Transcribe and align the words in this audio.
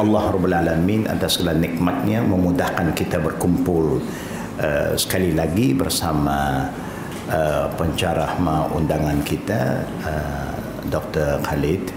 Allah 0.00 0.32
Rabbul 0.32 0.56
Alamin 0.56 1.04
atas 1.04 1.36
segala 1.36 1.60
nikmatnya 1.60 2.24
memudahkan 2.24 2.96
kita 2.96 3.20
berkumpul 3.20 4.00
uh, 4.56 4.96
sekali 4.96 5.36
lagi 5.36 5.76
bersama 5.76 6.64
uh, 7.28 7.68
pencarah 7.76 8.40
undangan 8.72 9.20
kita 9.20 9.84
uh, 10.00 10.56
Dr. 10.88 11.44
Khalid 11.44 11.92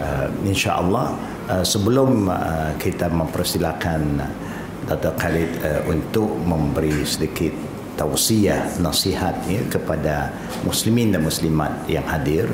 uh, 0.00 0.32
insya-Allah 0.48 1.12
uh, 1.52 1.64
sebelum 1.68 2.32
uh, 2.32 2.72
kita 2.80 3.12
mempersilakan 3.12 4.24
Dr. 4.88 5.12
Khalid 5.20 5.50
uh, 5.60 5.84
untuk 5.84 6.32
memberi 6.48 7.04
sedikit 7.04 7.52
tausiah 8.00 8.72
nasihat 8.80 9.36
ya, 9.44 9.60
kepada 9.68 10.32
muslimin 10.64 11.12
dan 11.12 11.28
muslimat 11.28 11.76
yang 11.92 12.08
hadir 12.08 12.48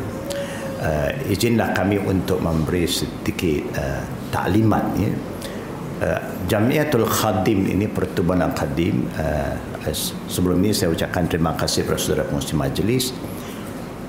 uh, 0.83 1.15
izinlah 1.31 1.71
kami 1.71 2.03
untuk 2.03 2.43
memberi 2.43 2.91
sedikit 2.91 3.63
uh, 3.79 4.24
taklimat 4.35 4.83
ya. 4.99 5.15
Uh, 6.03 6.21
Jamiatul 6.51 7.07
Khadim 7.07 7.71
ini 7.71 7.87
pertubuhan 7.87 8.51
Khadim 8.51 9.07
uh, 9.15 9.55
sebelum 10.27 10.59
ini 10.67 10.75
saya 10.75 10.91
ucapkan 10.91 11.31
terima 11.31 11.55
kasih 11.55 11.87
kepada 11.87 12.03
saudara 12.03 12.27
pengurusi 12.27 12.59
majlis 12.59 13.05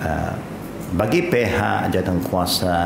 uh, 0.01 0.33
bagi 0.97 1.29
pihak 1.29 1.93
jawatan 1.93 2.25
kuasa 2.25 2.77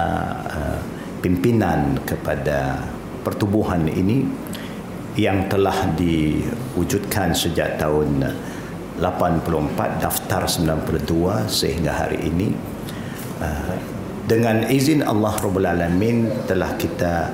uh, 0.52 0.80
pimpinan 1.24 1.96
kepada 2.04 2.84
pertubuhan 3.24 3.88
ini 3.88 4.28
yang 5.16 5.48
telah 5.48 5.96
diwujudkan 5.96 7.32
sejak 7.32 7.80
tahun 7.80 8.24
84 9.00 10.04
daftar 10.04 10.44
92 10.44 11.48
sehingga 11.48 11.92
hari 11.96 12.20
ini 12.28 12.52
uh, 13.40 13.99
dengan 14.30 14.62
izin 14.70 15.02
Allah 15.02 15.34
Rabbul 15.42 15.66
Alamin 15.66 16.46
telah 16.46 16.78
kita 16.78 17.34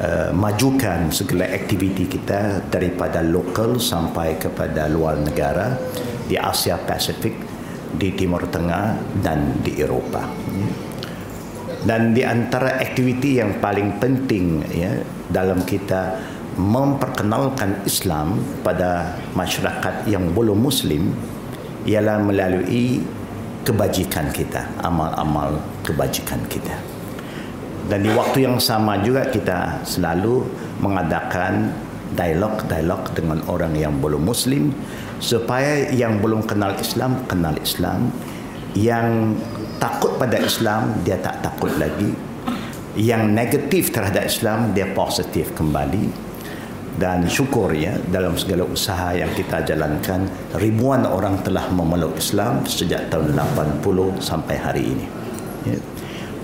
uh, 0.00 0.30
majukan 0.32 1.12
segala 1.12 1.44
aktiviti 1.52 2.08
kita 2.08 2.72
daripada 2.72 3.20
lokal 3.20 3.76
sampai 3.76 4.40
kepada 4.40 4.88
luar 4.88 5.20
negara 5.20 5.76
di 6.24 6.40
Asia 6.40 6.80
Pasifik, 6.80 7.36
di 7.92 8.16
Timur 8.16 8.48
Tengah 8.48 8.96
dan 9.20 9.60
di 9.60 9.76
Eropah. 9.76 10.24
Dan 11.84 12.16
di 12.16 12.24
antara 12.24 12.80
aktiviti 12.80 13.36
yang 13.36 13.60
paling 13.60 14.00
penting 14.00 14.64
ya 14.72 15.04
dalam 15.28 15.66
kita 15.68 16.16
memperkenalkan 16.56 17.84
Islam 17.84 18.40
pada 18.64 19.20
masyarakat 19.36 20.08
yang 20.08 20.32
belum 20.32 20.62
muslim 20.62 21.12
ialah 21.84 22.22
melalui 22.22 23.02
kebajikan 23.66 24.30
kita, 24.30 24.66
amal-amal 24.82 25.58
kebajikan 25.82 26.40
kita. 26.46 26.74
Dan 27.90 28.06
di 28.06 28.10
waktu 28.14 28.46
yang 28.46 28.62
sama 28.62 29.02
juga 29.02 29.26
kita 29.26 29.82
selalu 29.82 30.46
mengadakan 30.80 31.74
dialog-dialog 32.14 33.02
dengan 33.16 33.38
orang 33.48 33.74
yang 33.74 33.98
belum 33.98 34.22
muslim 34.22 34.70
supaya 35.18 35.90
yang 35.90 36.22
belum 36.22 36.44
kenal 36.46 36.76
Islam 36.78 37.24
kenal 37.26 37.56
Islam, 37.58 38.10
yang 38.78 39.38
takut 39.82 40.14
pada 40.18 40.38
Islam 40.38 41.02
dia 41.02 41.18
tak 41.18 41.42
takut 41.42 41.72
lagi, 41.78 42.14
yang 42.98 43.32
negatif 43.32 43.90
terhadap 43.90 44.28
Islam 44.28 44.76
dia 44.76 44.90
positif 44.92 45.50
kembali 45.56 46.32
dan 47.00 47.24
syukur 47.24 47.72
ya 47.72 47.96
dalam 48.12 48.36
segala 48.36 48.68
usaha 48.68 49.16
yang 49.16 49.32
kita 49.32 49.64
jalankan 49.64 50.28
ribuan 50.60 51.08
orang 51.08 51.40
telah 51.40 51.64
memeluk 51.72 52.20
Islam 52.20 52.68
sejak 52.68 53.08
tahun 53.08 53.32
80 53.32 54.20
sampai 54.20 54.56
hari 54.60 54.84
ini. 54.92 55.21
Ya. 55.66 55.78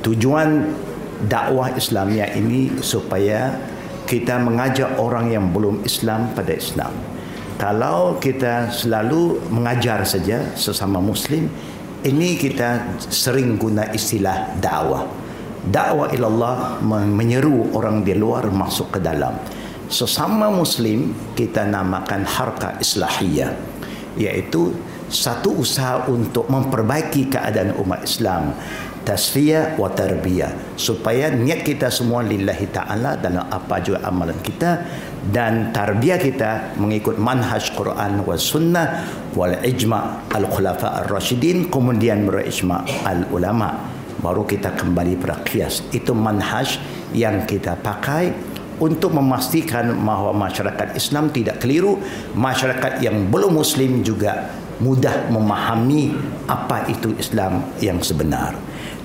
Tujuan 0.04 0.68
dakwah 1.26 1.74
Islamia 1.74 2.30
ini 2.34 2.78
supaya 2.80 3.54
kita 4.08 4.40
mengajak 4.40 4.96
orang 4.96 5.28
yang 5.28 5.50
belum 5.52 5.84
Islam 5.84 6.32
pada 6.32 6.54
Islam. 6.54 6.92
Kalau 7.58 8.22
kita 8.22 8.70
selalu 8.70 9.50
mengajar 9.50 10.06
saja 10.06 10.54
sesama 10.54 11.02
muslim, 11.02 11.50
ini 12.06 12.38
kita 12.38 12.94
sering 13.10 13.58
guna 13.58 13.90
istilah 13.90 14.54
dakwah. 14.62 15.02
Dakwah 15.66 16.14
ilallah 16.14 16.78
menyeru 16.86 17.74
orang 17.74 18.06
di 18.06 18.14
luar 18.14 18.46
masuk 18.54 18.94
ke 18.94 19.02
dalam 19.02 19.34
sesama 19.88 20.52
muslim 20.52 21.16
kita 21.32 21.64
namakan 21.64 22.20
harka 22.28 22.76
islahiyah 22.76 23.56
iaitu 24.20 24.76
satu 25.08 25.64
usaha 25.64 26.04
untuk 26.12 26.44
memperbaiki 26.52 27.32
keadaan 27.32 27.72
umat 27.80 28.04
Islam 28.04 28.52
tasfiyah 29.08 29.80
wa 29.80 29.88
tarbiyah. 29.88 30.76
Supaya 30.76 31.32
niat 31.32 31.64
kita 31.64 31.88
semua 31.88 32.20
lillahi 32.20 32.68
taala 32.68 33.16
dalam 33.16 33.48
apa 33.48 33.80
juga 33.80 34.04
amalan 34.04 34.36
kita 34.44 34.84
dan 35.32 35.72
tarbiyah 35.72 36.20
kita 36.20 36.76
mengikut 36.76 37.16
manhaj 37.16 37.72
Quran 37.72 38.20
wa 38.20 38.36
sunnah 38.36 39.08
wal 39.32 39.56
ijma 39.64 40.28
al 40.28 40.44
khulafa 40.52 41.00
ar 41.00 41.08
rasyidin 41.08 41.72
kemudian 41.72 42.28
berijma 42.28 42.84
al 43.08 43.24
ulama 43.32 43.96
baru 44.20 44.44
kita 44.44 44.76
kembali 44.76 45.16
pada 45.16 45.40
qiyas. 45.40 45.88
Itu 45.88 46.12
manhaj 46.12 46.76
yang 47.16 47.48
kita 47.48 47.80
pakai 47.80 48.36
untuk 48.78 49.16
memastikan 49.16 49.90
bahawa 50.04 50.30
masyarakat 50.36 50.94
Islam 50.94 51.34
tidak 51.34 51.64
keliru, 51.64 51.98
masyarakat 52.36 53.02
yang 53.02 53.26
belum 53.26 53.58
muslim 53.58 54.06
juga 54.06 54.52
mudah 54.78 55.26
memahami 55.34 56.14
apa 56.46 56.86
itu 56.86 57.10
Islam 57.18 57.66
yang 57.82 57.98
sebenar. 57.98 58.54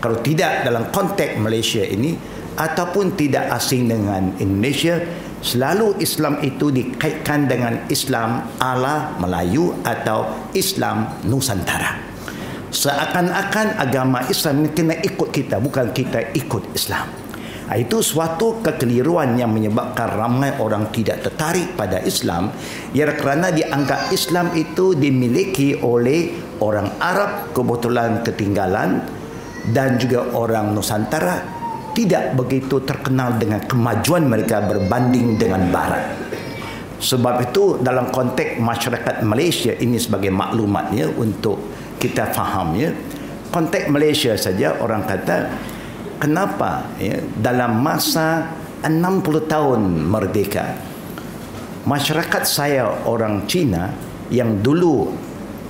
Kalau 0.04 0.20
tidak 0.20 0.68
dalam 0.68 0.92
konteks 0.92 1.40
Malaysia 1.40 1.80
ini 1.80 2.12
ataupun 2.60 3.16
tidak 3.16 3.48
asing 3.56 3.88
dengan 3.88 4.36
Indonesia, 4.36 5.00
selalu 5.40 5.96
Islam 6.04 6.44
itu 6.44 6.76
dikaitkan 6.76 7.48
dengan 7.48 7.88
Islam 7.88 8.52
ala 8.60 9.16
Melayu 9.24 9.72
atau 9.80 10.52
Islam 10.52 11.08
Nusantara. 11.24 12.04
Seakan-akan 12.68 13.80
agama 13.80 14.28
Islam 14.28 14.68
ini 14.68 14.70
kena 14.76 14.96
ikut 15.00 15.32
kita, 15.32 15.64
bukan 15.64 15.96
kita 15.96 16.36
ikut 16.36 16.76
Islam. 16.76 17.08
Ah, 17.72 17.80
itu 17.80 18.04
suatu 18.04 18.60
kekeliruan 18.60 19.40
yang 19.40 19.56
menyebabkan 19.56 20.20
ramai 20.20 20.52
orang 20.60 20.92
tidak 20.92 21.24
tertarik 21.24 21.80
pada 21.80 22.04
Islam 22.04 22.52
ya 22.92 23.08
kerana 23.16 23.56
dianggap 23.56 24.12
Islam 24.12 24.52
itu 24.52 24.92
dimiliki 25.00 25.80
oleh 25.80 26.36
orang 26.60 26.92
Arab 27.00 27.56
kebetulan 27.56 28.20
ketinggalan 28.20 29.23
dan 29.72 29.96
juga 29.96 30.34
orang 30.36 30.76
Nusantara 30.76 31.40
tidak 31.94 32.34
begitu 32.36 32.82
terkenal 32.84 33.38
dengan 33.38 33.62
kemajuan 33.64 34.26
mereka 34.26 34.66
berbanding 34.66 35.38
dengan 35.38 35.70
barat. 35.70 36.04
Sebab 37.04 37.52
itu 37.52 37.78
dalam 37.84 38.10
konteks 38.10 38.58
masyarakat 38.58 39.22
Malaysia 39.28 39.76
ini 39.76 40.00
sebagai 40.00 40.32
maklumat 40.32 40.90
ya 40.96 41.08
untuk 41.12 41.60
kita 42.04 42.32
faham 42.36 42.76
ya 42.76 42.92
konteks 43.54 43.86
Malaysia 43.88 44.34
saja 44.34 44.82
orang 44.82 45.06
kata 45.06 45.54
kenapa 46.18 46.90
ya, 46.98 47.22
dalam 47.38 47.86
masa 47.86 48.50
60 48.82 49.46
tahun 49.46 49.82
merdeka 50.10 50.74
masyarakat 51.86 52.44
saya 52.44 53.06
orang 53.06 53.46
Cina 53.46 53.94
yang 54.34 54.60
dulu 54.66 55.14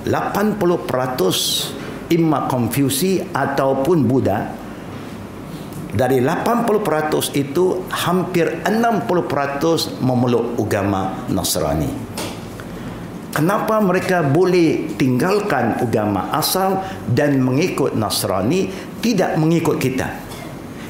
80% 0.08 1.83
imma 2.12 2.50
Konfusi 2.52 3.22
ataupun 3.22 3.98
Buddha 4.04 4.40
dari 5.94 6.20
80% 6.20 7.38
itu 7.38 7.86
hampir 7.94 8.66
60% 8.66 10.02
memeluk 10.02 10.58
agama 10.58 11.30
Nasrani. 11.30 11.92
Kenapa 13.34 13.82
mereka 13.82 14.22
boleh 14.22 14.94
tinggalkan 14.98 15.82
agama 15.82 16.34
asal 16.34 16.82
dan 17.10 17.42
mengikut 17.42 17.94
Nasrani 17.94 18.70
tidak 19.02 19.38
mengikut 19.38 19.78
kita? 19.78 20.24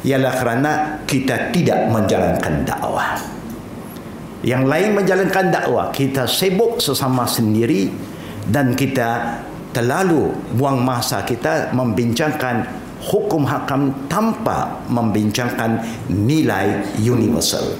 ialah 0.03 0.33
kerana 0.35 0.71
kita 1.07 1.51
tidak 1.55 1.87
menjalankan 1.87 2.67
dakwah. 2.67 3.15
Yang 4.43 4.63
lain 4.67 4.89
menjalankan 4.91 5.45
dakwah, 5.55 5.87
kita 5.95 6.27
sibuk 6.27 6.83
sesama 6.83 7.23
sendiri 7.23 7.87
dan 8.43 8.75
kita 8.75 9.39
terlalu 9.73 10.31
buang 10.55 10.79
masa 10.79 11.25
kita 11.25 11.73
membincangkan 11.73 12.63
hukum 13.03 13.43
hakam 13.43 13.91
tanpa 14.07 14.79
membincangkan 14.87 15.81
nilai 16.07 16.95
universal. 17.01 17.75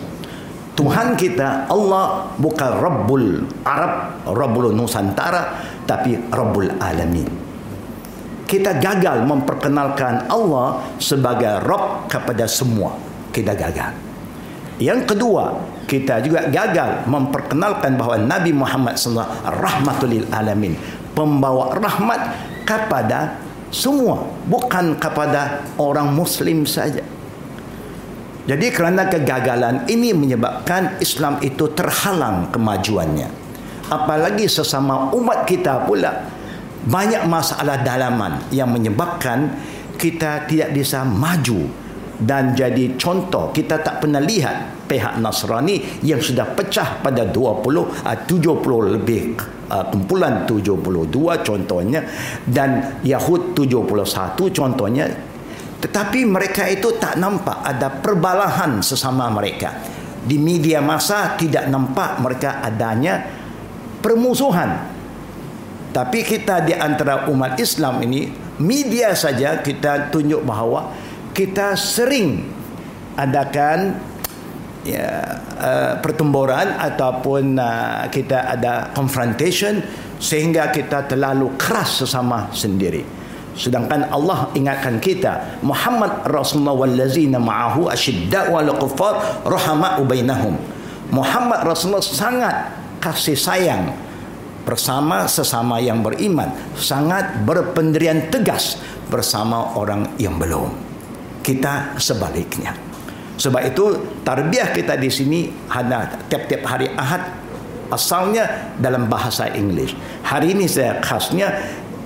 Tuhan 0.74 1.14
kita 1.14 1.70
Allah 1.70 2.34
bukan 2.42 2.72
Rabbul 2.82 3.46
Arab, 3.62 4.26
Rabbul 4.26 4.74
Nusantara 4.74 5.62
tapi 5.86 6.18
Rabbul 6.34 6.82
Alamin 6.82 7.54
kita 8.54 8.78
gagal 8.78 9.26
memperkenalkan 9.26 10.30
Allah 10.30 10.86
sebagai 11.02 11.66
Rabb 11.66 12.06
kepada 12.06 12.46
semua. 12.46 12.94
Kita 13.34 13.58
gagal. 13.58 13.98
Yang 14.78 15.10
kedua, 15.10 15.58
kita 15.90 16.22
juga 16.22 16.46
gagal 16.54 17.10
memperkenalkan 17.10 17.98
bahawa 17.98 18.22
Nabi 18.22 18.54
Muhammad 18.54 18.94
SAW 18.94 19.26
rahmatul 19.58 20.22
alamin, 20.30 20.78
pembawa 21.14 21.74
rahmat 21.78 22.22
kepada 22.68 23.38
semua, 23.74 24.30
bukan 24.46 24.98
kepada 25.02 25.66
orang 25.82 26.14
muslim 26.14 26.66
saja. 26.70 27.02
Jadi 28.44 28.76
kerana 28.76 29.08
kegagalan 29.08 29.88
ini 29.88 30.12
menyebabkan 30.12 31.00
Islam 31.00 31.40
itu 31.40 31.72
terhalang 31.72 32.52
kemajuannya. 32.52 33.32
Apalagi 33.88 34.52
sesama 34.52 35.16
umat 35.16 35.48
kita 35.48 35.88
pula 35.88 36.28
banyak 36.84 37.24
masalah 37.24 37.80
dalaman 37.80 38.44
yang 38.52 38.68
menyebabkan 38.68 39.56
kita 39.96 40.44
tidak 40.52 40.76
bisa 40.76 41.08
maju 41.08 41.83
dan 42.24 42.56
jadi 42.56 42.96
contoh 42.96 43.52
kita 43.52 43.84
tak 43.84 44.00
pernah 44.00 44.24
lihat 44.24 44.88
pihak 44.88 45.20
Nasrani 45.20 46.04
yang 46.08 46.24
sudah 46.24 46.56
pecah 46.56 47.04
pada 47.04 47.28
20 47.28 48.04
70 48.04 48.96
lebih 48.96 49.36
uh, 49.68 49.92
kumpulan 49.92 50.48
72 50.48 51.12
contohnya 51.44 52.02
dan 52.48 53.00
Yahud 53.04 53.52
71 53.58 54.56
contohnya 54.56 55.06
tetapi 55.84 56.24
mereka 56.24 56.64
itu 56.72 56.96
tak 56.96 57.20
nampak 57.20 57.60
ada 57.60 57.92
perbalahan 57.92 58.80
sesama 58.80 59.28
mereka. 59.28 59.84
Di 60.24 60.40
media 60.40 60.80
masa 60.80 61.36
tidak 61.36 61.68
nampak 61.68 62.24
mereka 62.24 62.64
adanya 62.64 63.20
permusuhan. 64.00 64.80
Tapi 65.92 66.24
kita 66.24 66.64
di 66.64 66.72
antara 66.72 67.28
umat 67.28 67.60
Islam 67.60 68.00
ini, 68.00 68.32
media 68.64 69.12
saja 69.12 69.60
kita 69.60 70.08
tunjuk 70.08 70.48
bahawa 70.48 70.88
kita 71.34 71.74
sering 71.74 72.46
adakan 73.18 73.98
ya, 74.86 75.42
uh, 75.58 75.94
pertempuran 76.00 76.78
ataupun 76.78 77.58
uh, 77.58 78.06
kita 78.14 78.54
ada 78.54 78.94
confrontation 78.94 79.82
sehingga 80.22 80.70
kita 80.72 81.10
terlalu 81.10 81.58
keras 81.60 82.06
sesama 82.06 82.48
sendiri. 82.54 83.04
Sedangkan 83.54 84.10
Allah 84.10 84.50
ingatkan 84.58 84.98
kita 84.98 85.62
Muhammad 85.62 86.26
Rasulullah 86.26 86.74
wallazina 86.74 87.38
ma'ahu 87.38 87.86
asyidda 87.86 88.50
wal 88.50 88.74
kuffar 88.82 89.46
rahama 89.46 90.02
bainahum. 90.02 90.58
Muhammad 91.14 91.62
Rasulullah 91.62 92.02
sangat 92.02 92.56
kasih 92.98 93.38
sayang 93.38 93.94
bersama 94.66 95.30
sesama 95.30 95.78
yang 95.78 96.02
beriman, 96.02 96.50
sangat 96.74 97.46
berpendirian 97.46 98.32
tegas 98.34 98.80
bersama 99.12 99.76
orang 99.78 100.18
yang 100.18 100.40
belum. 100.40 100.93
Kita 101.44 102.00
sebaliknya. 102.00 102.72
Sebab 103.36 103.62
itu 103.66 103.86
tarbiyah 104.24 104.72
kita 104.72 104.96
di 104.96 105.10
sini 105.12 105.52
hanya 105.74 106.08
tiap-tiap 106.32 106.64
hari 106.64 106.88
Ahad 106.96 107.44
asalnya 107.92 108.74
dalam 108.80 109.12
bahasa 109.12 109.50
Inggeris. 109.52 109.94
Hari 110.24 110.56
ini 110.56 110.66
saya 110.70 111.04
khasnya 111.04 111.52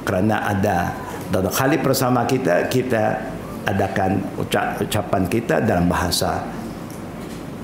kerana 0.08 0.44
ada 0.50 0.96
Dr. 1.30 1.52
Khalid 1.52 1.82
bersama 1.84 2.24
kita 2.24 2.72
kita 2.72 3.20
adakan 3.68 4.24
ucap, 4.40 4.80
ucapan 4.80 5.28
kita 5.28 5.60
dalam 5.60 5.92
bahasa 5.92 6.40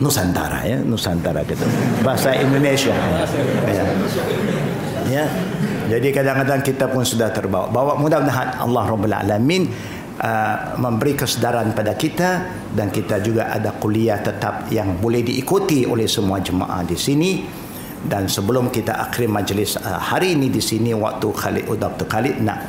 Nusantara 0.04 0.68
ya 0.68 0.84
Nusantara 0.84 1.48
kita 1.48 1.64
bahasa 2.04 2.36
Indonesia 2.36 2.92
ya. 2.92 3.24
ya. 3.72 3.84
ya. 5.08 5.26
Jadi 5.84 6.16
kadang-kadang 6.16 6.64
kita 6.64 6.88
pun 6.90 7.04
sudah 7.04 7.30
terbawa. 7.30 7.68
Bawa 7.68 7.94
mudah-mudahan 8.00 8.56
Allah 8.60 8.84
Rabbul 8.88 9.14
Alamin 9.14 9.68
uh, 10.20 10.78
memberi 10.78 11.18
kesedaran 11.18 11.74
pada 11.74 11.98
kita 11.98 12.30
dan 12.74 12.94
kita 12.94 13.24
juga 13.24 13.50
ada 13.50 13.74
kuliah 13.78 14.20
tetap 14.22 14.70
yang 14.70 15.00
boleh 15.00 15.26
diikuti 15.26 15.88
oleh 15.88 16.06
semua 16.06 16.44
jemaah 16.44 16.86
di 16.86 16.98
sini 16.98 17.32
dan 18.04 18.28
sebelum 18.28 18.68
kita 18.68 19.00
akhir 19.00 19.32
majlis 19.32 19.80
uh, 19.80 19.98
hari 19.98 20.36
ini 20.36 20.52
di 20.52 20.60
sini 20.60 20.92
waktu 20.92 21.28
Khalid 21.32 21.64
oh, 21.72 21.80
Dr. 21.80 22.06
Khalid 22.06 22.44
nak 22.44 22.68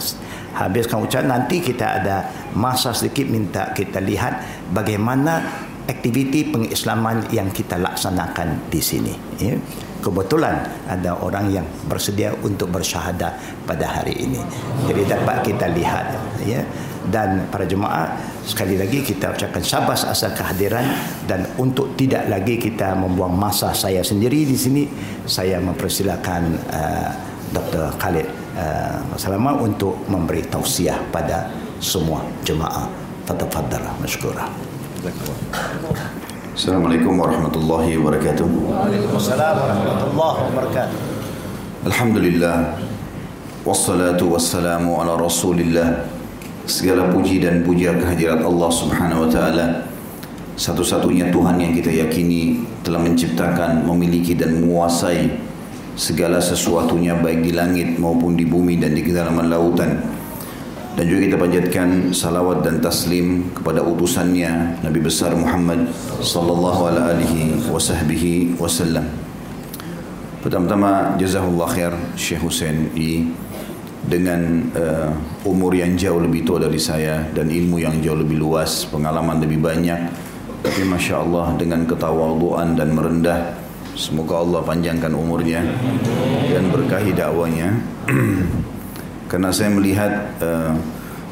habiskan 0.55 1.03
ucapan 1.03 1.27
nanti 1.35 1.59
kita 1.59 1.99
ada 2.01 2.17
masa 2.55 2.95
sedikit 2.95 3.27
minta 3.27 3.75
kita 3.75 3.99
lihat 3.99 4.39
bagaimana 4.71 5.43
aktiviti 5.85 6.49
pengislaman 6.49 7.29
yang 7.29 7.53
kita 7.53 7.77
laksanakan 7.77 8.71
di 8.73 8.81
sini 8.81 9.13
ya. 9.37 9.59
kebetulan 10.01 10.65
ada 10.89 11.19
orang 11.21 11.53
yang 11.53 11.67
bersedia 11.91 12.33
untuk 12.41 12.73
bersyahadah 12.73 13.35
pada 13.69 14.01
hari 14.01 14.17
ini 14.17 14.41
jadi 14.89 15.19
dapat 15.19 15.45
kita 15.45 15.67
lihat 15.75 16.07
ya 16.47 16.63
dan 17.09 17.49
para 17.53 17.69
jemaah 17.69 18.17
sekali 18.45 18.77
lagi 18.77 19.05
kita 19.05 19.33
ucapkan 19.33 19.65
syabas 19.65 20.05
asal 20.05 20.33
kehadiran 20.33 20.85
dan 21.29 21.49
untuk 21.61 21.97
tidak 21.97 22.29
lagi 22.29 22.57
kita 22.57 22.97
membuang 22.97 23.33
masa 23.33 23.73
saya 23.77 24.01
sendiri 24.01 24.45
di 24.45 24.57
sini 24.57 24.83
saya 25.25 25.61
mempersilakan 25.61 26.43
uh, 26.73 27.11
Dr. 27.55 27.95
Khalid 28.01 28.29
uh, 28.59 28.99
Salama 29.17 29.55
untuk 29.61 29.95
memberi 30.11 30.43
tausiah 30.47 30.99
pada 31.15 31.51
semua 31.79 32.25
jemaah. 32.43 32.89
Tafadhal 33.25 33.89
masykurah. 34.05 34.49
Assalamualaikum 36.55 37.17
warahmatullahi 37.19 37.97
wabarakatuh. 37.99 38.45
Waalaikumsalam 38.47 39.55
warahmatullahi 39.59 40.39
wabarakatuh. 40.53 40.99
Alhamdulillah. 41.89 42.79
Wassalatu 43.65 44.37
wassalamu 44.37 45.01
ala 45.01 45.17
Rasulillah. 45.17 46.14
Segala 46.65 47.13
puji 47.13 47.45
dan 47.45 47.61
puja 47.61 47.93
kehadirat 47.93 48.41
Allah 48.41 48.71
Subhanahu 48.73 49.29
wa 49.29 49.31
taala. 49.31 49.67
Satu-satunya 50.55 51.35
Tuhan 51.35 51.59
yang 51.59 51.75
kita 51.75 51.91
yakini 51.91 52.63
telah 52.87 53.03
menciptakan, 53.03 53.85
memiliki 53.85 54.39
dan 54.39 54.55
menguasai 54.63 55.35
segala 55.99 56.39
sesuatunya 56.39 57.19
baik 57.19 57.43
di 57.43 57.53
langit 57.55 57.99
maupun 57.99 58.39
di 58.39 58.47
bumi 58.47 58.79
dan 58.79 58.95
di 58.95 59.03
kedalaman 59.03 59.51
lautan 59.51 60.15
dan 60.95 61.11
juga 61.11 61.27
kita 61.27 61.37
panjatkan 61.39 61.89
salawat 62.15 62.63
dan 62.63 62.79
taslim 62.79 63.51
kepada 63.51 63.83
utusannya 63.83 64.79
Nabi 64.79 65.01
besar 65.03 65.35
Muhammad 65.35 65.91
sallallahu 66.23 66.87
alaihi 66.87 68.55
wasallam. 68.55 69.03
Pertama-tama 70.39 71.19
jazakallah 71.19 71.67
khair 71.67 71.93
Syekh 72.15 72.47
Hussein 72.47 72.95
I 72.95 73.27
dengan 74.05 74.69
uh, 74.77 75.11
umur 75.49 75.73
yang 75.73 75.97
jauh 75.97 76.21
lebih 76.21 76.45
tua 76.45 76.61
dari 76.61 76.77
saya 76.77 77.25
dan 77.33 77.49
ilmu 77.49 77.81
yang 77.81 77.99
jauh 78.05 78.21
lebih 78.21 78.37
luas, 78.37 78.85
pengalaman 78.89 79.41
lebih 79.41 79.61
banyak. 79.65 80.01
Tapi 80.65 80.81
masya 80.89 81.21
Allah 81.21 81.53
dengan 81.61 81.85
ketawaduan 81.85 82.73
dan 82.73 82.97
merendah 82.97 83.65
Semoga 83.95 84.43
Allah 84.43 84.59
panjangkan 84.67 85.15
umurnya 85.15 85.63
dan 86.51 86.67
berkahi 86.75 87.15
dakwanya. 87.15 87.79
Karena 89.31 89.55
saya 89.55 89.71
melihat 89.71 90.35
uh, 90.43 90.75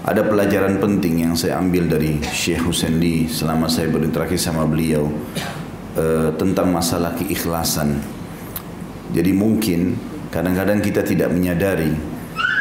ada 0.06 0.22
pelajaran 0.22 0.78
penting 0.78 1.26
yang 1.26 1.34
saya 1.34 1.58
ambil 1.58 1.90
dari 1.90 2.22
Syekh 2.22 2.62
Husaini 2.62 3.26
selama 3.26 3.66
saya 3.66 3.90
berinteraksi 3.90 4.38
sama 4.38 4.62
beliau 4.62 5.10
uh, 5.98 6.30
tentang 6.38 6.70
masalah 6.70 7.18
keikhlasan. 7.18 7.98
Jadi 9.10 9.34
mungkin 9.34 9.98
kadang-kadang 10.30 10.78
kita 10.78 11.02
tidak 11.02 11.34
menyadari 11.34 11.90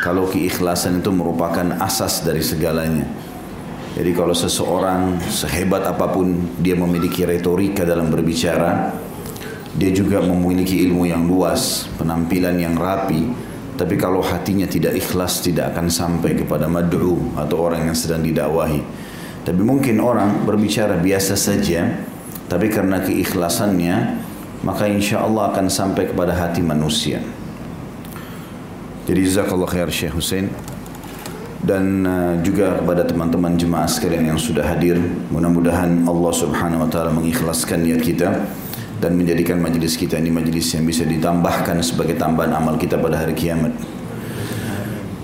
kalau 0.02 0.26
keikhlasan 0.26 1.06
itu 1.06 1.14
merupakan 1.14 1.78
asas 1.78 2.26
dari 2.26 2.42
segalanya. 2.42 3.06
Jadi 3.94 4.18
kalau 4.18 4.34
seseorang 4.34 5.22
sehebat 5.30 5.86
apa 5.86 6.10
pun 6.10 6.58
dia 6.58 6.74
memiliki 6.74 7.22
retorika 7.22 7.86
dalam 7.86 8.10
berbicara, 8.10 8.98
dia 9.78 9.94
juga 9.94 10.26
memiliki 10.26 10.82
ilmu 10.90 11.06
yang 11.06 11.30
luas, 11.30 11.86
penampilan 12.02 12.58
yang 12.58 12.74
rapi, 12.74 13.30
tapi 13.78 13.94
kalau 13.94 14.26
hatinya 14.26 14.66
tidak 14.66 14.98
ikhlas 14.98 15.46
tidak 15.46 15.78
akan 15.78 15.94
sampai 15.94 16.34
kepada 16.34 16.66
mad'u 16.66 17.38
atau 17.38 17.62
orang 17.62 17.94
yang 17.94 17.98
sedang 17.98 18.26
didakwahi. 18.26 18.82
Tapi 19.46 19.62
mungkin 19.62 20.02
orang 20.02 20.50
berbicara 20.50 20.98
biasa 20.98 21.38
saja, 21.38 21.88
tapi 22.50 22.74
karena 22.74 23.06
keikhlasannya, 23.06 23.96
maka 24.66 24.90
insya 24.90 25.22
Allah 25.22 25.54
akan 25.54 25.70
sampai 25.70 26.10
kepada 26.10 26.34
hati 26.34 26.66
manusia. 26.66 27.22
Jadi 29.10 29.20
jazakallah 29.26 29.70
khair 29.70 29.90
Syekh 29.90 30.14
Hussein 30.14 30.50
dan 31.62 32.06
uh, 32.06 32.34
juga 32.42 32.78
kepada 32.82 33.06
teman-teman 33.06 33.54
jemaah 33.58 33.90
sekalian 33.90 34.34
yang 34.34 34.40
sudah 34.42 34.66
hadir. 34.66 34.98
Mudah-mudahan 35.30 36.06
Allah 36.06 36.34
Subhanahu 36.34 36.86
wa 36.86 36.90
taala 36.90 37.14
mengikhlaskan 37.14 37.86
niat 37.86 38.02
kita 38.02 38.30
dan 39.02 39.18
menjadikan 39.18 39.58
majlis 39.58 39.98
kita 39.98 40.22
ini 40.22 40.30
majlis 40.30 40.78
yang 40.78 40.86
bisa 40.86 41.06
ditambahkan 41.06 41.82
sebagai 41.82 42.18
tambahan 42.18 42.54
amal 42.54 42.78
kita 42.78 43.02
pada 43.02 43.22
hari 43.22 43.34
kiamat. 43.34 43.74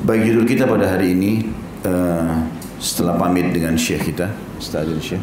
Baik 0.05 0.33
judul 0.33 0.45
kita 0.49 0.65
pada 0.65 0.89
hari 0.89 1.13
ini 1.13 1.45
uh, 1.85 2.41
setelah 2.81 3.17
pamit 3.17 3.53
dengan 3.53 3.77
syekh 3.77 4.13
kita, 4.13 4.29
Ustaz 4.57 4.89
Syekh. 5.01 5.21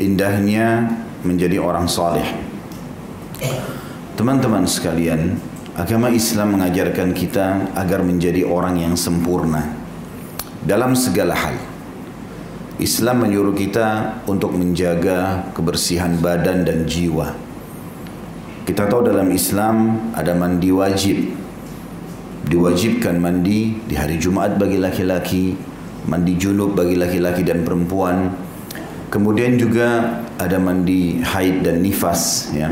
Indahnya 0.00 0.88
menjadi 1.22 1.60
orang 1.60 1.84
saleh. 1.84 2.24
Teman-teman 4.16 4.64
sekalian, 4.64 5.36
agama 5.72 6.12
Islam 6.12 6.60
mengajarkan 6.60 7.16
kita 7.16 7.72
agar 7.72 8.04
menjadi 8.04 8.44
orang 8.44 8.76
yang 8.76 8.92
sempurna 8.92 9.72
dalam 10.60 10.92
segala 10.92 11.32
hal. 11.32 11.56
Islam 12.76 13.24
menyuruh 13.24 13.56
kita 13.56 14.20
untuk 14.28 14.52
menjaga 14.52 15.48
kebersihan 15.56 16.18
badan 16.20 16.66
dan 16.66 16.84
jiwa. 16.84 17.32
Kita 18.68 18.84
tahu 18.84 19.08
dalam 19.08 19.32
Islam 19.32 20.08
ada 20.12 20.36
mandi 20.36 20.68
wajib. 20.68 21.40
Diwajibkan 22.42 23.16
mandi 23.16 23.80
di 23.86 23.94
hari 23.96 24.18
Jumat 24.18 24.58
bagi 24.58 24.76
laki-laki, 24.76 25.56
mandi 26.04 26.36
junub 26.36 26.76
bagi 26.76 26.98
laki-laki 26.98 27.46
dan 27.46 27.64
perempuan. 27.64 28.34
Kemudian 29.08 29.56
juga 29.56 30.20
ada 30.36 30.58
mandi 30.58 31.22
haid 31.22 31.64
dan 31.64 31.80
nifas 31.80 32.50
ya. 32.52 32.68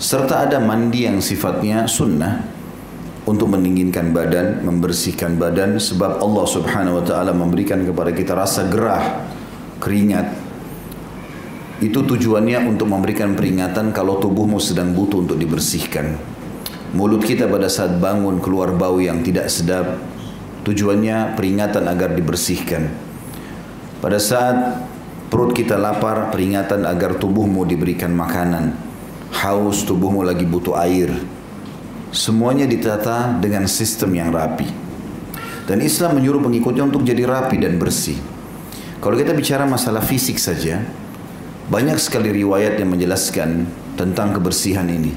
Serta 0.00 0.48
ada 0.48 0.56
mandi 0.56 1.04
yang 1.04 1.20
sifatnya 1.20 1.84
sunnah 1.84 2.40
untuk 3.28 3.52
mendinginkan 3.52 4.16
badan, 4.16 4.64
membersihkan 4.64 5.36
badan 5.36 5.76
sebab 5.76 6.24
Allah 6.24 6.46
Subhanahu 6.48 6.98
wa 6.98 7.04
taala 7.04 7.36
memberikan 7.36 7.84
kepada 7.84 8.08
kita 8.16 8.32
rasa 8.32 8.64
gerah, 8.72 9.28
keringat. 9.76 10.32
Itu 11.84 12.08
tujuannya 12.08 12.64
untuk 12.64 12.88
memberikan 12.88 13.36
peringatan 13.36 13.92
kalau 13.92 14.16
tubuhmu 14.16 14.56
sedang 14.56 14.96
butuh 14.96 15.20
untuk 15.20 15.36
dibersihkan. 15.36 16.16
Mulut 16.96 17.20
kita 17.20 17.44
pada 17.44 17.68
saat 17.68 18.00
bangun 18.00 18.40
keluar 18.40 18.72
bau 18.72 18.96
yang 19.04 19.20
tidak 19.20 19.52
sedap, 19.52 20.00
tujuannya 20.64 21.36
peringatan 21.36 21.84
agar 21.84 22.16
dibersihkan. 22.16 22.88
Pada 24.00 24.16
saat 24.16 24.80
Perut 25.30 25.54
kita 25.54 25.78
lapar, 25.78 26.34
peringatan 26.34 26.82
agar 26.82 27.14
tubuhmu 27.14 27.62
diberikan 27.62 28.10
makanan. 28.10 28.89
Haus, 29.30 29.86
tubuhmu 29.86 30.26
lagi 30.26 30.42
butuh 30.42 30.74
air. 30.82 31.14
Semuanya 32.10 32.66
ditata 32.66 33.38
dengan 33.38 33.70
sistem 33.70 34.10
yang 34.18 34.34
rapi. 34.34 34.66
Dan 35.70 35.78
Islam 35.86 36.18
menyuruh 36.18 36.42
pengikutnya 36.42 36.82
untuk 36.90 37.06
jadi 37.06 37.22
rapi 37.22 37.62
dan 37.62 37.78
bersih. 37.78 38.18
Kalau 38.98 39.14
kita 39.14 39.30
bicara 39.30 39.62
masalah 39.64 40.02
fisik 40.02 40.42
saja, 40.42 40.82
banyak 41.70 41.96
sekali 42.02 42.34
riwayat 42.34 42.82
yang 42.82 42.90
menjelaskan 42.90 43.70
tentang 43.94 44.34
kebersihan 44.34 44.90
ini. 44.90 45.14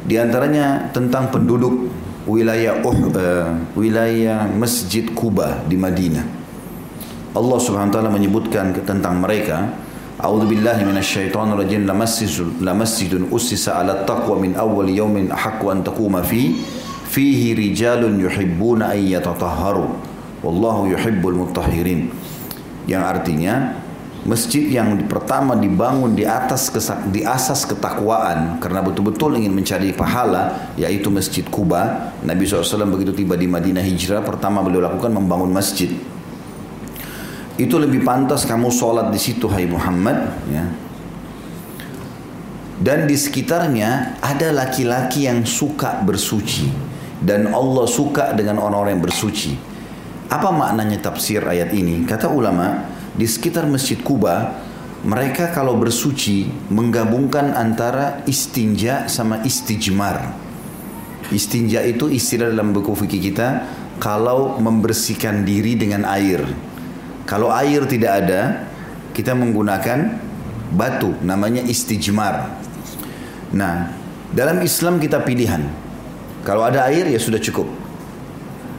Di 0.00 0.16
antaranya 0.16 0.88
tentang 0.88 1.28
penduduk 1.28 1.92
wilayah 2.24 2.80
uh, 2.80 3.52
wilayah 3.76 4.48
Masjid 4.48 5.04
Kuba 5.12 5.60
di 5.68 5.76
Madinah. 5.76 6.24
Allah 7.36 7.58
Subhanahu 7.60 7.92
wa 7.92 7.94
taala 7.94 8.10
menyebutkan 8.10 8.74
tentang 8.82 9.20
mereka 9.20 9.70
A'udzu 10.20 10.52
billahi 10.52 10.84
minasyaitonir 10.84 11.56
rajim. 11.56 11.88
Lamasjidun 11.88 12.60
lamasjidun 12.60 13.32
ussisa 13.32 13.80
'ala 13.80 14.04
taqwa 14.04 14.36
min 14.36 14.52
awwal 14.52 14.84
yawmin 14.84 15.32
ahaqqu 15.32 15.72
an 15.72 15.80
taquma 15.80 16.20
fi 16.20 16.60
fihi 17.08 17.56
rijalun 17.56 18.20
yuhibbuna 18.20 18.92
an 18.92 19.00
yatatahharu. 19.00 19.88
Wallahu 20.44 20.92
yuhibbul 20.92 21.40
mutahhirin. 21.40 22.12
Yang 22.84 23.02
artinya 23.08 23.80
masjid 24.28 24.68
yang 24.68 25.08
pertama 25.08 25.56
dibangun 25.56 26.12
di 26.12 26.28
atas 26.28 26.68
di 27.08 27.24
asas 27.24 27.64
ketakwaan 27.64 28.60
karena 28.60 28.84
betul-betul 28.84 29.40
ingin 29.40 29.56
mencari 29.56 29.96
pahala 29.96 30.68
yaitu 30.76 31.08
masjid 31.08 31.44
Kuba 31.48 32.12
Nabi 32.20 32.44
SAW 32.44 32.92
begitu 32.92 33.16
tiba 33.16 33.40
di 33.40 33.48
Madinah 33.48 33.80
hijrah 33.80 34.20
pertama 34.20 34.60
beliau 34.60 34.84
lakukan 34.84 35.08
membangun 35.16 35.48
masjid 35.48 35.88
itu 37.60 37.76
lebih 37.76 38.00
pantas 38.00 38.48
kamu 38.48 38.72
sholat 38.72 39.12
di 39.12 39.20
situ 39.20 39.44
hai 39.52 39.68
Muhammad 39.68 40.32
ya. 40.48 40.64
dan 42.80 43.04
di 43.04 43.12
sekitarnya 43.12 44.16
ada 44.24 44.48
laki-laki 44.56 45.28
yang 45.28 45.44
suka 45.44 46.00
bersuci. 46.00 46.88
Dan 47.20 47.52
Allah 47.52 47.84
suka 47.84 48.32
dengan 48.32 48.56
orang-orang 48.64 48.96
yang 48.96 49.04
bersuci. 49.04 49.52
Apa 50.32 50.48
maknanya 50.48 51.04
tafsir 51.04 51.44
ayat 51.44 51.68
ini? 51.76 52.00
Kata 52.08 52.32
ulama 52.32 52.88
di 53.12 53.28
sekitar 53.28 53.68
masjid 53.68 54.00
Kuba 54.00 54.56
mereka 55.04 55.52
kalau 55.52 55.76
bersuci 55.76 56.48
menggabungkan 56.72 57.52
antara 57.52 58.24
istinja 58.24 59.04
sama 59.12 59.44
istijmar. 59.44 60.32
Istinja 61.28 61.84
itu 61.84 62.08
istilah 62.08 62.48
dalam 62.48 62.72
buku 62.72 62.96
fikih 62.96 63.20
kita 63.20 63.68
kalau 64.00 64.56
membersihkan 64.56 65.44
diri 65.44 65.76
dengan 65.76 66.08
air 66.08 66.69
kalau 67.30 67.54
air 67.54 67.86
tidak 67.86 68.26
ada, 68.26 68.66
kita 69.14 69.38
menggunakan 69.38 70.18
batu, 70.74 71.14
namanya 71.22 71.62
istijmar. 71.62 72.50
Nah, 73.54 73.94
dalam 74.34 74.58
Islam 74.66 74.98
kita 74.98 75.22
pilihan. 75.22 75.62
Kalau 76.42 76.66
ada 76.66 76.90
air 76.90 77.06
ya 77.06 77.22
sudah 77.22 77.38
cukup. 77.38 77.70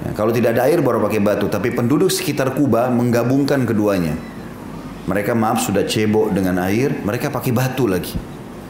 Ya, 0.04 0.12
kalau 0.20 0.36
tidak 0.36 0.60
ada 0.60 0.68
air 0.68 0.84
baru 0.84 1.00
pakai 1.00 1.24
batu. 1.24 1.48
Tapi 1.48 1.72
penduduk 1.72 2.12
sekitar 2.12 2.52
Kuba 2.52 2.92
menggabungkan 2.92 3.64
keduanya. 3.64 4.20
Mereka 5.08 5.32
maaf 5.32 5.64
sudah 5.64 5.88
cebok 5.88 6.36
dengan 6.36 6.60
air, 6.68 6.92
mereka 7.08 7.32
pakai 7.32 7.56
batu 7.56 7.88
lagi. 7.88 8.20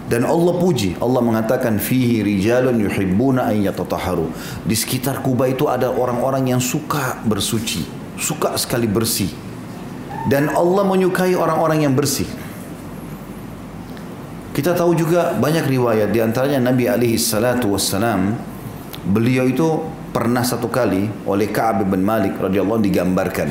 Dan 0.06 0.30
Allah 0.30 0.62
puji, 0.62 1.02
Allah 1.02 1.26
mengatakan 1.26 1.82
fihi 1.82 2.22
rijalun 2.22 2.78
yuhibbuna 2.78 3.50
an 3.50 3.58
yatatahharu. 3.66 4.30
Di 4.62 4.78
sekitar 4.78 5.26
Kuba 5.26 5.50
itu 5.50 5.66
ada 5.66 5.90
orang-orang 5.90 6.54
yang 6.54 6.62
suka 6.62 7.18
bersuci, 7.26 7.82
suka 8.22 8.54
sekali 8.62 8.86
bersih 8.86 9.51
dan 10.28 10.52
Allah 10.54 10.84
menyukai 10.86 11.34
orang-orang 11.34 11.88
yang 11.88 11.94
bersih. 11.96 12.28
Kita 14.52 14.76
tahu 14.76 14.92
juga 15.00 15.32
banyak 15.40 15.64
riwayat 15.64 16.12
di 16.12 16.20
antaranya 16.20 16.60
Nabi 16.60 16.84
alaihi 16.92 17.16
salatu 17.16 17.72
wassalam 17.72 18.36
beliau 19.08 19.48
itu 19.48 19.80
pernah 20.12 20.44
satu 20.44 20.68
kali 20.68 21.08
oleh 21.24 21.48
Ka'ab 21.50 21.88
bin 21.88 22.04
Malik 22.04 22.36
radhiyallahu 22.36 22.84
digambarkan. 22.84 23.50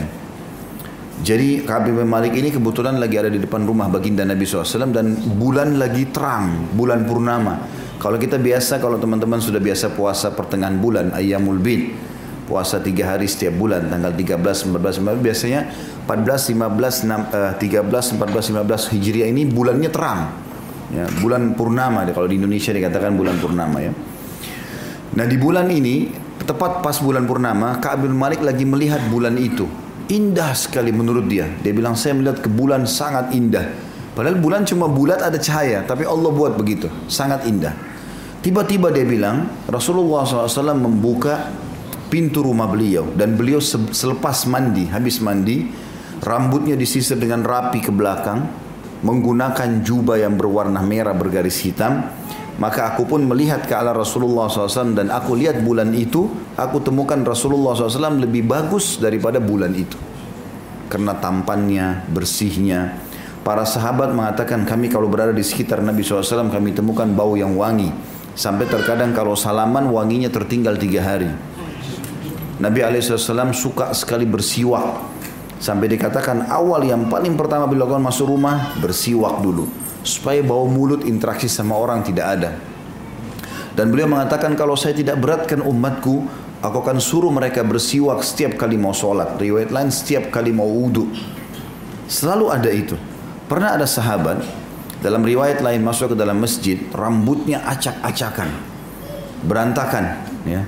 Jadi 1.24 1.64
Ka'ab 1.64 1.88
bin 1.88 2.04
Malik 2.04 2.36
ini 2.36 2.52
kebetulan 2.52 3.00
lagi 3.00 3.16
ada 3.16 3.32
di 3.32 3.40
depan 3.40 3.64
rumah 3.64 3.88
baginda 3.88 4.28
Nabi 4.28 4.44
SAW 4.44 4.92
dan 4.92 5.16
bulan 5.40 5.80
lagi 5.80 6.08
terang, 6.12 6.68
bulan 6.76 7.08
purnama. 7.08 7.60
Kalau 8.00 8.16
kita 8.16 8.40
biasa, 8.40 8.80
kalau 8.80 8.96
teman-teman 8.96 9.40
sudah 9.40 9.60
biasa 9.60 9.92
puasa 9.92 10.32
pertengahan 10.32 10.80
bulan, 10.80 11.12
ayamul 11.12 11.60
bid, 11.60 11.92
puasa 12.50 12.82
tiga 12.82 13.14
hari 13.14 13.30
setiap 13.30 13.54
bulan 13.54 13.86
tanggal 13.86 14.10
13, 14.10 14.74
14, 14.74 14.98
15 15.06 15.22
biasanya 15.22 15.60
14, 16.10 16.58
15, 16.58 17.06
6, 17.06 17.30
uh, 17.30 17.54
13, 17.54 18.18
14, 18.18 18.50
15 18.58 18.92
Hijriah 18.98 19.28
ini 19.30 19.46
bulannya 19.46 19.90
terang. 19.94 20.34
Ya, 20.90 21.06
bulan 21.22 21.54
purnama 21.54 22.02
kalau 22.10 22.26
di 22.26 22.42
Indonesia 22.42 22.74
dikatakan 22.74 23.14
bulan 23.14 23.38
purnama 23.38 23.78
ya. 23.78 23.94
Nah 25.14 25.22
di 25.22 25.38
bulan 25.38 25.70
ini 25.70 26.10
tepat 26.42 26.82
pas 26.82 26.98
bulan 26.98 27.30
purnama 27.30 27.78
Ka'ab 27.78 28.10
Malik 28.10 28.42
lagi 28.42 28.66
melihat 28.66 28.98
bulan 29.06 29.38
itu. 29.38 29.70
Indah 30.10 30.50
sekali 30.58 30.90
menurut 30.90 31.30
dia. 31.30 31.46
Dia 31.62 31.70
bilang 31.70 31.94
saya 31.94 32.18
melihat 32.18 32.42
ke 32.42 32.50
bulan 32.50 32.90
sangat 32.90 33.30
indah. 33.30 33.70
Padahal 34.18 34.42
bulan 34.42 34.66
cuma 34.66 34.90
bulat 34.90 35.22
ada 35.22 35.38
cahaya 35.38 35.86
tapi 35.86 36.02
Allah 36.02 36.34
buat 36.34 36.58
begitu. 36.58 36.90
Sangat 37.06 37.46
indah. 37.46 37.70
Tiba-tiba 38.42 38.90
dia 38.90 39.06
bilang 39.06 39.46
Rasulullah 39.70 40.26
SAW 40.26 40.74
membuka 40.74 41.52
pintu 42.10 42.42
rumah 42.42 42.66
beliau. 42.66 43.06
Dan 43.14 43.38
beliau 43.38 43.62
selepas 43.62 44.44
mandi 44.50 44.90
habis 44.90 45.22
mandi 45.22 45.70
rambutnya 46.20 46.74
disisir 46.76 47.16
dengan 47.16 47.46
rapi 47.46 47.80
ke 47.80 47.94
belakang 47.94 48.44
menggunakan 49.00 49.80
jubah 49.80 50.20
yang 50.20 50.36
berwarna 50.36 50.82
merah 50.84 51.16
bergaris 51.16 51.62
hitam. 51.64 52.04
Maka 52.60 52.92
aku 52.92 53.08
pun 53.08 53.24
melihat 53.24 53.64
ke 53.64 53.72
arah 53.72 53.96
Rasulullah 53.96 54.44
SAW 54.44 54.92
dan 54.92 55.08
aku 55.08 55.32
lihat 55.32 55.64
bulan 55.64 55.96
itu 55.96 56.28
aku 56.60 56.84
temukan 56.84 57.16
Rasulullah 57.24 57.72
SAW 57.72 58.20
lebih 58.20 58.44
bagus 58.44 59.00
daripada 59.00 59.40
bulan 59.40 59.72
itu. 59.72 59.96
Karena 60.92 61.16
tampannya 61.16 62.04
bersihnya. 62.12 63.00
Para 63.40 63.64
sahabat 63.64 64.12
mengatakan 64.12 64.68
kami 64.68 64.92
kalau 64.92 65.08
berada 65.08 65.32
di 65.32 65.40
sekitar 65.40 65.80
Nabi 65.80 66.04
SAW 66.04 66.52
kami 66.52 66.76
temukan 66.76 67.08
bau 67.08 67.32
yang 67.32 67.56
wangi. 67.56 67.88
Sampai 68.36 68.68
terkadang 68.68 69.16
kalau 69.16 69.32
salaman 69.32 69.88
wanginya 69.88 70.28
tertinggal 70.28 70.76
tiga 70.76 71.00
hari 71.00 71.32
Nabi 72.60 72.84
SAW 73.00 73.56
suka 73.56 73.96
sekali 73.96 74.28
bersiwak. 74.28 75.16
Sampai 75.60 75.88
dikatakan 75.88 76.48
awal 76.48 76.84
yang 76.88 77.08
paling 77.08 77.36
pertama 77.36 77.64
beliau 77.64 77.88
lakukan 77.88 78.04
masuk 78.04 78.28
rumah 78.28 78.76
bersiwak 78.80 79.40
dulu. 79.40 79.64
Supaya 80.04 80.44
bau 80.44 80.68
mulut 80.68 81.04
interaksi 81.08 81.48
sama 81.48 81.76
orang 81.76 82.04
tidak 82.04 82.26
ada. 82.36 82.50
Dan 83.72 83.88
beliau 83.88 84.12
mengatakan 84.12 84.56
kalau 84.60 84.76
saya 84.76 84.92
tidak 84.92 85.20
beratkan 85.20 85.64
umatku, 85.64 86.28
aku 86.60 86.76
akan 86.84 87.00
suruh 87.00 87.32
mereka 87.32 87.64
bersiwak 87.64 88.20
setiap 88.20 88.60
kali 88.60 88.76
mau 88.76 88.92
sholat. 88.92 89.40
Riwayat 89.40 89.72
lain 89.72 89.88
setiap 89.88 90.28
kali 90.28 90.52
mau 90.52 90.68
wudhu. 90.68 91.08
Selalu 92.08 92.46
ada 92.52 92.70
itu. 92.72 92.96
Pernah 93.48 93.80
ada 93.80 93.88
sahabat 93.88 94.44
dalam 95.00 95.24
riwayat 95.24 95.64
lain 95.64 95.80
masuk 95.80 96.12
ke 96.12 96.16
dalam 96.16 96.36
masjid, 96.36 96.76
rambutnya 96.92 97.64
acak-acakan, 97.64 98.52
berantakan, 99.48 100.04
ya 100.44 100.60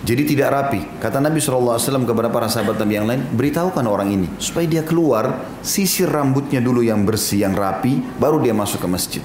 jadi 0.00 0.22
tidak 0.24 0.48
rapi. 0.48 0.80
Kata 0.96 1.20
Nabi 1.20 1.44
SAW 1.44 1.76
kepada 2.08 2.32
para 2.32 2.48
sahabat 2.48 2.80
Nabi 2.80 2.94
yang 2.96 3.04
lain, 3.04 3.20
beritahukan 3.36 3.84
orang 3.84 4.08
ini. 4.08 4.28
Supaya 4.40 4.64
dia 4.64 4.80
keluar, 4.80 5.44
sisir 5.60 6.08
rambutnya 6.08 6.64
dulu 6.64 6.80
yang 6.80 7.04
bersih, 7.04 7.44
yang 7.44 7.52
rapi, 7.52 8.00
baru 8.16 8.40
dia 8.40 8.56
masuk 8.56 8.80
ke 8.80 8.88
masjid. 8.88 9.22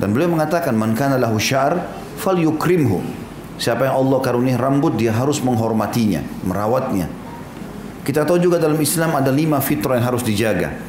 Dan 0.00 0.16
beliau 0.16 0.32
mengatakan, 0.32 0.72
Man 0.72 0.96
kana 0.96 1.20
lahu 1.20 1.36
syar, 1.36 1.76
fal 2.16 2.40
yukrimhu. 2.40 3.04
Siapa 3.60 3.92
yang 3.92 4.00
Allah 4.00 4.18
karunia 4.24 4.56
rambut, 4.56 4.96
dia 4.96 5.12
harus 5.12 5.44
menghormatinya, 5.44 6.24
merawatnya. 6.48 7.12
Kita 8.00 8.24
tahu 8.24 8.40
juga 8.40 8.56
dalam 8.56 8.80
Islam 8.80 9.12
ada 9.12 9.28
lima 9.28 9.60
fitrah 9.60 10.00
yang 10.00 10.16
harus 10.16 10.24
dijaga. 10.24 10.80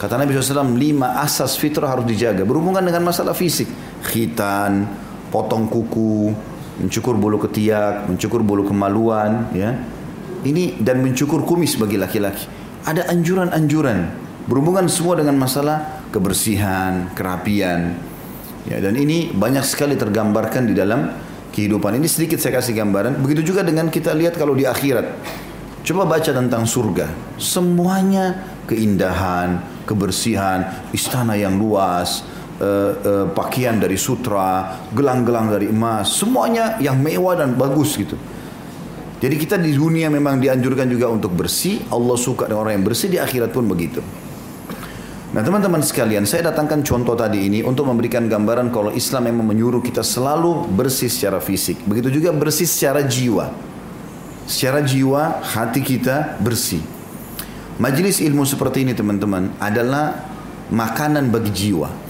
Kata 0.00 0.16
Nabi 0.16 0.32
SAW, 0.32 0.72
lima 0.72 1.20
asas 1.20 1.60
fitrah 1.60 1.92
harus 1.92 2.08
dijaga. 2.08 2.48
Berhubungan 2.48 2.80
dengan 2.80 3.04
masalah 3.04 3.36
fisik. 3.36 3.68
Khitan, 4.00 4.88
potong 5.28 5.68
kuku, 5.68 6.32
mencukur 6.80 7.14
bulu 7.18 7.38
ketiak, 7.42 8.08
mencukur 8.08 8.42
bulu 8.42 8.66
kemaluan, 8.66 9.50
ya. 9.54 9.74
Ini 10.44 10.76
dan 10.82 11.00
mencukur 11.00 11.42
kumis 11.48 11.80
bagi 11.80 11.96
laki-laki. 11.96 12.44
Ada 12.84 13.08
anjuran-anjuran 13.08 14.24
Berhubungan 14.44 14.84
semua 14.92 15.16
dengan 15.16 15.40
masalah 15.40 16.04
kebersihan, 16.12 17.08
kerapian. 17.16 17.96
Ya, 18.68 18.76
dan 18.76 18.92
ini 18.92 19.32
banyak 19.32 19.64
sekali 19.64 19.96
tergambarkan 19.96 20.68
di 20.68 20.76
dalam 20.76 21.16
kehidupan. 21.48 21.96
Ini 21.96 22.04
sedikit 22.04 22.36
saya 22.36 22.60
kasih 22.60 22.76
gambaran. 22.76 23.24
Begitu 23.24 23.52
juga 23.52 23.64
dengan 23.64 23.88
kita 23.88 24.12
lihat 24.12 24.36
kalau 24.36 24.52
di 24.52 24.68
akhirat. 24.68 25.16
Coba 25.80 26.04
baca 26.04 26.28
tentang 26.28 26.68
surga. 26.68 27.08
Semuanya 27.40 28.36
keindahan, 28.68 29.64
kebersihan, 29.88 30.92
istana 30.92 31.40
yang 31.40 31.56
luas, 31.56 32.20
uh, 32.60 32.90
uh, 32.94 33.26
pakaian 33.32 33.78
dari 33.78 33.98
sutra, 33.98 34.78
gelang-gelang 34.92 35.50
dari 35.50 35.70
emas, 35.70 36.14
semuanya 36.14 36.78
yang 36.78 36.98
mewah 37.00 37.38
dan 37.38 37.54
bagus 37.58 37.98
gitu. 37.98 38.14
Jadi 39.24 39.34
kita 39.40 39.56
di 39.56 39.72
dunia 39.72 40.12
memang 40.12 40.36
dianjurkan 40.36 40.84
juga 40.84 41.08
untuk 41.08 41.32
bersih. 41.32 41.80
Allah 41.88 42.12
suka 42.18 42.44
dengan 42.44 42.60
orang 42.60 42.76
yang 42.76 42.84
bersih 42.84 43.08
di 43.08 43.16
akhirat 43.16 43.56
pun 43.56 43.64
begitu. 43.64 44.04
Nah 45.34 45.42
teman-teman 45.42 45.82
sekalian, 45.82 46.28
saya 46.28 46.52
datangkan 46.52 46.84
contoh 46.86 47.16
tadi 47.16 47.48
ini 47.48 47.64
untuk 47.64 47.88
memberikan 47.88 48.28
gambaran 48.28 48.70
kalau 48.70 48.92
Islam 48.94 49.32
memang 49.32 49.50
menyuruh 49.50 49.82
kita 49.82 50.04
selalu 50.04 50.70
bersih 50.70 51.08
secara 51.08 51.40
fisik. 51.40 51.80
Begitu 51.88 52.20
juga 52.20 52.30
bersih 52.36 52.68
secara 52.68 53.02
jiwa. 53.02 53.50
Secara 54.44 54.84
jiwa, 54.84 55.40
hati 55.40 55.80
kita 55.80 56.36
bersih. 56.38 56.84
Majelis 57.80 58.22
ilmu 58.22 58.46
seperti 58.46 58.86
ini 58.86 58.92
teman-teman 58.92 59.56
adalah 59.58 60.22
makanan 60.68 61.32
bagi 61.32 61.50
jiwa. 61.50 62.03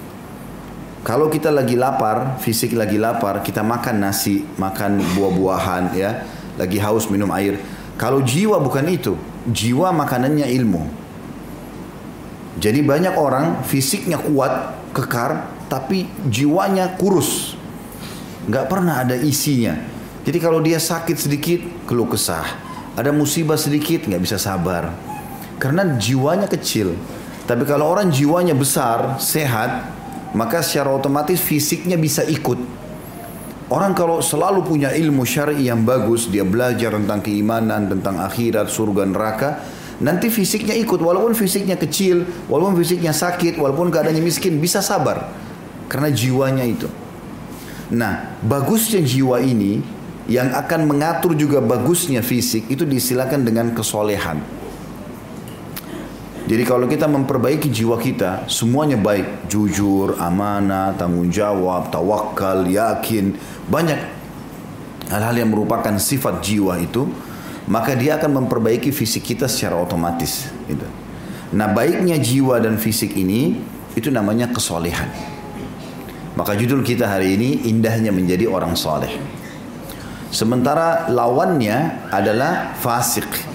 Kalau 1.04 1.28
kita 1.28 1.52
lagi 1.52 1.76
lapar, 1.76 2.40
fisik 2.40 2.72
lagi 2.72 2.96
lapar, 2.96 3.44
kita 3.44 3.60
makan 3.60 4.08
nasi, 4.08 4.40
makan 4.56 5.04
buah-buahan 5.12 5.92
ya, 5.92 6.24
lagi 6.56 6.80
haus 6.80 7.12
minum 7.12 7.28
air. 7.36 7.60
Kalau 8.00 8.24
jiwa 8.24 8.56
bukan 8.56 8.88
itu, 8.88 9.12
jiwa 9.44 9.92
makanannya 9.92 10.48
ilmu. 10.48 10.80
Jadi 12.56 12.80
banyak 12.80 13.20
orang 13.20 13.60
fisiknya 13.68 14.16
kuat, 14.16 14.72
kekar, 14.96 15.44
tapi 15.68 16.08
jiwanya 16.24 16.96
kurus. 16.96 17.52
Nggak 18.48 18.66
pernah 18.72 19.04
ada 19.04 19.12
isinya. 19.12 19.76
Jadi 20.24 20.40
kalau 20.40 20.64
dia 20.64 20.80
sakit 20.80 21.20
sedikit, 21.20 21.60
keluh 21.84 22.08
kesah. 22.08 22.48
Ada 22.96 23.12
musibah 23.12 23.60
sedikit, 23.60 24.08
nggak 24.08 24.24
bisa 24.24 24.40
sabar. 24.40 24.88
Karena 25.60 25.84
jiwanya 26.00 26.48
kecil. 26.48 26.96
Tapi 27.44 27.68
kalau 27.68 27.92
orang 27.92 28.08
jiwanya 28.08 28.56
besar, 28.56 29.20
sehat, 29.20 29.84
maka 30.34 30.60
secara 30.60 30.90
otomatis 30.90 31.38
fisiknya 31.38 31.94
bisa 31.94 32.26
ikut. 32.26 32.58
Orang 33.72 33.96
kalau 33.96 34.20
selalu 34.20 34.60
punya 34.66 34.92
ilmu 34.92 35.24
syar'i 35.24 35.72
yang 35.72 35.86
bagus, 35.88 36.28
dia 36.28 36.44
belajar 36.44 36.92
tentang 36.94 37.24
keimanan, 37.24 37.88
tentang 37.88 38.20
akhirat, 38.20 38.68
surga, 38.68 39.08
neraka, 39.08 39.64
nanti 40.04 40.28
fisiknya 40.28 40.76
ikut 40.76 41.00
walaupun 41.00 41.32
fisiknya 41.32 41.80
kecil, 41.80 42.28
walaupun 42.50 42.76
fisiknya 42.76 43.16
sakit, 43.16 43.56
walaupun 43.56 43.88
keadaannya 43.88 44.20
miskin 44.20 44.60
bisa 44.60 44.84
sabar 44.84 45.32
karena 45.88 46.12
jiwanya 46.12 46.66
itu. 46.66 46.90
Nah, 47.94 48.36
bagusnya 48.44 49.00
jiwa 49.00 49.40
ini 49.40 49.80
yang 50.28 50.52
akan 50.56 50.88
mengatur 50.88 51.36
juga 51.36 51.60
bagusnya 51.60 52.24
fisik 52.24 52.68
itu 52.72 52.84
disilakan 52.88 53.44
dengan 53.44 53.72
kesolehan. 53.76 54.40
Jadi 56.44 56.60
kalau 56.68 56.84
kita 56.84 57.08
memperbaiki 57.08 57.72
jiwa 57.72 57.96
kita, 57.96 58.44
semuanya 58.52 59.00
baik, 59.00 59.48
jujur, 59.48 60.20
amanah, 60.20 60.92
tanggung 60.92 61.32
jawab, 61.32 61.88
tawakal, 61.88 62.68
yakin, 62.68 63.32
banyak 63.64 63.96
hal-hal 65.08 65.34
yang 65.40 65.48
merupakan 65.48 65.96
sifat 65.96 66.44
jiwa 66.44 66.76
itu, 66.76 67.08
maka 67.64 67.96
dia 67.96 68.20
akan 68.20 68.44
memperbaiki 68.44 68.92
fisik 68.92 69.32
kita 69.32 69.48
secara 69.48 69.80
otomatis. 69.80 70.52
Gitu. 70.68 70.84
Nah 71.56 71.72
baiknya 71.72 72.20
jiwa 72.20 72.60
dan 72.60 72.76
fisik 72.76 73.16
ini 73.16 73.56
itu 73.96 74.12
namanya 74.12 74.52
kesolehan. 74.52 75.08
Maka 76.34 76.58
judul 76.58 76.82
kita 76.82 77.06
hari 77.06 77.38
ini 77.38 77.70
indahnya 77.70 78.10
menjadi 78.10 78.50
orang 78.50 78.74
soleh. 78.74 79.16
Sementara 80.34 81.06
lawannya 81.08 82.10
adalah 82.10 82.74
fasik. 82.74 83.53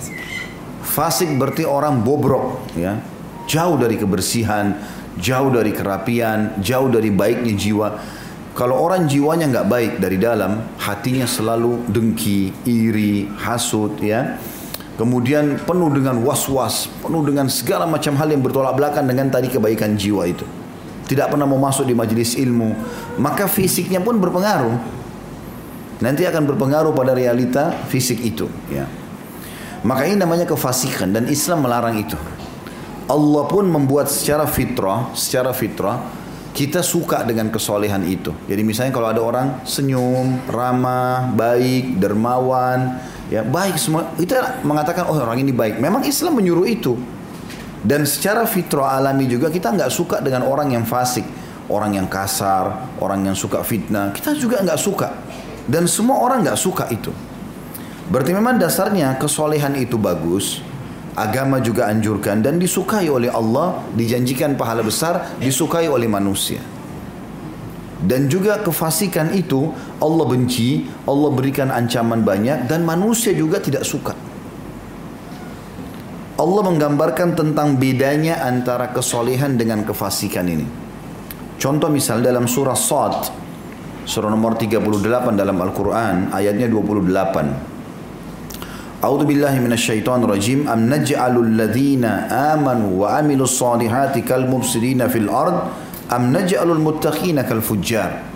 Fasik 0.99 1.31
berarti 1.39 1.63
orang 1.63 2.03
bobrok, 2.03 2.75
ya, 2.75 2.99
jauh 3.47 3.79
dari 3.79 3.95
kebersihan, 3.95 4.75
jauh 5.15 5.47
dari 5.47 5.71
kerapian, 5.71 6.59
jauh 6.59 6.91
dari 6.91 7.07
baiknya 7.07 7.55
jiwa. 7.55 7.87
Kalau 8.51 8.75
orang 8.75 9.07
jiwanya 9.07 9.47
nggak 9.47 9.67
baik 9.71 9.93
dari 10.03 10.19
dalam, 10.19 10.59
hatinya 10.75 11.23
selalu 11.23 11.87
dengki, 11.87 12.51
iri, 12.67 13.31
hasut, 13.31 13.95
ya. 14.03 14.43
Kemudian 14.99 15.63
penuh 15.63 15.87
dengan 15.87 16.19
was-was, 16.19 16.91
penuh 16.99 17.23
dengan 17.23 17.47
segala 17.47 17.87
macam 17.87 18.19
hal 18.19 18.35
yang 18.35 18.43
bertolak 18.43 18.75
belakang 18.75 19.07
dengan 19.07 19.31
tadi 19.31 19.47
kebaikan 19.47 19.95
jiwa 19.95 20.27
itu. 20.27 20.43
Tidak 21.07 21.31
pernah 21.31 21.47
mau 21.47 21.63
masuk 21.63 21.87
di 21.87 21.95
majelis 21.95 22.35
ilmu, 22.35 22.75
maka 23.23 23.47
fisiknya 23.47 24.03
pun 24.03 24.19
berpengaruh. 24.19 24.75
Nanti 26.03 26.27
akan 26.27 26.43
berpengaruh 26.43 26.91
pada 26.91 27.15
realita 27.15 27.87
fisik 27.87 28.19
itu, 28.19 28.51
ya. 28.67 28.83
Maka 29.83 30.11
ini 30.11 30.19
namanya 30.19 30.43
kefasikan 30.43 31.15
dan 31.15 31.27
Islam 31.31 31.63
melarang 31.63 31.95
itu. 31.95 32.19
Allah 33.09 33.43
pun 33.49 33.65
membuat 33.65 34.11
secara 34.11 34.45
fitrah, 34.45 35.09
secara 35.17 35.49
fitrah 35.49 35.97
kita 36.53 36.83
suka 36.83 37.23
dengan 37.23 37.47
kesolehan 37.49 38.03
itu. 38.05 38.35
Jadi 38.45 38.61
misalnya 38.61 38.91
kalau 38.91 39.07
ada 39.09 39.21
orang 39.23 39.47
senyum, 39.63 40.43
ramah, 40.49 41.31
baik, 41.31 41.97
dermawan, 41.97 42.99
ya 43.31 43.41
baik 43.45 43.79
semua, 43.79 44.11
kita 44.17 44.61
mengatakan 44.67 45.07
oh 45.07 45.17
orang 45.17 45.39
ini 45.39 45.55
baik. 45.55 45.79
Memang 45.79 46.03
Islam 46.03 46.37
menyuruh 46.37 46.67
itu. 46.67 46.93
Dan 47.79 48.03
secara 48.03 48.43
fitrah 48.43 48.99
alami 48.99 49.23
juga 49.31 49.47
kita 49.47 49.71
nggak 49.71 49.87
suka 49.87 50.19
dengan 50.19 50.43
orang 50.43 50.75
yang 50.75 50.83
fasik, 50.83 51.23
orang 51.71 51.95
yang 51.95 52.11
kasar, 52.11 52.91
orang 52.99 53.23
yang 53.23 53.37
suka 53.39 53.63
fitnah. 53.63 54.11
Kita 54.11 54.35
juga 54.35 54.59
nggak 54.59 54.79
suka. 54.79 55.15
Dan 55.63 55.87
semua 55.87 56.19
orang 56.19 56.43
nggak 56.43 56.59
suka 56.59 56.91
itu. 56.91 57.28
Berarti 58.09 58.33
memang 58.33 58.57
dasarnya 58.57 59.21
kesolehan 59.21 59.77
itu 59.77 59.93
bagus, 60.01 60.65
agama 61.13 61.61
juga 61.61 61.85
anjurkan 61.93 62.41
dan 62.41 62.57
disukai 62.57 63.05
oleh 63.05 63.29
Allah, 63.29 63.85
dijanjikan 63.93 64.57
pahala 64.57 64.81
besar, 64.81 65.37
disukai 65.37 65.85
oleh 65.85 66.09
manusia. 66.09 66.57
Dan 67.99 68.25
juga 68.25 68.63
kefasikan 68.65 69.29
itu 69.35 69.69
Allah 70.01 70.25
benci, 70.25 70.89
Allah 71.05 71.29
berikan 71.29 71.69
ancaman 71.69 72.25
banyak 72.25 72.65
dan 72.65 72.81
manusia 72.81 73.35
juga 73.35 73.61
tidak 73.61 73.85
suka. 73.85 74.17
Allah 76.39 76.63
menggambarkan 76.63 77.35
tentang 77.35 77.75
bedanya 77.75 78.41
antara 78.41 78.89
kesolehan 78.95 79.59
dengan 79.59 79.83
kefasikan 79.83 80.47
ini. 80.47 80.63
Contoh 81.59 81.91
misal 81.91 82.23
dalam 82.23 82.47
surah 82.47 82.79
Sad, 82.79 83.35
surah 84.07 84.31
nomor 84.31 84.55
38 84.55 85.35
dalam 85.35 85.59
Al-Quran, 85.59 86.31
ayatnya 86.31 86.71
28. 86.71 87.78
A'udzu 88.99 89.23
billahi 89.31 89.63
minasyaitonir 89.63 90.27
rajim. 90.27 90.59
Am 90.67 90.91
naj'alul 90.91 91.55
ladzina 91.55 92.27
amanu 92.51 92.99
wa 92.99 93.15
amilus 93.15 93.55
solihati 93.55 94.27
kal 94.27 94.43
mufsidina 94.43 95.07
fil 95.07 95.31
ard 95.31 95.71
am 96.11 96.35
naj'alul 96.35 96.83
muttaqina 96.83 97.47
kal 97.47 97.63
fujjar. 97.63 98.27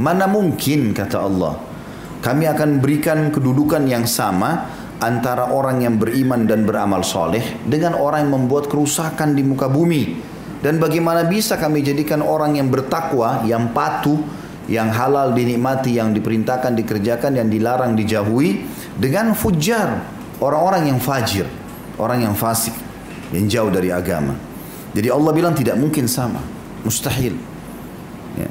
Mana 0.00 0.24
mungkin 0.24 0.96
kata 0.96 1.20
Allah 1.20 1.60
kami 2.24 2.48
akan 2.48 2.80
berikan 2.80 3.28
kedudukan 3.28 3.84
yang 3.84 4.08
sama 4.08 4.64
antara 5.04 5.52
orang 5.52 5.84
yang 5.84 6.00
beriman 6.00 6.48
dan 6.48 6.64
beramal 6.64 7.04
soleh 7.04 7.60
dengan 7.68 7.92
orang 7.92 8.24
yang 8.24 8.32
membuat 8.48 8.72
kerusakan 8.72 9.36
di 9.36 9.44
muka 9.44 9.68
bumi. 9.68 10.32
Dan 10.64 10.80
bagaimana 10.80 11.28
bisa 11.28 11.60
kami 11.60 11.84
jadikan 11.84 12.24
orang 12.24 12.56
yang 12.56 12.72
bertakwa, 12.72 13.44
yang 13.44 13.76
patuh, 13.76 14.16
yang 14.70 14.88
halal 14.94 15.34
dinikmati, 15.34 15.98
yang 15.98 16.14
diperintahkan 16.14 16.78
dikerjakan, 16.78 17.34
yang 17.34 17.50
dilarang 17.50 17.98
dijauhi, 17.98 18.62
dengan 18.96 19.32
fujar 19.32 20.04
orang-orang 20.42 20.92
yang 20.92 20.98
fajir, 20.98 21.46
orang 21.96 22.26
yang 22.26 22.34
fasik, 22.34 22.74
yang 23.32 23.48
jauh 23.48 23.70
dari 23.72 23.88
agama. 23.88 24.36
Jadi 24.92 25.08
Allah 25.08 25.32
bilang 25.32 25.56
tidak 25.56 25.80
mungkin 25.80 26.04
sama, 26.04 26.42
mustahil. 26.84 27.32
Ya. 28.36 28.48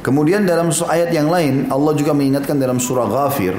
Kemudian 0.00 0.48
dalam 0.48 0.72
ayat 0.72 1.12
yang 1.12 1.28
lain 1.28 1.68
Allah 1.68 1.92
juga 1.92 2.16
mengingatkan 2.16 2.56
dalam 2.56 2.80
surah 2.80 3.04
Ghafir 3.08 3.56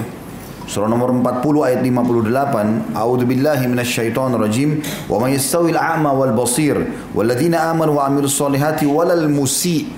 surah 0.72 0.88
nomor 0.88 1.12
40 1.12 1.68
ayat 1.68 1.80
58 1.84 2.96
A'udzu 2.96 3.26
billahi 3.28 3.66
minasyaitonir 3.68 4.40
rajim 4.40 4.80
wa 5.12 5.20
may 5.20 5.36
yastawil 5.36 5.76
a'ma 5.76 6.16
wal 6.16 6.32
basir 6.32 6.80
walladzina 7.12 7.68
amanu 7.74 8.00
wa 8.00 8.08
amilus 8.08 8.40
solihati 8.40 8.88
walal 8.88 9.28
musi 9.28 9.92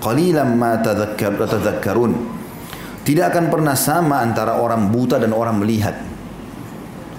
qalilan 0.00 0.54
ma 0.56 0.80
tadhakkarun 0.80 2.16
tidak 3.04 3.36
akan 3.36 3.52
pernah 3.52 3.76
sama 3.76 4.24
antara 4.24 4.56
orang 4.56 4.88
buta 4.88 5.20
dan 5.20 5.36
orang 5.36 5.60
melihat. 5.60 5.92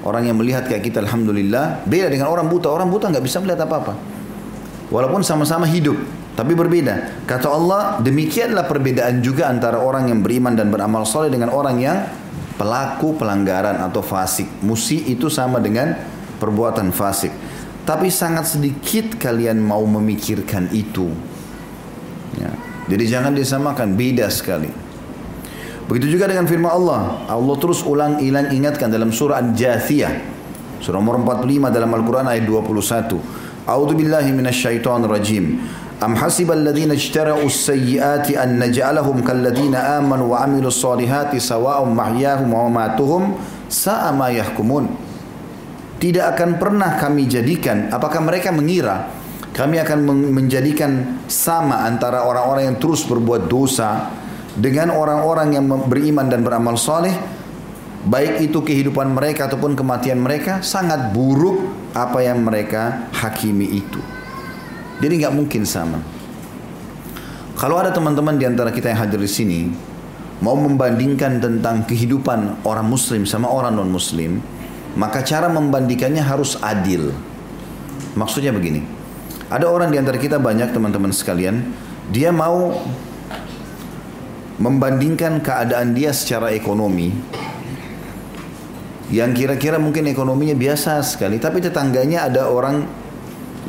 Orang 0.02 0.26
yang 0.26 0.38
melihat 0.38 0.66
kayak 0.66 0.86
kita 0.86 1.02
Alhamdulillah 1.02 1.86
beda 1.86 2.10
dengan 2.10 2.30
orang 2.30 2.50
buta. 2.50 2.74
Orang 2.74 2.90
buta 2.90 3.10
nggak 3.10 3.26
bisa 3.26 3.38
melihat 3.42 3.70
apa-apa. 3.70 3.94
Walaupun 4.90 5.22
sama-sama 5.22 5.70
hidup. 5.70 5.98
Tapi 6.36 6.52
berbeda. 6.52 7.26
Kata 7.30 7.48
Allah 7.48 7.82
demikianlah 8.02 8.68
perbedaan 8.68 9.22
juga 9.22 9.48
antara 9.48 9.80
orang 9.80 10.12
yang 10.12 10.20
beriman 10.20 10.58
dan 10.58 10.74
beramal 10.74 11.08
soleh 11.08 11.32
dengan 11.32 11.54
orang 11.54 11.78
yang 11.80 11.98
pelaku 12.58 13.16
pelanggaran 13.16 13.80
atau 13.82 14.02
fasik. 14.02 14.50
Musi 14.66 15.06
itu 15.10 15.30
sama 15.32 15.62
dengan 15.62 15.96
perbuatan 16.42 16.92
fasik. 16.92 17.32
Tapi 17.86 18.10
sangat 18.10 18.58
sedikit 18.58 19.22
kalian 19.22 19.62
mau 19.62 19.86
memikirkan 19.86 20.74
itu. 20.74 21.14
Ya. 22.36 22.52
Jadi 22.90 23.04
jangan 23.06 23.34
disamakan, 23.34 23.94
beda 23.94 24.28
sekali. 24.34 24.85
Begitu 25.86 26.18
juga 26.18 26.26
dengan 26.26 26.50
firman 26.50 26.72
Allah. 26.74 27.02
Allah 27.30 27.56
terus 27.62 27.86
ulang 27.86 28.18
ilan 28.18 28.50
ingatkan 28.50 28.90
dalam 28.90 29.14
surah 29.14 29.38
Al-Jathiyah. 29.38 30.14
Surah 30.82 30.98
nomor 30.98 31.22
45 31.22 31.70
dalam 31.70 31.94
Al-Quran 31.94 32.26
ayat 32.26 32.46
21. 32.46 33.70
A'udzu 33.70 33.94
billahi 33.94 34.30
minasyaitonir 34.34 35.10
rajim. 35.10 35.62
Am 36.02 36.18
hasibal 36.18 36.60
ladzina 36.60 36.98
ijtara'u 36.98 37.46
as-sayyi'ati 37.46 38.36
an 38.36 38.60
naj'alahum 38.60 39.24
kal 39.24 39.40
ladzina 39.40 39.96
amanu 39.96 40.34
wa 40.34 40.44
'amilus 40.44 40.82
solihati 40.82 41.40
sawa'un 41.40 41.94
mahyahum 41.94 42.50
wa 42.52 42.68
mamatuhum 42.68 43.38
sa'a 43.70 44.10
ma 44.12 44.34
yahkumun. 44.34 44.90
Tidak 45.96 46.26
akan 46.36 46.60
pernah 46.60 47.00
kami 47.00 47.30
jadikan 47.30 47.88
apakah 47.88 48.20
mereka 48.20 48.52
mengira 48.52 49.08
kami 49.56 49.80
akan 49.80 50.04
menjadikan 50.36 51.24
sama 51.32 51.88
antara 51.88 52.28
orang-orang 52.28 52.76
yang 52.76 52.78
terus 52.78 53.08
berbuat 53.08 53.48
dosa 53.48 54.12
dengan 54.56 54.96
orang-orang 54.96 55.56
yang 55.56 55.66
beriman 55.68 56.32
dan 56.32 56.42
beramal 56.42 56.80
soleh 56.80 57.12
baik 58.08 58.40
itu 58.40 58.64
kehidupan 58.64 59.12
mereka 59.12 59.52
ataupun 59.52 59.76
kematian 59.76 60.22
mereka 60.22 60.64
sangat 60.64 61.12
buruk 61.12 61.68
apa 61.92 62.24
yang 62.24 62.44
mereka 62.44 63.12
hakimi 63.12 63.80
itu. 63.84 64.00
Jadi 65.04 65.14
nggak 65.20 65.36
mungkin 65.36 65.68
sama. 65.68 66.00
Kalau 67.56 67.80
ada 67.80 67.92
teman-teman 67.92 68.36
di 68.36 68.48
antara 68.48 68.72
kita 68.72 68.92
yang 68.92 69.00
hadir 69.08 69.20
di 69.20 69.32
sini 69.32 69.60
mau 70.44 70.56
membandingkan 70.60 71.40
tentang 71.40 71.88
kehidupan 71.88 72.68
orang 72.68 72.88
muslim 72.88 73.24
sama 73.24 73.48
orang 73.48 73.80
non 73.80 73.88
muslim 73.88 74.44
maka 75.00 75.24
cara 75.24 75.48
membandingkannya 75.48 76.24
harus 76.24 76.60
adil. 76.60 77.12
Maksudnya 78.16 78.56
begini 78.56 78.96
ada 79.46 79.70
orang 79.70 79.94
di 79.94 80.02
antara 80.02 80.18
kita 80.18 80.42
banyak 80.42 80.74
teman-teman 80.74 81.14
sekalian, 81.14 81.70
dia 82.10 82.34
mau 82.34 82.82
membandingkan 84.56 85.44
keadaan 85.44 85.92
dia 85.92 86.16
secara 86.16 86.56
ekonomi 86.56 87.12
yang 89.14 89.38
kira-kira 89.38 89.78
mungkin 89.78 90.10
ekonominya 90.10 90.58
biasa 90.58 90.98
sekali, 91.06 91.38
tapi 91.38 91.62
tetangganya 91.62 92.26
ada 92.26 92.50
orang 92.50 92.88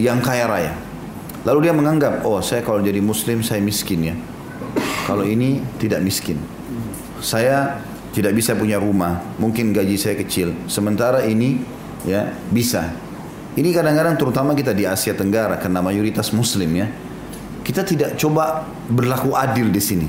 yang 0.00 0.24
kaya 0.24 0.48
raya. 0.48 0.72
Lalu 1.44 1.68
dia 1.68 1.74
menganggap, 1.76 2.24
oh 2.24 2.40
saya 2.40 2.64
kalau 2.64 2.80
jadi 2.80 2.98
muslim 3.04 3.44
saya 3.44 3.60
miskin 3.60 4.00
ya. 4.12 4.16
Kalau 5.06 5.22
ini 5.22 5.62
tidak 5.78 6.02
miskin. 6.02 6.40
Saya 7.20 7.78
tidak 8.16 8.32
bisa 8.34 8.56
punya 8.56 8.80
rumah, 8.80 9.22
mungkin 9.36 9.76
gaji 9.76 9.94
saya 10.00 10.16
kecil. 10.16 10.56
Sementara 10.66 11.22
ini 11.28 11.60
ya 12.08 12.32
bisa. 12.50 12.90
Ini 13.56 13.72
kadang-kadang 13.72 14.16
terutama 14.20 14.52
kita 14.56 14.72
di 14.72 14.88
Asia 14.88 15.12
Tenggara 15.12 15.60
karena 15.60 15.84
mayoritas 15.84 16.32
Muslim 16.32 16.72
ya. 16.76 16.88
Kita 17.60 17.84
tidak 17.84 18.16
coba 18.16 18.64
berlaku 18.88 19.36
adil 19.36 19.68
di 19.68 19.82
sini. 19.82 20.08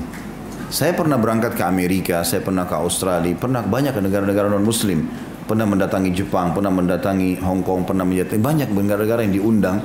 Saya 0.68 0.92
pernah 0.92 1.16
berangkat 1.16 1.56
ke 1.56 1.64
Amerika, 1.64 2.20
saya 2.28 2.44
pernah 2.44 2.68
ke 2.68 2.76
Australia, 2.76 3.32
pernah 3.32 3.64
banyak 3.64 3.88
ke 3.88 4.04
negara-negara 4.04 4.52
non 4.52 4.68
Muslim, 4.68 5.08
pernah 5.48 5.64
mendatangi 5.64 6.12
Jepang, 6.12 6.52
pernah 6.52 6.68
mendatangi 6.68 7.40
Hong 7.40 7.64
Kong, 7.64 7.88
pernah 7.88 8.04
mendatangi 8.04 8.36
banyak 8.36 8.68
negara-negara 8.68 9.24
yang 9.24 9.32
diundang. 9.32 9.80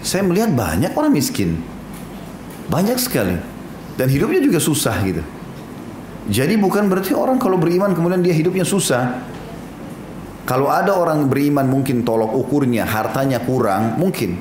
Saya 0.00 0.24
melihat 0.24 0.56
banyak 0.56 0.96
orang 0.96 1.12
miskin, 1.12 1.60
banyak 2.72 2.96
sekali, 2.96 3.36
dan 4.00 4.08
hidupnya 4.08 4.40
juga 4.40 4.56
susah 4.56 4.96
gitu. 5.04 5.20
Jadi 6.32 6.56
bukan 6.56 6.88
berarti 6.88 7.12
orang 7.12 7.36
kalau 7.36 7.60
beriman 7.60 7.92
kemudian 7.92 8.24
dia 8.24 8.32
hidupnya 8.32 8.64
susah. 8.64 9.20
Kalau 10.48 10.72
ada 10.72 10.96
orang 10.96 11.28
beriman 11.28 11.68
mungkin 11.68 12.08
tolok 12.08 12.32
ukurnya, 12.32 12.88
hartanya 12.88 13.44
kurang, 13.44 14.00
mungkin. 14.00 14.40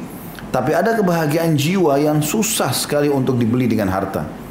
Tapi 0.55 0.71
ada 0.71 0.95
kebahagiaan 0.95 1.59
jiwa 1.59 1.99
yang 1.99 2.23
susah 2.23 2.71
sekali 2.71 3.11
untuk 3.11 3.35
dibeli 3.35 3.67
dengan 3.67 3.91
harta. 3.91 4.44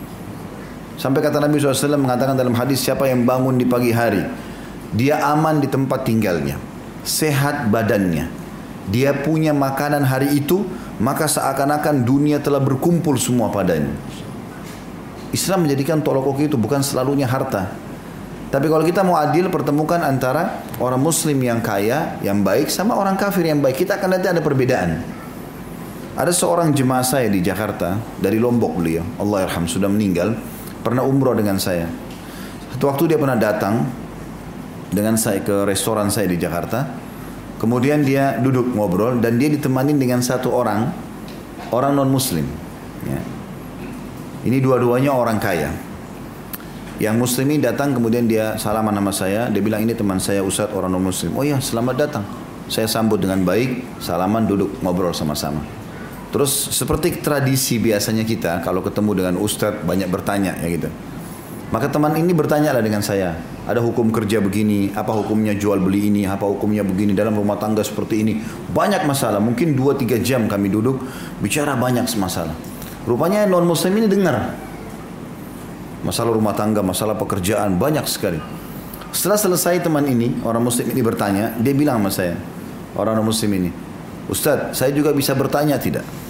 Sampai 0.95 1.21
kata 1.21 1.43
Nabi 1.43 1.59
SAW 1.59 1.99
mengatakan 1.99 2.39
dalam 2.39 2.55
hadis 2.55 2.83
siapa 2.83 3.11
yang 3.11 3.27
bangun 3.27 3.59
di 3.59 3.67
pagi 3.67 3.91
hari. 3.91 4.23
Dia 4.95 5.21
aman 5.35 5.59
di 5.59 5.67
tempat 5.67 6.07
tinggalnya. 6.07 6.55
Sehat 7.03 7.69
badannya. 7.69 8.31
Dia 8.89 9.11
punya 9.27 9.51
makanan 9.51 10.07
hari 10.07 10.39
itu. 10.39 10.63
Maka 11.03 11.27
seakan-akan 11.27 12.07
dunia 12.07 12.39
telah 12.39 12.63
berkumpul 12.63 13.19
semua 13.19 13.51
padanya. 13.51 13.91
Islam 15.35 15.67
menjadikan 15.67 15.99
tolok 15.99 16.31
ukur 16.31 16.47
itu 16.47 16.55
bukan 16.55 16.79
selalunya 16.87 17.27
harta. 17.27 17.75
Tapi 18.55 18.71
kalau 18.71 18.87
kita 18.87 19.03
mau 19.03 19.19
adil 19.19 19.51
pertemukan 19.51 19.99
antara 19.99 20.63
orang 20.79 21.03
muslim 21.03 21.35
yang 21.43 21.59
kaya, 21.59 22.23
yang 22.23 22.47
baik 22.47 22.71
sama 22.71 22.95
orang 22.95 23.19
kafir 23.19 23.43
yang 23.43 23.59
baik. 23.59 23.83
Kita 23.83 23.99
akan 23.99 24.15
nanti 24.15 24.31
ada 24.31 24.39
perbedaan. 24.39 25.03
Ada 26.15 26.31
seorang 26.31 26.71
jemaah 26.71 27.03
saya 27.03 27.27
di 27.27 27.43
Jakarta 27.43 27.99
dari 28.23 28.39
Lombok 28.39 28.79
beliau, 28.79 29.03
Allah 29.19 29.51
yarham 29.51 29.67
sudah 29.67 29.91
meninggal, 29.91 30.39
pernah 30.85 31.01
umroh 31.03 31.33
dengan 31.33 31.57
saya. 31.57 31.89
Satu 32.77 32.93
waktu 32.93 33.17
dia 33.17 33.19
pernah 33.19 33.41
datang 33.41 33.89
dengan 34.93 35.17
saya 35.17 35.41
ke 35.41 35.65
restoran 35.65 36.13
saya 36.13 36.29
di 36.29 36.37
Jakarta. 36.37 36.85
Kemudian 37.57 38.05
dia 38.05 38.37
duduk 38.37 38.77
ngobrol 38.77 39.25
dan 39.25 39.41
dia 39.41 39.49
ditemani 39.49 39.97
dengan 39.97 40.21
satu 40.21 40.53
orang 40.53 40.93
orang 41.73 41.97
non 41.97 42.13
muslim. 42.13 42.45
Ya. 43.09 43.21
Ini 44.45 44.61
dua-duanya 44.61 45.17
orang 45.17 45.41
kaya. 45.41 45.73
Yang 47.01 47.17
muslim 47.17 47.47
ini 47.51 47.65
datang 47.65 47.97
kemudian 47.97 48.29
dia 48.29 48.61
salaman 48.61 48.93
nama 48.93 49.11
saya. 49.11 49.49
Dia 49.49 49.65
bilang 49.65 49.83
ini 49.83 49.97
teman 49.97 50.21
saya 50.21 50.45
Ustadz 50.45 50.77
orang 50.77 50.93
non 50.93 51.03
muslim. 51.03 51.33
Oh 51.35 51.43
iya 51.43 51.57
selamat 51.57 51.95
datang. 51.97 52.25
Saya 52.69 52.85
sambut 52.85 53.19
dengan 53.19 53.41
baik. 53.43 54.03
Salaman 54.05 54.45
duduk 54.45 54.85
ngobrol 54.85 55.17
sama-sama. 55.17 55.84
Terus 56.35 56.51
seperti 56.75 57.23
tradisi 57.23 57.79
biasanya 57.79 58.27
kita 58.27 58.59
kalau 58.67 58.83
ketemu 58.83 59.23
dengan 59.23 59.35
Ustadz 59.39 59.87
banyak 59.87 60.11
bertanya 60.11 60.59
ya 60.59 60.67
gitu. 60.67 60.91
Maka 61.71 61.87
teman 61.87 62.11
ini 62.19 62.35
bertanya 62.35 62.75
lah 62.75 62.83
dengan 62.83 63.07
saya. 63.07 63.39
Ada 63.71 63.79
hukum 63.79 64.11
kerja 64.11 64.43
begini, 64.43 64.91
apa 64.99 65.15
hukumnya 65.15 65.55
jual 65.55 65.79
beli 65.79 66.11
ini, 66.11 66.27
apa 66.27 66.43
hukumnya 66.43 66.83
begini 66.83 67.15
dalam 67.15 67.39
rumah 67.39 67.55
tangga 67.55 67.87
seperti 67.87 68.27
ini. 68.27 68.43
Banyak 68.75 69.07
masalah, 69.07 69.39
mungkin 69.39 69.79
2-3 69.79 70.27
jam 70.27 70.51
kami 70.51 70.75
duduk 70.75 71.07
bicara 71.39 71.79
banyak 71.79 72.03
masalah. 72.19 72.55
Rupanya 73.07 73.47
non 73.47 73.63
muslim 73.63 73.95
ini 73.95 74.11
dengar 74.11 74.59
masalah 76.03 76.35
rumah 76.35 76.59
tangga, 76.59 76.83
masalah 76.83 77.15
pekerjaan, 77.15 77.79
banyak 77.79 78.11
sekali. 78.11 78.43
Setelah 79.15 79.39
selesai 79.39 79.87
teman 79.87 80.03
ini, 80.11 80.43
orang 80.43 80.67
muslim 80.67 80.91
ini 80.91 80.99
bertanya, 80.99 81.55
dia 81.63 81.79
bilang 81.79 82.03
sama 82.03 82.11
saya, 82.11 82.35
orang 82.99 83.23
muslim 83.23 83.55
ini, 83.55 83.71
Ustadz, 84.29 84.75
saya 84.75 84.91
juga 84.91 85.15
bisa 85.15 85.33
bertanya 85.39 85.79
tidak? 85.79 86.24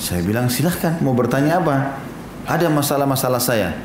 Saya 0.00 0.20
bilang 0.24 0.48
silahkan, 0.52 1.00
mau 1.00 1.12
bertanya 1.16 1.60
apa? 1.60 2.00
Ada 2.48 2.68
masalah-masalah 2.68 3.40
saya. 3.40 3.76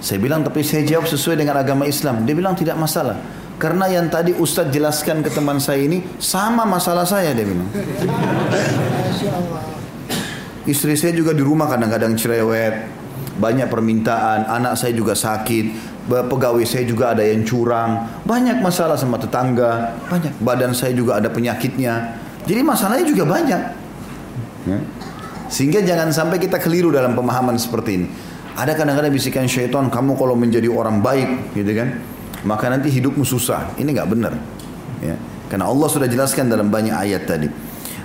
Saya 0.00 0.16
bilang 0.16 0.40
tapi 0.40 0.64
saya 0.64 0.84
jawab 0.84 1.04
sesuai 1.04 1.36
dengan 1.36 1.60
agama 1.60 1.84
Islam. 1.84 2.24
Dia 2.24 2.32
bilang 2.32 2.56
tidak 2.56 2.80
masalah. 2.80 3.20
Karena 3.60 3.84
yang 3.92 4.08
tadi 4.08 4.32
Ustadz 4.32 4.72
jelaskan 4.72 5.20
ke 5.20 5.28
teman 5.28 5.60
saya 5.60 5.84
ini 5.84 6.00
sama 6.16 6.64
masalah 6.64 7.04
saya 7.04 7.36
dia 7.36 7.44
bilang. 7.44 7.68
Istri 10.64 10.96
saya 10.96 11.12
juga 11.12 11.36
di 11.36 11.44
rumah 11.44 11.68
kadang-kadang 11.68 12.16
cerewet, 12.16 12.88
banyak 13.36 13.68
permintaan, 13.68 14.48
anak 14.48 14.80
saya 14.80 14.96
juga 14.96 15.12
sakit, 15.12 15.76
pegawai 16.08 16.64
saya 16.64 16.88
juga 16.88 17.12
ada 17.12 17.20
yang 17.20 17.44
curang, 17.44 18.08
banyak 18.24 18.64
masalah 18.64 18.96
sama 18.96 19.20
tetangga, 19.20 19.92
banyak 20.08 20.32
badan 20.40 20.72
saya 20.72 20.96
juga 20.96 21.20
ada 21.20 21.28
penyakitnya. 21.28 22.16
Jadi 22.48 22.60
masalahnya 22.64 23.04
juga 23.04 23.28
banyak. 23.28 23.79
Ya. 24.68 24.78
Sehingga 25.50 25.82
jangan 25.82 26.14
sampai 26.14 26.38
kita 26.38 26.62
keliru 26.62 26.94
dalam 26.94 27.16
pemahaman 27.16 27.58
seperti 27.58 27.90
ini. 28.00 28.06
Ada 28.54 28.76
kadang-kadang 28.76 29.10
bisikan 29.14 29.46
syaitan, 29.46 29.88
kamu 29.88 30.18
kalau 30.18 30.34
menjadi 30.36 30.68
orang 30.68 31.00
baik, 31.00 31.54
gitu 31.56 31.70
kan, 31.74 32.02
maka 32.44 32.70
nanti 32.70 32.90
hidupmu 32.92 33.22
susah. 33.22 33.74
Ini 33.78 33.88
nggak 33.88 34.08
benar. 34.10 34.34
Ya. 35.00 35.16
Karena 35.50 35.66
Allah 35.66 35.88
sudah 35.90 36.06
jelaskan 36.06 36.46
dalam 36.46 36.70
banyak 36.70 36.94
ayat 36.94 37.26
tadi. 37.26 37.48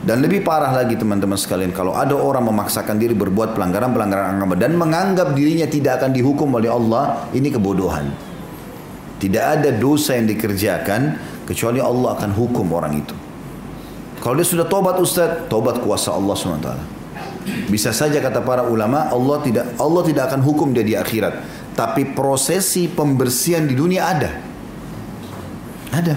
Dan 0.06 0.22
lebih 0.22 0.46
parah 0.46 0.70
lagi 0.70 0.94
teman-teman 0.94 1.34
sekalian 1.34 1.74
kalau 1.74 1.98
ada 1.98 2.14
orang 2.14 2.46
memaksakan 2.46 3.02
diri 3.02 3.18
berbuat 3.18 3.58
pelanggaran-pelanggaran 3.58 4.38
agama 4.38 4.54
dan 4.54 4.78
menganggap 4.78 5.34
dirinya 5.34 5.66
tidak 5.66 5.98
akan 5.98 6.14
dihukum 6.14 6.46
oleh 6.54 6.70
Allah, 6.70 7.26
ini 7.34 7.50
kebodohan. 7.50 8.14
Tidak 9.18 9.42
ada 9.42 9.74
dosa 9.74 10.14
yang 10.14 10.30
dikerjakan 10.30 11.18
kecuali 11.50 11.82
Allah 11.82 12.14
akan 12.22 12.32
hukum 12.38 12.70
orang 12.70 13.02
itu. 13.02 13.25
Kalau 14.26 14.42
dia 14.42 14.48
sudah 14.50 14.66
tobat 14.66 14.98
Ustaz, 14.98 15.46
tobat 15.46 15.78
kuasa 15.86 16.10
Allah 16.10 16.34
SWT. 16.34 16.70
Bisa 17.70 17.94
saja 17.94 18.18
kata 18.18 18.42
para 18.42 18.66
ulama, 18.66 19.06
Allah 19.14 19.38
tidak 19.46 19.78
Allah 19.78 20.02
tidak 20.02 20.34
akan 20.34 20.42
hukum 20.42 20.74
dia 20.74 20.82
di 20.82 20.98
akhirat. 20.98 21.46
Tapi 21.78 22.18
prosesi 22.18 22.90
pembersihan 22.90 23.70
di 23.70 23.78
dunia 23.78 24.02
ada. 24.02 24.34
Ada. 25.94 26.16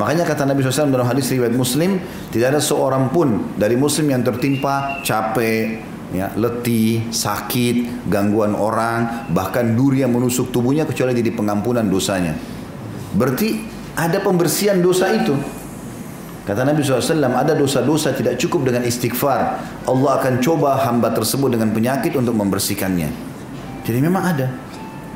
Makanya 0.00 0.24
kata 0.24 0.48
Nabi 0.48 0.64
SAW 0.64 0.88
dalam 0.88 1.04
hadis 1.04 1.28
riwayat 1.28 1.52
Muslim, 1.52 2.00
tidak 2.32 2.56
ada 2.56 2.60
seorang 2.64 3.12
pun 3.12 3.52
dari 3.60 3.76
Muslim 3.76 4.08
yang 4.08 4.24
tertimpa 4.24 5.04
capek, 5.04 5.84
ya, 6.16 6.32
letih, 6.40 7.12
sakit, 7.12 8.08
gangguan 8.08 8.56
orang, 8.56 9.28
bahkan 9.36 9.76
duri 9.76 10.00
yang 10.00 10.16
menusuk 10.16 10.48
tubuhnya 10.48 10.88
kecuali 10.88 11.12
jadi 11.12 11.28
pengampunan 11.28 11.84
dosanya. 11.86 12.34
Berarti 13.12 13.60
ada 13.94 14.16
pembersihan 14.24 14.80
dosa 14.80 15.12
itu. 15.12 15.63
Kata 16.44 16.60
Nabi 16.60 16.84
SAW, 16.84 17.24
ada 17.24 17.56
dosa-dosa 17.56 18.12
tidak 18.12 18.36
cukup 18.36 18.68
dengan 18.68 18.84
istighfar. 18.84 19.64
Allah 19.88 20.10
akan 20.20 20.44
coba 20.44 20.76
hamba 20.84 21.08
tersebut 21.16 21.56
dengan 21.56 21.72
penyakit 21.72 22.12
untuk 22.20 22.36
membersihkannya. 22.36 23.08
Jadi 23.84 23.98
memang 24.04 24.20
ada. 24.28 24.52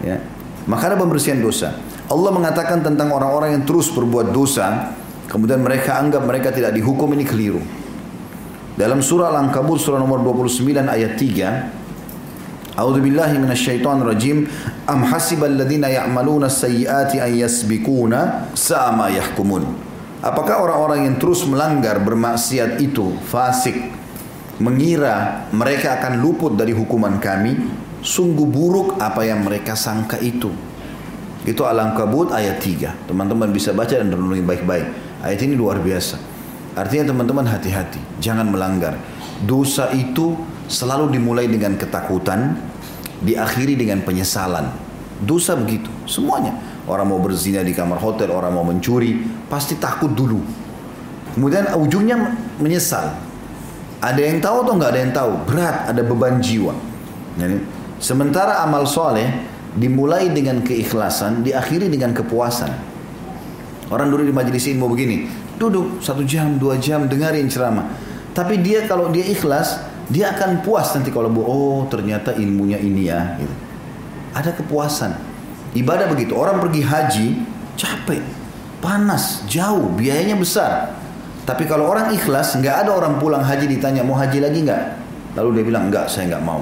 Ya. 0.01 0.25
Maka 0.65 0.93
ada 0.93 0.97
pembersihan 0.97 1.37
dosa. 1.37 1.77
Allah 2.09 2.33
mengatakan 2.33 2.81
tentang 2.81 3.13
orang-orang 3.13 3.61
yang 3.61 3.65
terus 3.69 3.93
berbuat 3.93 4.33
dosa, 4.33 4.97
kemudian 5.29 5.61
mereka 5.61 6.01
anggap 6.01 6.25
mereka 6.25 6.49
tidak 6.49 6.73
dihukum 6.73 7.13
ini 7.13 7.29
keliru. 7.29 7.61
Dalam 8.81 9.05
surah 9.05 9.29
Al-Ankabut 9.29 9.77
surah 9.77 10.01
nomor 10.01 10.25
29 10.25 10.65
ayat 10.89 11.13
3, 11.13 12.79
A'udzu 12.79 13.03
billahi 13.03 13.37
minasyaitonir 13.43 14.07
rajim. 14.07 14.47
Am 14.87 15.03
hasibal 15.03 15.53
ya'maluna 15.61 16.49
sayyiati 16.49 17.21
an 17.21 17.37
yasbiquna 17.37 18.49
sa'a 18.55 18.95
ma 18.95 19.11
yahkumun. 19.11 19.88
Apakah 20.19 20.67
orang-orang 20.67 21.07
yang 21.07 21.17
terus 21.23 21.47
melanggar 21.47 22.03
bermaksiat 22.03 22.83
itu 22.83 23.15
fasik 23.31 23.79
mengira 24.59 25.47
mereka 25.55 25.95
akan 26.03 26.19
luput 26.19 26.59
dari 26.59 26.75
hukuman 26.75 27.23
kami? 27.23 27.55
Sungguh 28.03 28.47
buruk 28.47 28.99
apa 28.99 29.27
yang 29.27 29.43
mereka 29.43 29.75
sangka 29.79 30.19
itu. 30.23 30.51
Itu 31.47 31.67
Al-Ankabut 31.67 32.35
ayat 32.35 32.59
3. 32.63 33.11
Teman-teman 33.11 33.51
bisa 33.51 33.71
baca 33.75 33.95
dan 33.95 34.11
renungi 34.11 34.43
baik-baik. 34.43 34.87
Ayat 35.23 35.41
ini 35.43 35.55
luar 35.55 35.83
biasa. 35.83 36.19
Artinya 36.79 37.11
teman-teman 37.11 37.43
hati-hati, 37.43 37.99
jangan 38.23 38.47
melanggar. 38.47 38.95
Dosa 39.43 39.91
itu 39.91 40.39
selalu 40.71 41.11
dimulai 41.11 41.51
dengan 41.51 41.75
ketakutan, 41.75 42.55
diakhiri 43.23 43.75
dengan 43.75 44.07
penyesalan. 44.07 44.71
Dosa 45.19 45.59
begitu, 45.59 45.91
semuanya. 46.07 46.55
Orang 46.89 47.13
mau 47.13 47.21
berzina 47.21 47.61
di 47.61 47.77
kamar 47.77 48.01
hotel, 48.01 48.33
orang 48.33 48.57
mau 48.57 48.65
mencuri, 48.65 49.21
pasti 49.47 49.77
takut 49.77 50.09
dulu. 50.09 50.41
Kemudian 51.37 51.69
ujungnya 51.77 52.17
menyesal. 52.57 53.13
Ada 54.01 54.21
yang 54.25 54.41
tahu 54.41 54.65
atau 54.65 54.73
nggak 54.81 54.91
ada 54.97 55.01
yang 55.05 55.13
tahu? 55.13 55.33
Berat, 55.45 55.77
ada 55.93 56.01
beban 56.01 56.41
jiwa. 56.41 56.73
Jadi, 57.37 57.61
sementara 58.01 58.65
amal 58.65 58.89
soleh 58.89 59.29
dimulai 59.77 60.33
dengan 60.33 60.65
keikhlasan, 60.65 61.45
diakhiri 61.45 61.93
dengan 61.93 62.17
kepuasan. 62.17 62.73
Orang 63.93 64.09
dulu 64.09 64.25
di 64.25 64.33
majelis 64.33 64.65
ilmu 64.69 64.89
begini, 64.89 65.29
duduk 65.61 66.01
satu 66.01 66.25
jam, 66.25 66.57
dua 66.57 66.81
jam, 66.81 67.05
dengarin 67.05 67.53
ceramah. 67.53 67.85
Tapi 68.33 68.65
dia 68.65 68.89
kalau 68.89 69.13
dia 69.13 69.29
ikhlas, 69.29 69.83
dia 70.09 70.33
akan 70.33 70.65
puas 70.65 70.89
nanti 70.97 71.13
kalau 71.13 71.29
oh 71.45 71.85
ternyata 71.93 72.33
ilmunya 72.33 72.81
ini 72.81 73.13
ya. 73.13 73.37
Gitu. 73.37 73.55
Ada 74.33 74.57
kepuasan. 74.57 75.28
Ibadah 75.77 76.07
begitu. 76.09 76.33
Orang 76.37 76.65
pergi 76.65 76.81
haji 76.85 77.27
capek, 77.79 78.23
panas, 78.81 79.45
jauh, 79.51 79.93
biayanya 79.95 80.39
besar. 80.39 80.97
Tapi 81.45 81.65
kalau 81.65 81.89
orang 81.89 82.13
ikhlas, 82.13 82.57
nggak 82.61 82.85
ada 82.85 82.91
orang 82.93 83.17
pulang 83.17 83.41
haji 83.41 83.65
ditanya 83.65 84.05
mau 84.05 84.17
haji 84.17 84.39
lagi 84.45 84.69
nggak? 84.69 84.83
Lalu 85.37 85.49
dia 85.61 85.65
bilang 85.65 85.85
nggak, 85.89 86.07
saya 86.09 86.37
nggak 86.37 86.45
mau. 86.45 86.61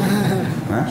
Hah? 0.72 0.86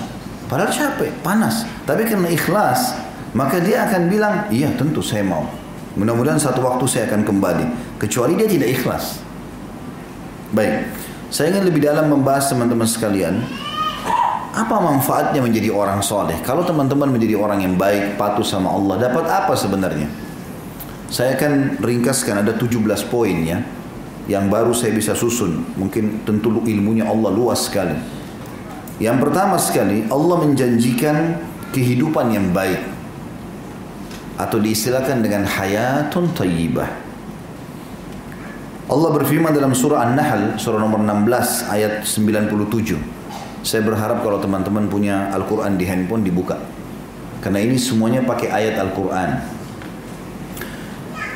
Padahal 0.47 0.71
capek, 0.71 1.11
panas. 1.25 1.65
Tapi 1.83 2.05
karena 2.07 2.29
ikhlas, 2.29 2.93
maka 3.33 3.59
dia 3.59 3.89
akan 3.89 4.07
bilang, 4.07 4.35
iya 4.53 4.71
tentu 4.77 5.01
saya 5.01 5.25
mau. 5.25 5.49
Mudah-mudahan 5.97 6.37
satu 6.37 6.61
waktu 6.61 6.85
saya 6.85 7.03
akan 7.09 7.25
kembali. 7.25 7.65
Kecuali 7.97 8.37
dia 8.37 8.45
tidak 8.45 8.69
ikhlas. 8.77 9.17
Baik, 10.53 10.93
saya 11.33 11.51
ingin 11.51 11.67
lebih 11.67 11.83
dalam 11.83 12.07
membahas 12.07 12.47
teman-teman 12.47 12.87
sekalian 12.87 13.43
apa 14.57 14.81
manfaatnya 14.81 15.45
menjadi 15.45 15.69
orang 15.69 16.01
soleh? 16.01 16.41
Kalau 16.41 16.65
teman-teman 16.65 17.13
menjadi 17.13 17.37
orang 17.37 17.61
yang 17.61 17.77
baik, 17.77 18.17
patuh 18.17 18.41
sama 18.41 18.73
Allah, 18.73 18.97
dapat 19.05 19.29
apa 19.29 19.53
sebenarnya? 19.53 20.09
Saya 21.13 21.37
akan 21.37 21.77
ringkaskan 21.77 22.41
ada 22.41 22.57
17 22.57 22.81
poin 23.05 23.37
ya, 23.45 23.61
yang 24.25 24.49
baru 24.49 24.73
saya 24.73 24.97
bisa 24.97 25.13
susun. 25.13 25.61
Mungkin 25.77 26.25
tentu 26.25 26.65
ilmunya 26.65 27.05
Allah 27.05 27.29
luas 27.29 27.69
sekali. 27.69 27.93
Yang 28.97 29.29
pertama 29.29 29.61
sekali, 29.61 30.09
Allah 30.09 30.37
menjanjikan 30.41 31.37
kehidupan 31.69 32.33
yang 32.33 32.49
baik. 32.49 32.81
Atau 34.41 34.57
diistilahkan 34.57 35.21
dengan 35.21 35.45
hayatun 35.45 36.33
tayyibah. 36.33 36.89
Allah 38.89 39.09
berfirman 39.21 39.53
dalam 39.53 39.77
surah 39.77 40.01
An-Nahl, 40.01 40.57
surah 40.57 40.81
nomor 40.81 40.97
16 41.05 41.69
ayat 41.69 42.01
97. 42.01 43.16
Saya 43.67 43.83
berharap 43.83 44.23
kalau 44.23 44.39
teman-teman 44.39 44.87
punya 44.87 45.27
Al-Quran 45.35 45.75
di 45.75 45.83
handphone 45.83 46.23
dibuka. 46.23 46.55
Karena 47.43 47.59
ini 47.59 47.75
semuanya 47.75 48.23
pakai 48.23 48.47
ayat 48.47 48.79
Al-Quran. 48.79 49.43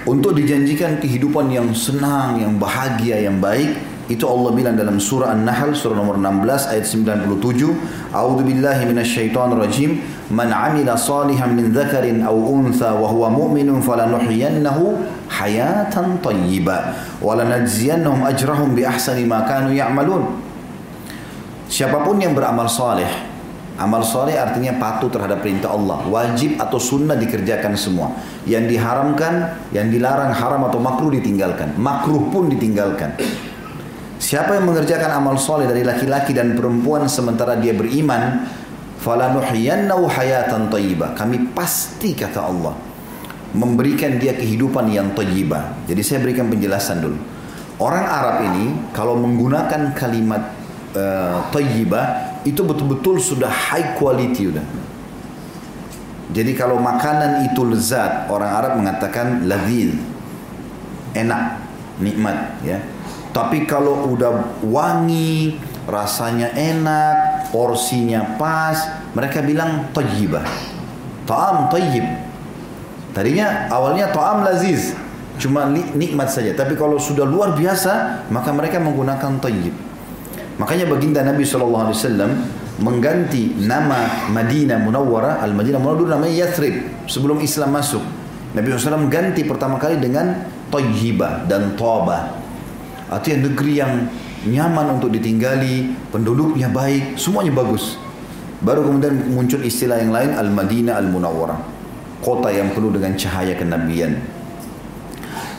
Untuk 0.07 0.39
dijanjikan 0.39 1.03
kehidupan 1.03 1.51
yang 1.51 1.75
senang, 1.75 2.39
yang 2.39 2.55
bahagia, 2.55 3.19
yang 3.19 3.43
baik, 3.43 3.75
itu 4.07 4.23
Allah 4.23 4.55
bilang 4.55 4.79
dalam 4.79 4.95
surah 4.95 5.35
An-Nahl 5.35 5.75
surah 5.75 5.99
nomor 5.99 6.15
16 6.15 6.71
ayat 6.71 6.87
97, 6.87 8.15
A'udzu 8.15 8.43
billahi 8.47 8.87
minasyaitonir 8.87 9.59
rajim, 9.59 9.99
"Man 10.31 10.55
'amila 10.55 10.95
salihan 10.95 11.51
min 11.51 11.75
dzakarin 11.75 12.23
aw 12.23 12.31
untha 12.31 12.95
wa 12.95 13.11
huwa 13.11 13.27
mu'minun 13.27 13.83
falanuhyiyannahu 13.83 15.03
hayatan 15.27 16.23
thayyibah 16.23 16.79
wa 17.19 17.35
lanajziyannahum 17.35 18.23
ajrahum 18.23 18.71
bi 18.71 18.87
ahsani 18.87 19.27
ma 19.27 19.43
kanu 19.43 19.75
ya'malun." 19.75 20.50
Siapa 21.71 22.03
pun 22.03 22.19
yang 22.19 22.35
beramal 22.35 22.67
soleh, 22.67 23.07
amal 23.79 24.03
soleh 24.03 24.35
artinya 24.35 24.75
patuh 24.75 25.07
terhadap 25.07 25.39
perintah 25.39 25.71
Allah, 25.71 26.03
wajib 26.03 26.59
atau 26.59 26.75
sunnah 26.75 27.15
dikerjakan 27.15 27.79
semua. 27.79 28.11
Yang 28.43 28.75
diharamkan, 28.75 29.55
yang 29.71 29.87
dilarang 29.87 30.35
haram 30.35 30.67
atau 30.67 30.83
makruh 30.83 31.15
ditinggalkan, 31.15 31.71
makruh 31.79 32.27
pun 32.27 32.51
ditinggalkan. 32.51 33.15
Siapa 34.19 34.59
yang 34.59 34.67
mengerjakan 34.67 35.15
amal 35.15 35.39
soleh 35.39 35.63
dari 35.63 35.87
laki-laki 35.87 36.35
dan 36.35 36.59
perempuan 36.59 37.07
sementara 37.07 37.55
dia 37.55 37.71
beriman, 37.71 38.43
falanuhyiyannahu 38.99 40.11
hayatan 40.11 40.67
thayyibah. 40.67 41.15
Kami 41.15 41.55
pasti 41.55 42.11
kata 42.11 42.51
Allah 42.51 42.75
memberikan 43.55 44.19
dia 44.19 44.35
kehidupan 44.35 44.91
yang 44.91 45.15
thayyibah. 45.15 45.87
Jadi 45.87 46.01
saya 46.03 46.19
berikan 46.19 46.51
penjelasan 46.51 46.99
dulu. 46.99 47.17
Orang 47.81 48.05
Arab 48.05 48.45
ini 48.45 48.93
kalau 48.93 49.17
menggunakan 49.17 49.97
kalimat 49.97 50.60
uh, 50.95 51.45
itu 52.41 52.61
betul-betul 52.65 53.21
sudah 53.21 53.49
high 53.49 53.97
quality 53.97 54.49
udah. 54.49 54.65
Jadi 56.31 56.55
kalau 56.55 56.79
makanan 56.79 57.51
itu 57.51 57.67
lezat, 57.67 58.31
orang 58.31 58.51
Arab 58.55 58.73
mengatakan 58.79 59.43
ladil, 59.51 59.99
enak, 61.11 61.59
nikmat 61.99 62.55
ya. 62.63 62.79
Tapi 63.35 63.67
kalau 63.67 64.15
udah 64.15 64.63
wangi, 64.63 65.59
rasanya 65.87 66.55
enak, 66.55 67.51
porsinya 67.51 68.39
pas, 68.39 68.79
mereka 69.11 69.43
bilang 69.43 69.91
tayyibah. 69.91 70.43
Ta'am 71.27 71.67
tayyib. 71.67 72.03
Tadinya 73.11 73.67
awalnya 73.67 74.07
ta'am 74.15 74.47
laziz, 74.47 74.95
cuma 75.35 75.67
nikmat 75.71 76.31
saja. 76.31 76.55
Tapi 76.55 76.79
kalau 76.79 76.95
sudah 76.95 77.27
luar 77.27 77.59
biasa, 77.59 78.23
maka 78.31 78.55
mereka 78.55 78.79
menggunakan 78.79 79.35
tayyib. 79.43 79.90
Makanya 80.59 80.89
baginda 80.89 81.23
Nabi 81.23 81.47
SAW 81.47 81.93
mengganti 82.81 83.55
nama 83.61 84.27
Madinah 84.33 84.81
Munawwarah, 84.81 85.39
Al-Madinah 85.45 85.77
Munawwarah 85.77 86.01
dulu 86.01 86.11
namanya 86.11 86.33
Yathrib 86.47 87.07
sebelum 87.07 87.39
Islam 87.39 87.71
masuk. 87.71 88.01
Nabi 88.51 88.67
SAW 88.73 89.07
ganti 89.07 89.47
pertama 89.47 89.79
kali 89.79 90.01
dengan 90.01 90.43
Tayyibah 90.73 91.47
dan 91.47 91.77
Toba. 91.79 92.35
Artinya 93.07 93.47
negeri 93.47 93.73
yang 93.79 93.93
nyaman 94.47 94.99
untuk 94.99 95.13
ditinggali, 95.13 96.09
penduduknya 96.09 96.67
baik, 96.71 97.15
semuanya 97.15 97.53
bagus. 97.53 97.99
Baru 98.61 98.85
kemudian 98.85 99.33
muncul 99.33 99.61
istilah 99.61 100.01
yang 100.01 100.13
lain 100.13 100.31
Al-Madinah 100.37 100.97
Al-Munawwarah. 100.99 101.59
Kota 102.21 102.53
yang 102.53 102.69
penuh 102.77 102.93
dengan 102.93 103.17
cahaya 103.17 103.57
kenabian. 103.57 104.21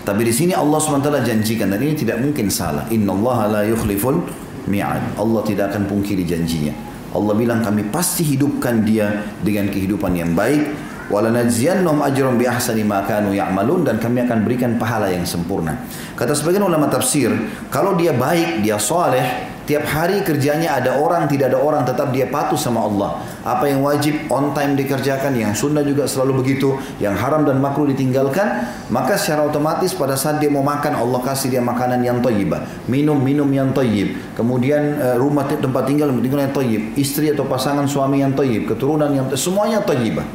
Tapi 0.03 0.23
di 0.27 0.35
sini 0.35 0.51
Allah 0.51 0.79
SWT 0.83 1.11
janjikan 1.23 1.71
dan 1.71 1.79
ini 1.79 1.95
tidak 1.95 2.19
mungkin 2.19 2.51
salah. 2.51 2.87
Inna 2.91 3.15
Allah 3.15 3.39
la 3.47 3.63
yukhliful 3.67 4.19
mi'ad. 4.67 5.19
Allah 5.19 5.43
tidak 5.47 5.75
akan 5.75 5.89
pungkiri 5.89 6.27
janjinya. 6.27 6.75
Allah 7.13 7.35
bilang 7.37 7.61
kami 7.61 7.93
pasti 7.93 8.25
hidupkan 8.25 8.83
dia 8.89 9.21
dengan 9.45 9.69
kehidupan 9.69 10.17
yang 10.17 10.33
baik 10.33 10.93
walanajziyannahum 11.13 12.01
ajran 12.01 12.41
bi 12.41 12.49
ahsani 12.49 12.89
ma 12.89 13.05
kanu 13.05 13.37
ya'malun 13.37 13.85
dan 13.85 14.01
kami 14.01 14.25
akan 14.25 14.49
berikan 14.49 14.81
pahala 14.81 15.13
yang 15.13 15.29
sempurna. 15.29 15.77
Kata 16.17 16.33
sebagian 16.33 16.65
ulama 16.65 16.89
tafsir, 16.89 17.29
kalau 17.69 17.93
dia 18.01 18.17
baik, 18.17 18.65
dia 18.65 18.81
soleh, 18.81 19.52
Tiap 19.73 19.89
hari 19.89 20.21
kerjanya 20.21 20.77
ada 20.77 21.01
orang, 21.01 21.25
tidak 21.33 21.49
ada 21.49 21.57
orang, 21.57 21.81
tetap 21.89 22.13
dia 22.13 22.29
patuh 22.29 22.61
sama 22.61 22.85
Allah. 22.85 23.25
Apa 23.41 23.73
yang 23.73 23.81
wajib 23.81 24.29
on 24.29 24.53
time 24.53 24.77
dikerjakan, 24.77 25.33
yang 25.33 25.57
sunnah 25.57 25.81
juga 25.81 26.05
selalu 26.05 26.45
begitu, 26.45 26.77
yang 27.01 27.17
haram 27.17 27.49
dan 27.49 27.57
makruh 27.57 27.89
ditinggalkan, 27.89 28.69
maka 28.93 29.17
secara 29.17 29.49
otomatis 29.49 29.97
pada 29.97 30.13
saat 30.13 30.45
dia 30.45 30.53
mau 30.53 30.61
makan, 30.61 30.93
Allah 30.93 31.25
kasih 31.25 31.57
dia 31.57 31.65
makanan 31.65 32.05
yang 32.05 32.21
tayyibah. 32.21 32.69
Minum, 32.85 33.17
minum 33.17 33.49
yang 33.49 33.73
tayyib. 33.73 34.37
Kemudian 34.37 35.01
eh, 35.01 35.17
rumah 35.17 35.49
tempat 35.49 35.89
tinggal, 35.89 36.13
tempat 36.13 36.21
tinggal 36.21 36.41
yang 36.45 36.53
tayyib. 36.53 36.83
Istri 36.93 37.33
atau 37.33 37.49
pasangan 37.49 37.89
suami 37.89 38.21
yang 38.21 38.37
tayyib. 38.37 38.69
Keturunan 38.69 39.09
yang. 39.09 39.25
Semuanya 39.41 39.81
tayyibah. 39.81 40.29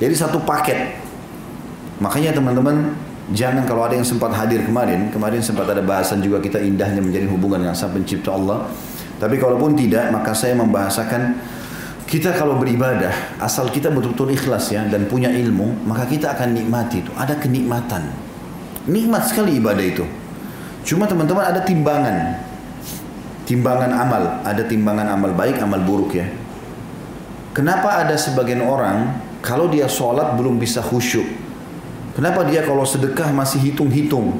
Jadi 0.00 0.14
satu 0.16 0.40
paket. 0.40 1.04
Makanya 2.00 2.32
teman-teman 2.32 2.96
Jangan 3.30 3.62
kalau 3.70 3.86
ada 3.86 3.94
yang 3.94 4.02
sempat 4.02 4.34
hadir 4.34 4.66
kemarin, 4.66 5.14
kemarin 5.14 5.38
sempat 5.38 5.70
ada 5.70 5.78
bahasan 5.78 6.18
juga 6.18 6.42
kita 6.42 6.58
indahnya 6.58 6.98
menjadi 6.98 7.30
hubungan 7.30 7.62
dengan 7.62 7.78
Sang 7.78 7.94
Pencipta 7.94 8.34
Allah. 8.34 8.66
Tapi 9.22 9.38
kalaupun 9.38 9.78
tidak, 9.78 10.10
maka 10.10 10.34
saya 10.34 10.58
membahasakan 10.58 11.38
kita 12.10 12.34
kalau 12.34 12.58
beribadah, 12.58 13.38
asal 13.38 13.70
kita 13.70 13.94
betul-betul 13.94 14.34
ikhlas 14.34 14.74
ya 14.74 14.82
dan 14.90 15.06
punya 15.06 15.30
ilmu, 15.30 15.86
maka 15.86 16.10
kita 16.10 16.34
akan 16.34 16.50
nikmati 16.50 17.06
itu. 17.06 17.14
Ada 17.14 17.38
kenikmatan. 17.38 18.10
Nikmat 18.90 19.30
sekali 19.30 19.62
ibadah 19.62 19.86
itu. 19.86 20.02
Cuma 20.82 21.06
teman-teman 21.06 21.46
ada 21.46 21.62
timbangan. 21.62 22.42
Timbangan 23.46 23.90
amal, 23.94 24.42
ada 24.42 24.66
timbangan 24.66 25.06
amal 25.06 25.30
baik, 25.30 25.62
amal 25.62 25.78
buruk 25.86 26.18
ya. 26.18 26.26
Kenapa 27.54 28.02
ada 28.02 28.18
sebagian 28.18 28.66
orang 28.66 29.22
kalau 29.38 29.70
dia 29.70 29.86
sholat 29.86 30.34
belum 30.34 30.58
bisa 30.58 30.82
khusyuk? 30.82 31.41
Kenapa 32.12 32.44
dia 32.44 32.60
kalau 32.64 32.84
sedekah 32.84 33.32
masih 33.32 33.72
hitung-hitung? 33.72 34.36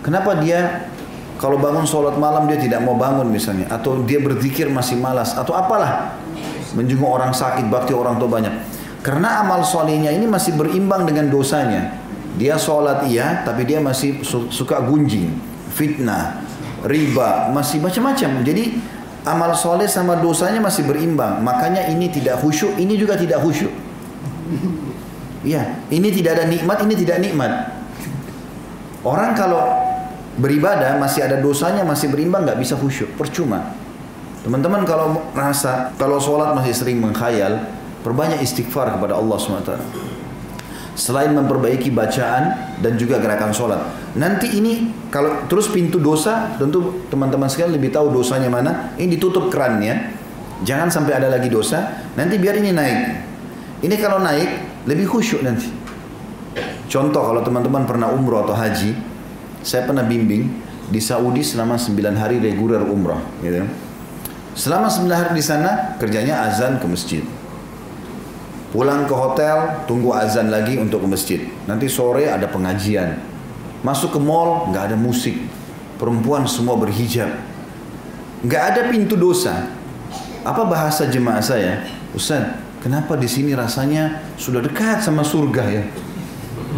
Kenapa 0.00 0.40
dia 0.40 0.88
kalau 1.36 1.58
bangun 1.58 1.84
sholat 1.84 2.16
malam 2.16 2.46
dia 2.46 2.56
tidak 2.56 2.80
mau 2.86 2.94
bangun 2.94 3.26
misalnya, 3.28 3.66
atau 3.68 4.00
dia 4.06 4.22
berzikir 4.22 4.70
masih 4.70 4.96
malas, 4.96 5.34
atau 5.34 5.52
apalah, 5.52 6.16
menjenguk 6.72 7.10
orang 7.10 7.34
sakit, 7.34 7.66
bakti 7.66 7.92
orang 7.92 8.16
tua 8.16 8.30
banyak. 8.30 8.54
Karena 9.02 9.42
amal 9.42 9.66
solehnya 9.66 10.14
ini 10.14 10.30
masih 10.30 10.54
berimbang 10.54 11.02
dengan 11.02 11.26
dosanya. 11.26 11.98
Dia 12.38 12.56
sholat 12.56 13.10
iya, 13.10 13.42
tapi 13.44 13.66
dia 13.66 13.82
masih 13.82 14.22
suka 14.48 14.80
gunjing, 14.86 15.34
fitnah, 15.74 16.40
riba, 16.86 17.50
masih 17.52 17.82
macam-macam. 17.82 18.40
Jadi 18.40 18.78
amal 19.26 19.52
soleh 19.52 19.90
sama 19.90 20.16
dosanya 20.16 20.62
masih 20.62 20.86
berimbang. 20.86 21.42
Makanya 21.42 21.90
ini 21.90 22.08
tidak 22.08 22.40
khusyuk, 22.40 22.78
ini 22.78 22.96
juga 22.96 23.18
tidak 23.18 23.42
khusyuk. 23.42 23.91
Iya, 25.42 25.82
ini 25.90 26.08
tidak 26.14 26.38
ada 26.38 26.44
nikmat, 26.46 26.78
ini 26.86 26.94
tidak 26.94 27.18
nikmat. 27.18 27.52
Orang 29.02 29.34
kalau 29.34 29.58
beribadah 30.38 30.96
masih 31.02 31.26
ada 31.26 31.42
dosanya, 31.42 31.82
masih 31.82 32.14
berimbang, 32.14 32.46
nggak 32.46 32.62
bisa 32.62 32.78
khusyuk, 32.78 33.10
percuma. 33.18 33.74
Teman-teman 34.46 34.86
kalau 34.86 35.18
merasa 35.34 35.90
kalau 35.98 36.18
sholat 36.22 36.54
masih 36.54 36.74
sering 36.74 36.98
mengkhayal, 37.02 37.62
perbanyak 38.06 38.42
istighfar 38.42 38.94
kepada 38.94 39.18
Allah 39.18 39.38
SWT. 39.38 39.72
Selain 40.92 41.32
memperbaiki 41.32 41.88
bacaan 41.90 42.76
dan 42.78 42.94
juga 42.98 43.18
gerakan 43.18 43.50
sholat. 43.54 43.80
Nanti 44.14 44.54
ini 44.54 44.92
kalau 45.10 45.46
terus 45.46 45.70
pintu 45.70 45.98
dosa, 45.98 46.54
tentu 46.58 47.06
teman-teman 47.08 47.50
sekalian 47.50 47.74
lebih 47.74 47.90
tahu 47.90 48.10
dosanya 48.14 48.50
mana. 48.50 48.94
Ini 48.98 49.18
ditutup 49.18 49.50
kerannya, 49.50 50.14
jangan 50.62 50.90
sampai 50.90 51.18
ada 51.18 51.30
lagi 51.30 51.50
dosa. 51.50 52.06
Nanti 52.14 52.38
biar 52.38 52.58
ini 52.58 52.70
naik. 52.74 53.00
Ini 53.82 53.94
kalau 53.98 54.22
naik, 54.22 54.71
lebih 54.86 55.06
khusyuk 55.06 55.42
nanti. 55.46 55.70
Contoh 56.90 57.24
kalau 57.24 57.40
teman-teman 57.40 57.88
pernah 57.88 58.12
umroh 58.12 58.44
atau 58.44 58.52
haji, 58.52 58.92
saya 59.64 59.88
pernah 59.88 60.04
bimbing 60.04 60.50
di 60.92 61.00
Saudi 61.00 61.40
selama 61.40 61.80
9 61.80 61.96
hari 62.18 62.36
reguler 62.42 62.84
umroh. 62.84 63.22
Gitu. 63.40 63.64
Selama 64.52 64.92
9 64.92 65.08
hari 65.08 65.32
di 65.32 65.44
sana 65.44 65.96
kerjanya 65.96 66.44
azan 66.44 66.76
ke 66.76 66.86
masjid. 66.90 67.24
Pulang 68.72 69.04
ke 69.04 69.12
hotel, 69.12 69.84
tunggu 69.84 70.16
azan 70.16 70.48
lagi 70.48 70.80
untuk 70.80 71.04
ke 71.04 71.08
masjid. 71.08 71.40
Nanti 71.68 71.88
sore 71.88 72.28
ada 72.28 72.48
pengajian. 72.48 73.20
Masuk 73.84 74.16
ke 74.16 74.20
mall, 74.20 74.72
nggak 74.72 74.92
ada 74.92 74.96
musik. 74.96 75.36
Perempuan 76.00 76.48
semua 76.48 76.76
berhijab. 76.80 77.28
Nggak 78.44 78.62
ada 78.72 78.80
pintu 78.88 79.16
dosa. 79.16 79.68
Apa 80.42 80.64
bahasa 80.66 81.04
jemaah 81.06 81.44
saya? 81.44 81.84
Ustaz, 82.16 82.61
Kenapa 82.82 83.14
di 83.14 83.30
sini 83.30 83.54
rasanya 83.54 84.26
sudah 84.34 84.58
dekat 84.58 85.06
sama 85.06 85.22
surga 85.22 85.64
ya? 85.70 85.84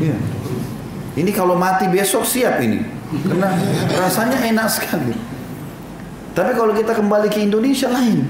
Iya. 0.05 0.17
Ini 1.17 1.31
kalau 1.33 1.57
mati 1.57 1.89
besok 1.89 2.29
siap 2.29 2.61
ini. 2.61 2.85
Karena 3.25 3.49
rasanya 3.97 4.37
enak 4.45 4.69
sekali. 4.69 5.17
Tapi 6.35 6.53
kalau 6.53 6.77
kita 6.77 6.93
kembali 6.93 7.33
ke 7.33 7.41
Indonesia 7.41 7.89
lain. 7.89 8.27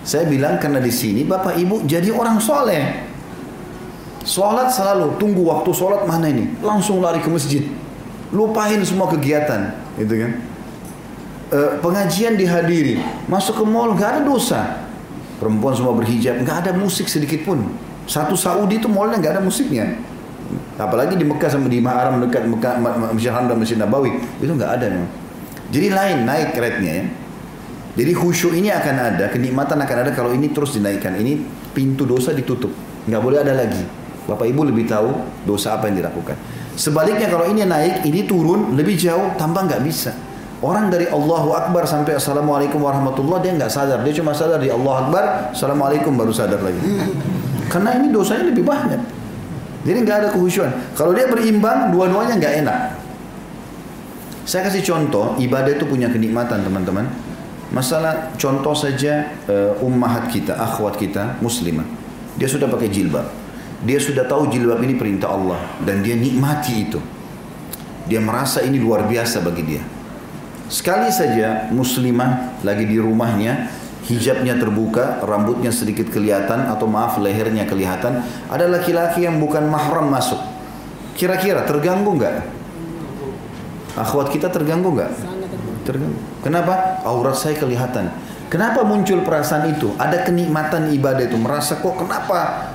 Saya 0.00 0.24
bilang 0.26 0.56
karena 0.56 0.80
di 0.80 0.90
sini 0.90 1.22
Bapak 1.28 1.60
Ibu 1.60 1.84
jadi 1.84 2.10
orang 2.10 2.40
soleh. 2.40 3.06
Sholat 4.24 4.72
selalu 4.72 5.16
tunggu 5.16 5.48
waktu 5.48 5.72
sholat 5.72 6.04
mana 6.04 6.28
ini, 6.28 6.52
langsung 6.60 7.00
lari 7.00 7.24
ke 7.24 7.28
masjid, 7.32 7.64
lupain 8.36 8.76
semua 8.84 9.08
kegiatan, 9.08 9.72
gitu 9.96 10.12
kan? 10.12 10.32
E, 11.48 11.58
pengajian 11.80 12.36
dihadiri, 12.36 13.00
masuk 13.32 13.56
ke 13.56 13.64
mall 13.64 13.96
gak 13.96 14.20
ada 14.20 14.20
dosa, 14.20 14.76
perempuan 15.40 15.72
semua 15.72 15.96
berhijab, 15.96 16.44
nggak 16.44 16.68
ada 16.68 16.70
musik 16.76 17.08
sedikit 17.08 17.42
pun. 17.48 17.64
Satu 18.04 18.36
Saudi 18.36 18.76
itu 18.76 18.86
mallnya 18.86 19.16
nggak 19.18 19.32
ada 19.40 19.42
musiknya. 19.42 19.96
Apalagi 20.76 21.16
di 21.16 21.24
Mekah 21.24 21.48
sama 21.48 21.70
di 21.70 21.80
Haram 21.80 22.20
dekat 22.20 22.44
Mekah, 22.44 22.76
Masjid 23.16 23.32
Haram 23.32 23.48
dan 23.48 23.56
Masjid 23.56 23.78
Nabawi 23.80 24.20
itu 24.20 24.52
nggak 24.52 24.70
ada 24.76 24.86
memang. 24.92 25.10
Jadi 25.70 25.88
lain 25.88 26.18
naik 26.26 26.52
rate-nya 26.58 26.92
ya. 26.92 27.04
Jadi 27.90 28.12
khusyuk 28.14 28.54
ini 28.54 28.70
akan 28.70 28.96
ada, 28.96 29.24
kenikmatan 29.30 29.78
akan 29.80 29.96
ada 30.06 30.10
kalau 30.14 30.30
ini 30.30 30.50
terus 30.54 30.74
dinaikkan. 30.78 31.16
Ini 31.18 31.42
pintu 31.74 32.06
dosa 32.06 32.30
ditutup, 32.30 32.70
nggak 33.06 33.20
boleh 33.22 33.42
ada 33.42 33.54
lagi. 33.54 33.82
Bapak 34.26 34.46
Ibu 34.46 34.70
lebih 34.70 34.86
tahu 34.86 35.10
dosa 35.42 35.74
apa 35.74 35.90
yang 35.90 36.02
dilakukan. 36.02 36.38
Sebaliknya 36.78 37.26
kalau 37.26 37.50
ini 37.50 37.66
naik, 37.66 38.06
ini 38.06 38.24
turun 38.24 38.78
lebih 38.78 38.94
jauh, 38.94 39.34
tambah 39.34 39.66
nggak 39.66 39.82
bisa. 39.82 40.14
Orang 40.60 40.92
dari 40.92 41.08
Allahu 41.08 41.56
Akbar 41.56 41.88
sampai 41.88 42.20
Assalamualaikum 42.20 42.84
warahmatullah 42.84 43.40
dia 43.40 43.56
nggak 43.56 43.72
sadar. 43.72 44.04
Dia 44.04 44.12
cuma 44.12 44.36
sadar 44.36 44.60
di 44.60 44.68
Allah 44.68 45.08
Akbar, 45.08 45.24
Assalamualaikum 45.56 46.12
baru 46.20 46.36
sadar 46.36 46.60
lagi. 46.60 46.84
Karena 47.72 47.96
ini 47.96 48.12
dosanya 48.12 48.52
lebih 48.52 48.68
banyak. 48.68 49.00
Jadi 49.88 49.98
nggak 50.04 50.16
ada 50.20 50.28
kehusuan. 50.28 50.68
Kalau 50.92 51.16
dia 51.16 51.24
berimbang, 51.32 51.88
dua-duanya 51.96 52.36
nggak 52.36 52.54
enak. 52.60 52.78
Saya 54.44 54.68
kasih 54.68 54.84
contoh, 54.84 55.32
ibadah 55.40 55.72
itu 55.72 55.88
punya 55.88 56.12
kenikmatan 56.12 56.60
teman-teman. 56.60 57.08
Masalah 57.72 58.36
contoh 58.36 58.76
saja 58.76 59.32
uh, 59.48 59.80
ummahat 59.80 60.28
kita, 60.28 60.60
akhwat 60.60 61.00
kita, 61.00 61.40
muslimah. 61.40 61.88
Dia 62.36 62.52
sudah 62.52 62.68
pakai 62.68 62.92
jilbab. 62.92 63.24
Dia 63.80 63.96
sudah 63.96 64.28
tahu 64.28 64.52
jilbab 64.52 64.84
ini 64.84 64.92
perintah 64.92 65.32
Allah 65.32 65.56
dan 65.88 66.04
dia 66.04 66.20
nikmati 66.20 66.74
itu. 66.84 67.00
Dia 68.04 68.20
merasa 68.20 68.60
ini 68.60 68.76
luar 68.76 69.08
biasa 69.08 69.40
bagi 69.40 69.64
dia. 69.64 69.99
Sekali 70.70 71.10
saja 71.10 71.66
muslimah 71.74 72.62
lagi 72.62 72.86
di 72.86 73.02
rumahnya, 73.02 73.66
hijabnya 74.06 74.54
terbuka, 74.54 75.18
rambutnya 75.26 75.74
sedikit 75.74 76.06
kelihatan 76.14 76.70
atau 76.70 76.86
maaf 76.86 77.18
lehernya 77.18 77.66
kelihatan, 77.66 78.22
ada 78.46 78.70
laki-laki 78.70 79.26
yang 79.26 79.42
bukan 79.42 79.66
mahram 79.66 80.06
masuk. 80.06 80.38
Kira-kira 81.18 81.66
terganggu 81.66 82.14
nggak? 82.14 82.36
Akhwat 83.98 84.30
kita 84.30 84.46
terganggu 84.46 84.94
nggak? 84.94 85.10
Terganggu. 85.82 86.18
Kenapa? 86.46 87.02
Aurat 87.02 87.34
saya 87.34 87.58
kelihatan. 87.58 88.14
Kenapa 88.46 88.86
muncul 88.86 89.26
perasaan 89.26 89.74
itu? 89.74 89.90
Ada 89.98 90.22
kenikmatan 90.22 90.94
ibadah 90.94 91.26
itu. 91.26 91.34
Merasa 91.34 91.82
kok 91.82 91.98
kenapa? 91.98 92.70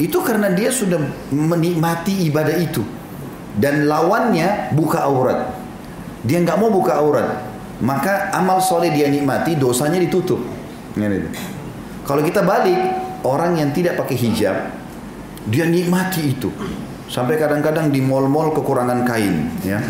Itu 0.00 0.24
karena 0.24 0.48
dia 0.48 0.72
sudah 0.72 1.00
menikmati 1.28 2.24
ibadah 2.28 2.56
itu. 2.56 2.80
Dan 3.56 3.84
lawannya 3.84 4.72
buka 4.72 5.04
aurat. 5.04 5.63
Dia 6.24 6.40
nggak 6.40 6.56
mau 6.56 6.72
buka 6.72 6.96
aurat. 6.98 7.52
Maka 7.84 8.32
amal 8.32 8.64
soleh 8.64 8.90
dia 8.90 9.12
nikmati, 9.12 9.60
dosanya 9.60 10.00
ditutup. 10.00 10.40
Kalau 12.04 12.22
kita 12.24 12.40
balik, 12.40 12.78
orang 13.24 13.60
yang 13.60 13.70
tidak 13.76 14.00
pakai 14.00 14.16
hijab, 14.16 14.56
dia 15.48 15.64
nikmati 15.68 16.32
itu. 16.36 16.48
Sampai 17.04 17.36
kadang-kadang 17.36 17.92
di 17.92 18.00
mall-mall 18.00 18.56
kekurangan 18.56 19.04
kain, 19.04 19.52
ya. 19.60 19.78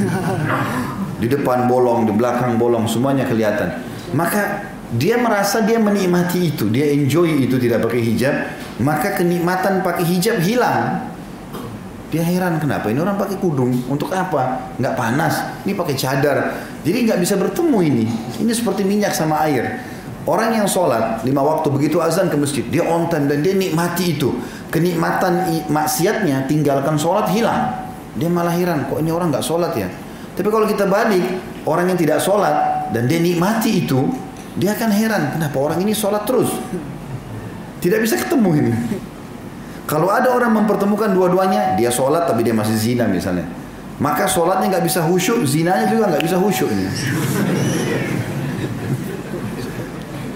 Di 1.14 1.30
depan 1.30 1.70
bolong, 1.70 2.10
di 2.10 2.12
belakang 2.12 2.58
bolong, 2.58 2.90
semuanya 2.90 3.22
kelihatan. 3.22 3.80
Maka 4.18 4.66
dia 4.98 5.14
merasa 5.14 5.62
dia 5.62 5.78
menikmati 5.78 6.52
itu, 6.52 6.66
dia 6.68 6.90
enjoy 6.90 7.46
itu 7.46 7.54
tidak 7.56 7.86
pakai 7.86 8.02
hijab, 8.02 8.34
maka 8.82 9.14
kenikmatan 9.14 9.86
pakai 9.86 10.04
hijab 10.04 10.42
hilang. 10.42 11.13
Dia 12.14 12.22
heran 12.22 12.62
kenapa 12.62 12.94
ini 12.94 13.02
orang 13.02 13.18
pakai 13.18 13.42
kudung 13.42 13.74
untuk 13.90 14.14
apa? 14.14 14.70
Nggak 14.78 14.94
panas. 14.94 15.34
Ini 15.66 15.74
pakai 15.74 15.98
cadar. 15.98 16.38
Jadi 16.86 17.10
nggak 17.10 17.18
bisa 17.18 17.34
bertemu 17.34 17.78
ini. 17.82 18.06
Ini 18.38 18.54
seperti 18.54 18.86
minyak 18.86 19.10
sama 19.10 19.42
air. 19.42 19.82
Orang 20.22 20.54
yang 20.54 20.70
sholat 20.70 21.26
lima 21.26 21.42
waktu 21.42 21.74
begitu 21.74 21.98
azan 21.98 22.30
ke 22.30 22.38
masjid, 22.38 22.62
dia 22.70 22.86
on 22.86 23.10
time 23.10 23.26
dan 23.26 23.42
dia 23.42 23.58
nikmati 23.58 24.14
itu. 24.14 24.30
Kenikmatan 24.70 25.66
maksiatnya 25.66 26.46
tinggalkan 26.46 26.94
sholat 26.94 27.34
hilang. 27.34 27.82
Dia 28.14 28.30
malah 28.30 28.54
heran, 28.54 28.86
kok 28.86 29.02
ini 29.02 29.10
orang 29.10 29.34
nggak 29.34 29.42
sholat 29.42 29.74
ya? 29.74 29.90
Tapi 30.38 30.48
kalau 30.54 30.70
kita 30.70 30.86
balik, 30.86 31.42
orang 31.66 31.90
yang 31.90 31.98
tidak 31.98 32.22
sholat 32.22 32.88
dan 32.94 33.10
dia 33.10 33.18
nikmati 33.18 33.84
itu, 33.84 34.06
dia 34.54 34.70
akan 34.78 34.90
heran, 34.94 35.22
kenapa 35.34 35.58
orang 35.58 35.82
ini 35.82 35.90
sholat 35.90 36.22
terus? 36.22 36.48
Tidak 37.82 37.98
bisa 37.98 38.14
ketemu 38.16 38.50
ini. 38.54 38.72
Kalau 39.84 40.08
ada 40.08 40.32
orang 40.32 40.64
mempertemukan 40.64 41.12
dua-duanya, 41.12 41.76
dia 41.76 41.92
sholat 41.92 42.24
tapi 42.24 42.40
dia 42.40 42.56
masih 42.56 42.76
zina 42.76 43.04
misalnya. 43.04 43.44
Maka 44.00 44.24
sholatnya 44.24 44.72
nggak 44.72 44.84
bisa 44.88 45.04
khusyuk, 45.04 45.44
zinanya 45.44 45.86
juga 45.86 46.08
nggak 46.10 46.24
bisa 46.24 46.36
khusyuk. 46.40 46.72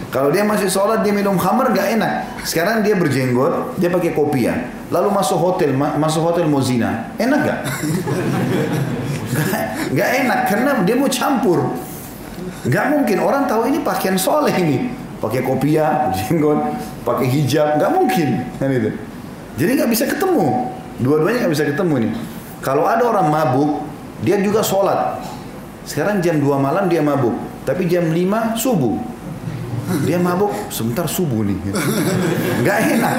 Kalau 0.08 0.32
dia 0.32 0.40
masih 0.40 0.72
sholat, 0.72 1.04
dia 1.04 1.12
minum 1.12 1.36
khamar 1.36 1.68
gak 1.76 2.00
enak. 2.00 2.40
Sekarang 2.40 2.80
dia 2.80 2.96
berjenggot, 2.96 3.76
dia 3.76 3.92
pakai 3.92 4.16
kopiah. 4.16 4.72
Lalu 4.88 5.12
masuk 5.12 5.36
hotel, 5.36 5.76
masuk 5.76 6.24
hotel 6.24 6.48
mau 6.48 6.64
zina. 6.64 7.12
Enak 7.20 7.40
gak? 7.44 7.58
gak? 10.00 10.08
Enak, 10.24 10.40
karena 10.48 10.70
dia 10.88 10.96
mau 10.96 11.12
campur. 11.12 11.76
Gak 12.72 12.84
mungkin, 12.88 13.20
orang 13.20 13.44
tahu 13.44 13.68
ini 13.68 13.84
pakaian 13.84 14.16
soleh 14.16 14.56
ini. 14.56 14.88
Pakai 15.20 15.44
kopiah, 15.44 16.08
jenggot, 16.16 16.56
pakai 17.04 17.28
hijab, 17.28 17.76
gak 17.76 17.92
mungkin. 17.92 18.48
Kan 18.56 18.72
itu. 18.72 18.90
Jadi 19.58 19.70
gak 19.74 19.90
bisa 19.90 20.06
ketemu. 20.06 20.70
Dua-duanya 21.02 21.50
gak 21.50 21.52
bisa 21.52 21.66
ketemu 21.66 21.94
nih. 22.06 22.12
Kalau 22.62 22.86
ada 22.86 23.02
orang 23.02 23.26
mabuk, 23.26 23.82
dia 24.22 24.38
juga 24.38 24.62
sholat. 24.62 25.18
Sekarang 25.82 26.22
jam 26.22 26.38
2 26.38 26.46
malam 26.62 26.86
dia 26.86 27.02
mabuk. 27.02 27.34
Tapi 27.66 27.90
jam 27.90 28.06
5 28.08 28.54
subuh. 28.54 28.94
Dia 30.06 30.20
mabuk 30.20 30.52
sebentar 30.70 31.10
subuh 31.10 31.42
nih. 31.42 31.58
Gak 32.62 32.78
enak. 32.96 33.16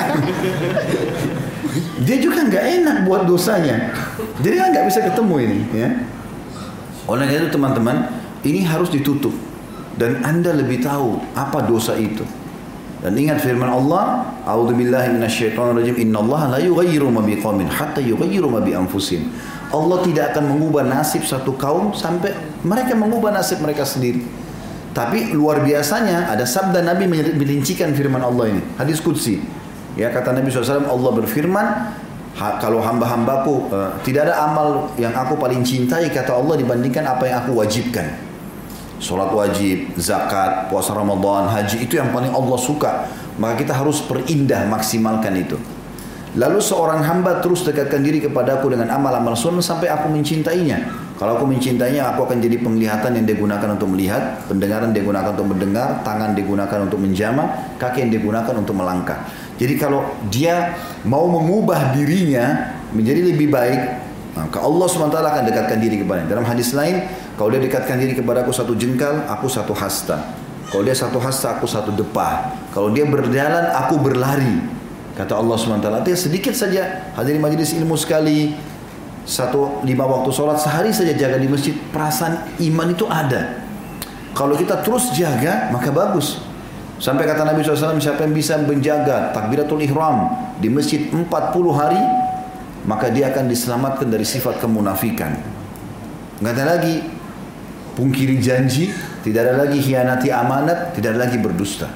Dia 2.02 2.18
juga 2.18 2.48
nggak 2.48 2.66
enak 2.82 2.98
buat 3.06 3.28
dosanya. 3.28 3.94
Jadi 4.42 4.56
nggak 4.58 4.86
bisa 4.88 5.00
ketemu 5.06 5.36
ini. 5.44 5.60
Ya. 5.76 5.90
Oleh 7.10 7.26
itu 7.30 7.50
teman-teman, 7.52 8.10
ini 8.46 8.64
harus 8.64 8.90
ditutup. 8.90 9.34
Dan 10.00 10.24
anda 10.24 10.56
lebih 10.56 10.80
tahu 10.80 11.20
apa 11.36 11.68
dosa 11.68 11.98
itu. 12.00 12.24
Dan 13.00 13.16
ingat 13.16 13.40
firman 13.40 13.72
Allah, 13.72 14.28
"A'udzubillahi 14.44 15.16
minasyaitonirrajim. 15.16 16.04
Innallaha 16.04 16.52
la 16.52 16.60
yughayyiru 16.60 17.08
ma 17.08 17.24
biqaumin 17.24 17.72
hatta 17.72 18.04
yughayyiru 18.04 18.52
ma 18.52 18.60
bi 18.60 18.76
anfusihim." 18.76 19.32
Allah 19.70 20.04
tidak 20.04 20.36
akan 20.36 20.58
mengubah 20.58 20.84
nasib 20.84 21.24
satu 21.24 21.56
kaum 21.56 21.96
sampai 21.96 22.36
mereka 22.66 22.98
mengubah 22.98 23.32
nasib 23.32 23.64
mereka 23.64 23.88
sendiri. 23.88 24.26
Tapi 24.92 25.32
luar 25.32 25.62
biasanya 25.62 26.28
ada 26.28 26.44
sabda 26.44 26.82
Nabi 26.82 27.06
melincikan 27.38 27.94
firman 27.94 28.20
Allah 28.20 28.58
ini. 28.58 28.62
Hadis 28.76 29.00
Qudsi. 29.00 29.40
Ya 29.94 30.10
kata 30.10 30.34
Nabi 30.34 30.50
SAW 30.50 30.90
Allah 30.90 31.12
berfirman 31.24 31.66
ha, 32.40 32.46
kalau 32.58 32.82
hamba-hambaku 32.82 33.70
uh, 33.70 33.92
tidak 34.02 34.32
ada 34.32 34.36
amal 34.50 34.90
yang 34.98 35.14
aku 35.14 35.38
paling 35.38 35.62
cintai 35.62 36.10
kata 36.10 36.34
Allah 36.34 36.58
dibandingkan 36.58 37.06
apa 37.06 37.30
yang 37.30 37.38
aku 37.46 37.58
wajibkan. 37.58 38.29
Salat 39.00 39.32
wajib, 39.32 39.96
zakat, 39.96 40.68
puasa 40.68 40.92
Ramadan, 40.92 41.48
haji 41.48 41.88
itu 41.88 41.96
yang 41.96 42.12
paling 42.12 42.36
Allah 42.36 42.60
suka. 42.60 42.92
Maka 43.40 43.64
kita 43.64 43.72
harus 43.72 44.04
perindah 44.04 44.68
maksimalkan 44.68 45.32
itu. 45.40 45.56
Lalu 46.38 46.62
seorang 46.62 47.02
hamba 47.02 47.42
terus 47.42 47.66
dekatkan 47.66 48.06
diri 48.06 48.22
kepadaku 48.22 48.70
dengan 48.70 48.94
amal-amal 48.94 49.34
sunnah 49.34 49.66
sampai 49.66 49.90
aku 49.90 50.14
mencintainya. 50.14 51.10
Kalau 51.18 51.42
aku 51.42 51.50
mencintainya, 51.50 52.06
aku 52.14 52.30
akan 52.30 52.38
jadi 52.38 52.62
penglihatan 52.62 53.18
yang 53.18 53.26
digunakan 53.26 53.66
untuk 53.74 53.90
melihat, 53.92 54.46
pendengaran 54.46 54.94
digunakan 54.94 55.34
untuk 55.34 55.52
mendengar, 55.52 56.06
tangan 56.06 56.38
digunakan 56.38 56.80
untuk 56.86 57.02
menjama, 57.02 57.76
kaki 57.82 58.06
yang 58.06 58.12
digunakan 58.14 58.54
untuk 58.56 58.78
melangkah. 58.78 59.26
Jadi 59.58 59.74
kalau 59.76 60.06
dia 60.30 60.78
mau 61.04 61.26
mengubah 61.28 61.98
dirinya 61.98 62.78
menjadi 62.94 63.36
lebih 63.36 63.50
baik, 63.50 63.82
maka 64.38 64.64
Allah 64.64 64.88
SWT 64.88 65.18
akan 65.20 65.44
dekatkan 65.50 65.80
diri 65.82 66.00
kepadanya. 66.00 66.30
Dalam 66.40 66.46
hadis 66.48 66.72
lain, 66.72 67.04
kalau 67.40 67.56
dia 67.56 67.64
dekatkan 67.64 67.96
diri 67.96 68.20
kepada 68.20 68.44
aku 68.44 68.52
satu 68.52 68.76
jengkal, 68.76 69.24
aku 69.32 69.48
satu 69.48 69.72
hasta. 69.72 70.36
Kalau 70.68 70.84
dia 70.84 70.92
satu 70.92 71.24
hasta, 71.24 71.56
aku 71.56 71.64
satu 71.64 71.96
depah. 71.96 72.52
Kalau 72.76 72.92
dia 72.92 73.08
berjalan, 73.08 73.72
aku 73.80 73.96
berlari. 73.96 74.60
Kata 75.16 75.40
Allah 75.40 75.56
SWT, 75.56 75.88
artinya 75.88 76.20
sedikit 76.20 76.52
saja 76.52 77.16
hadirin 77.16 77.40
majelis 77.40 77.72
ilmu 77.80 77.96
sekali, 77.96 78.60
satu 79.24 79.88
lima 79.88 80.04
waktu 80.04 80.36
sholat 80.36 80.60
sehari 80.60 80.92
saja 80.92 81.16
jaga 81.16 81.40
di 81.40 81.48
masjid, 81.48 81.72
perasaan 81.96 82.60
iman 82.60 82.92
itu 82.92 83.08
ada. 83.08 83.64
Kalau 84.36 84.60
kita 84.60 84.84
terus 84.84 85.08
jaga, 85.16 85.72
maka 85.72 85.96
bagus. 85.96 86.44
Sampai 87.00 87.24
kata 87.24 87.48
Nabi 87.48 87.64
SAW, 87.64 88.04
siapa 88.04 88.28
yang 88.28 88.36
bisa 88.36 88.60
menjaga 88.60 89.32
takbiratul 89.32 89.80
ihram 89.80 90.28
di 90.60 90.68
masjid 90.68 91.08
40 91.08 91.24
hari, 91.72 92.04
maka 92.84 93.08
dia 93.08 93.32
akan 93.32 93.48
diselamatkan 93.48 94.12
dari 94.12 94.28
sifat 94.28 94.60
kemunafikan. 94.60 95.40
Enggak 96.44 96.56
ada 96.60 96.66
lagi 96.76 97.19
pungkiri 97.96 98.42
janji, 98.42 98.92
tidak 99.24 99.50
ada 99.50 99.54
lagi 99.66 99.80
hianati 99.80 100.30
amanat, 100.34 100.94
tidak 100.98 101.16
ada 101.16 101.30
lagi 101.30 101.38
berdusta. 101.38 101.90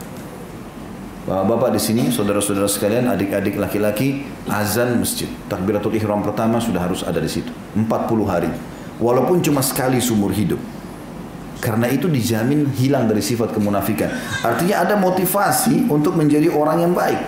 Bapak-bapak 1.23 1.71
di 1.71 1.79
sini, 1.79 2.03
saudara-saudara 2.11 2.67
sekalian, 2.67 3.07
adik-adik 3.07 3.55
laki-laki, 3.55 4.27
azan 4.43 4.99
masjid. 4.99 5.31
Takbiratul 5.47 5.95
ihram 5.95 6.19
pertama 6.19 6.59
sudah 6.59 6.83
harus 6.83 6.99
ada 6.99 7.15
di 7.23 7.31
situ. 7.31 7.47
40 7.79 8.27
hari. 8.27 8.51
Walaupun 8.99 9.39
cuma 9.39 9.63
sekali 9.63 10.03
sumur 10.03 10.35
hidup. 10.35 10.59
Karena 11.63 11.87
itu 11.87 12.11
dijamin 12.11 12.67
hilang 12.75 13.07
dari 13.07 13.23
sifat 13.23 13.55
kemunafikan. 13.55 14.11
Artinya 14.43 14.83
ada 14.83 14.99
motivasi 14.99 15.87
untuk 15.87 16.19
menjadi 16.19 16.51
orang 16.51 16.83
yang 16.83 16.91
baik. 16.91 17.23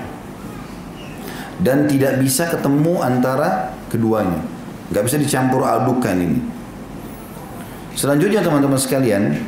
Dan 1.64 1.88
tidak 1.88 2.20
bisa 2.20 2.52
ketemu 2.52 3.00
antara 3.00 3.72
keduanya. 3.88 4.44
Gak 4.92 5.08
bisa 5.08 5.16
dicampur 5.16 5.64
adukan 5.64 6.20
ini. 6.20 6.55
Selanjutnya 7.96 8.44
teman-teman 8.44 8.76
sekalian, 8.76 9.40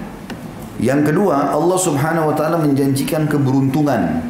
yang 0.80 1.04
kedua 1.04 1.52
Allah 1.52 1.76
subhanahu 1.76 2.32
wa 2.32 2.36
ta'ala 2.38 2.56
menjanjikan 2.64 3.28
keberuntungan 3.28 4.24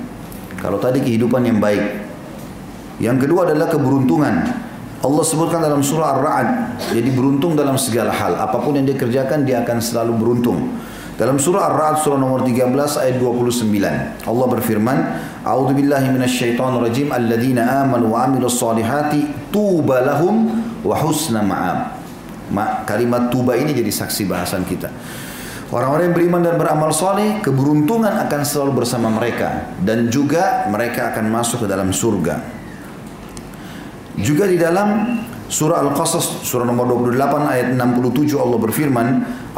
kalau 0.58 0.82
tadi 0.82 1.06
kehidupan 1.06 1.46
yang 1.46 1.62
baik. 1.62 2.02
Yang 2.98 3.30
kedua 3.30 3.46
adalah 3.46 3.70
keberuntungan. 3.70 4.66
Allah 4.98 5.22
sebutkan 5.22 5.62
dalam 5.62 5.86
surah 5.86 6.18
Ar-Ra'd, 6.18 6.50
jadi 6.98 7.14
beruntung 7.14 7.54
dalam 7.54 7.78
segala 7.78 8.10
hal. 8.10 8.34
Apa 8.34 8.58
pun 8.58 8.74
yang 8.74 8.90
dia 8.90 8.98
kerjakan, 8.98 9.46
dia 9.46 9.62
akan 9.62 9.78
selalu 9.78 10.18
beruntung. 10.18 10.74
Dalam 11.14 11.38
surah 11.38 11.70
Ar-Ra'd 11.70 12.02
surah 12.02 12.18
nomor 12.18 12.42
13 12.42 12.98
ayat 12.98 13.22
29. 13.22 14.18
Allah 14.26 14.48
berfirman, 14.50 14.98
"A'udzu 15.46 15.78
billahi 15.78 16.10
minasyaitonir 16.10 16.82
rajim. 16.82 17.14
Alladzina 17.14 17.86
amanu 17.86 18.18
wa 18.18 18.26
'amilus 18.26 18.58
solihati 18.58 19.54
tuba 19.54 20.02
wa 20.82 20.96
husna 20.98 21.46
ma'ab." 21.46 21.97
Ma, 22.52 22.88
kalimat 22.88 23.28
tuba 23.28 23.56
ini 23.60 23.76
jadi 23.76 23.92
saksi 23.92 24.24
bahasan 24.28 24.64
kita. 24.64 24.88
Orang-orang 25.68 26.12
yang 26.12 26.16
beriman 26.16 26.42
dan 26.48 26.56
beramal 26.56 26.96
soleh, 26.96 27.44
keberuntungan 27.44 28.24
akan 28.24 28.42
selalu 28.48 28.84
bersama 28.84 29.12
mereka. 29.12 29.76
Dan 29.84 30.08
juga 30.08 30.64
mereka 30.72 31.12
akan 31.12 31.28
masuk 31.28 31.64
ke 31.64 31.68
dalam 31.68 31.92
surga. 31.92 32.40
Juga 34.16 34.48
di 34.48 34.56
dalam 34.56 35.20
surah 35.52 35.84
Al-Qasas, 35.84 36.48
surah 36.48 36.64
nomor 36.64 36.88
28 37.12 37.52
ayat 37.52 37.68
67 37.76 38.40
Allah 38.40 38.60
berfirman, 38.64 39.08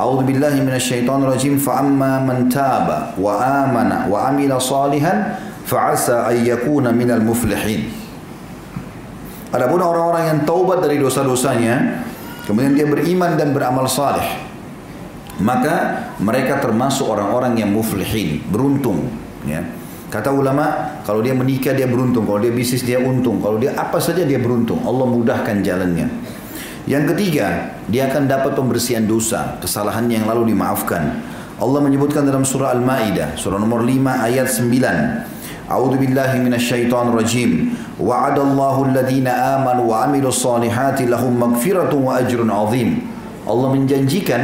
A'udhu 0.01 0.25
billahi 0.25 0.65
minasyaitonir 0.65 1.29
rajim, 1.29 1.61
fa'amma 1.61 2.25
man 2.25 2.49
taba 2.49 3.13
wa 3.13 3.37
amana 3.37 4.09
wa 4.09 4.33
amila 4.33 4.57
salihan, 4.57 5.37
fa'asa 5.69 6.25
ayyakuna 6.25 6.89
minal 6.89 7.21
muflihin. 7.21 7.85
Adapun 9.53 9.81
orang-orang 9.81 10.23
yang 10.25 10.39
taubat 10.41 10.81
dari 10.81 10.97
dosa-dosanya, 10.97 12.08
kemudian 12.49 12.73
dia 12.73 12.89
beriman 12.89 13.37
dan 13.37 13.53
beramal 13.53 13.85
saleh, 13.85 14.25
maka 15.37 16.09
mereka 16.17 16.57
termasuk 16.57 17.05
orang-orang 17.05 17.61
yang 17.61 17.69
muflihin, 17.69 18.41
beruntung. 18.49 19.05
Ya. 19.45 19.61
Kata 20.09 20.33
ulama, 20.33 20.97
kalau 21.05 21.21
dia 21.21 21.37
menikah 21.37 21.77
dia 21.77 21.85
beruntung, 21.85 22.25
kalau 22.25 22.41
dia 22.41 22.49
bisnis 22.49 22.81
dia 22.81 22.97
untung, 22.97 23.37
kalau 23.37 23.61
dia 23.61 23.77
apa 23.77 24.01
saja 24.01 24.25
dia 24.25 24.41
beruntung. 24.41 24.81
Allah 24.81 25.05
mudahkan 25.05 25.61
jalannya. 25.61 26.09
Yang 26.89 27.13
ketiga, 27.13 27.77
dia 27.85 28.09
akan 28.09 28.25
dapat 28.25 28.57
pembersihan 28.57 29.05
dosa, 29.05 29.61
kesalahan 29.61 30.09
yang 30.09 30.25
lalu 30.25 30.49
dimaafkan. 30.57 31.21
Allah 31.61 31.79
menyebutkan 31.85 32.25
dalam 32.25 32.41
surah 32.41 32.73
Al-Maidah, 32.73 33.37
surah 33.37 33.61
nomor 33.61 33.85
5 33.85 34.25
ayat 34.25 34.49
9. 34.49 35.38
A'udzu 35.69 36.01
billahi 36.01 36.41
minasyaitonir 36.41 37.13
rajim. 37.13 37.77
Wa'adallahu 38.01 38.89
alladhina 38.89 39.61
amanu 39.61 39.93
wa 39.93 40.09
'amilus 40.09 40.41
solihati 40.41 41.05
lahum 41.05 41.37
maghfiratun 41.37 42.01
wa 42.01 42.17
ajrun 42.17 42.49
'azim. 42.49 43.05
Allah 43.45 43.69
menjanjikan 43.77 44.41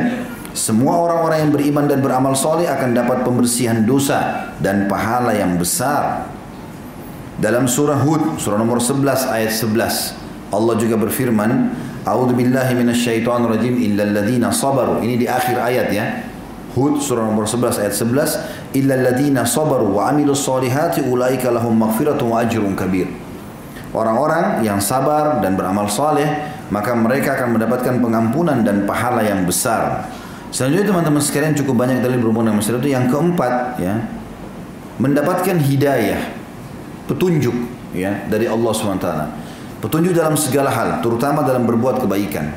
semua 0.56 1.02
orang-orang 1.04 1.50
yang 1.50 1.52
beriman 1.52 1.86
dan 1.90 2.00
beramal 2.00 2.32
soleh 2.32 2.64
akan 2.64 2.96
dapat 2.96 3.28
pembersihan 3.28 3.84
dosa 3.84 4.54
dan 4.64 4.88
pahala 4.88 5.36
yang 5.36 5.60
besar. 5.60 6.32
Dalam 7.36 7.68
surah 7.68 8.00
Hud, 8.00 8.40
surah 8.40 8.56
nomor 8.56 8.80
11 8.80 9.28
ayat 9.28 9.52
11, 9.52 10.16
Allah 10.56 10.76
juga 10.80 10.96
berfirman, 10.96 11.76
A'udzu 12.08 12.32
billahi 12.38 12.72
minasyaitonir 12.72 13.52
rajim 13.52 13.76
illal 13.82 14.16
ladzina 14.16 14.54
sabaru. 14.54 15.04
Ini 15.04 15.20
di 15.20 15.28
akhir 15.28 15.60
ayat 15.60 15.90
ya. 15.92 16.06
Hud 16.72 17.04
surah 17.04 17.28
nomor 17.28 17.44
11 17.44 17.82
ayat 17.82 17.92
11, 17.92 18.65
illal 18.76 19.02
ladzina 19.02 19.48
sabaru 19.48 19.96
wa 19.96 20.12
amilus 20.12 20.44
solihati 20.44 21.08
ulaika 21.08 21.50
lahum 21.50 21.74
wa 21.80 22.38
ajrun. 22.44 22.76
Orang-orang 23.96 24.60
yang 24.60 24.84
sabar 24.84 25.40
dan 25.40 25.56
beramal 25.56 25.88
saleh, 25.88 26.28
maka 26.68 26.92
mereka 26.92 27.40
akan 27.40 27.56
mendapatkan 27.56 27.96
pengampunan 28.04 28.60
dan 28.60 28.84
pahala 28.84 29.24
yang 29.24 29.48
besar. 29.48 30.12
Selanjutnya 30.52 30.92
teman-teman 30.92 31.24
sekalian 31.24 31.56
cukup 31.56 31.80
banyak 31.80 32.04
dalil 32.04 32.20
berhubungan 32.20 32.52
dengan 32.52 32.60
masalah 32.60 32.80
itu. 32.84 32.92
Yang 32.92 33.06
keempat 33.16 33.54
ya 33.80 33.94
mendapatkan 35.00 35.56
hidayah, 35.64 36.22
petunjuk 37.08 37.56
ya 37.96 38.28
dari 38.28 38.52
Allah 38.52 38.72
swt. 38.76 39.08
Petunjuk 39.80 40.12
dalam 40.12 40.36
segala 40.36 40.72
hal, 40.72 41.00
terutama 41.00 41.48
dalam 41.48 41.64
berbuat 41.64 42.04
kebaikan. 42.04 42.52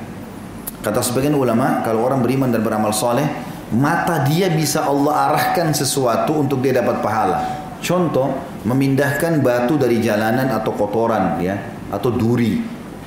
Kata 0.83 1.03
sebagian 1.03 1.35
ulama, 1.35 1.83
kalau 1.83 2.07
orang 2.07 2.23
beriman 2.23 2.51
dan 2.51 2.63
beramal 2.63 2.95
soleh, 2.95 3.27
mata 3.75 4.25
dia 4.25 4.49
bisa 4.49 4.89
Allah 4.89 5.33
arahkan 5.33 5.73
sesuatu 5.77 6.41
untuk 6.41 6.65
dia 6.65 6.77
dapat 6.77 7.05
pahala. 7.05 7.37
Contoh, 7.79 8.35
memindahkan 8.67 9.39
batu 9.39 9.79
dari 9.79 10.03
jalanan 10.03 10.51
atau 10.51 10.75
kotoran 10.75 11.39
ya, 11.39 11.55
atau 11.93 12.11
duri. 12.11 12.59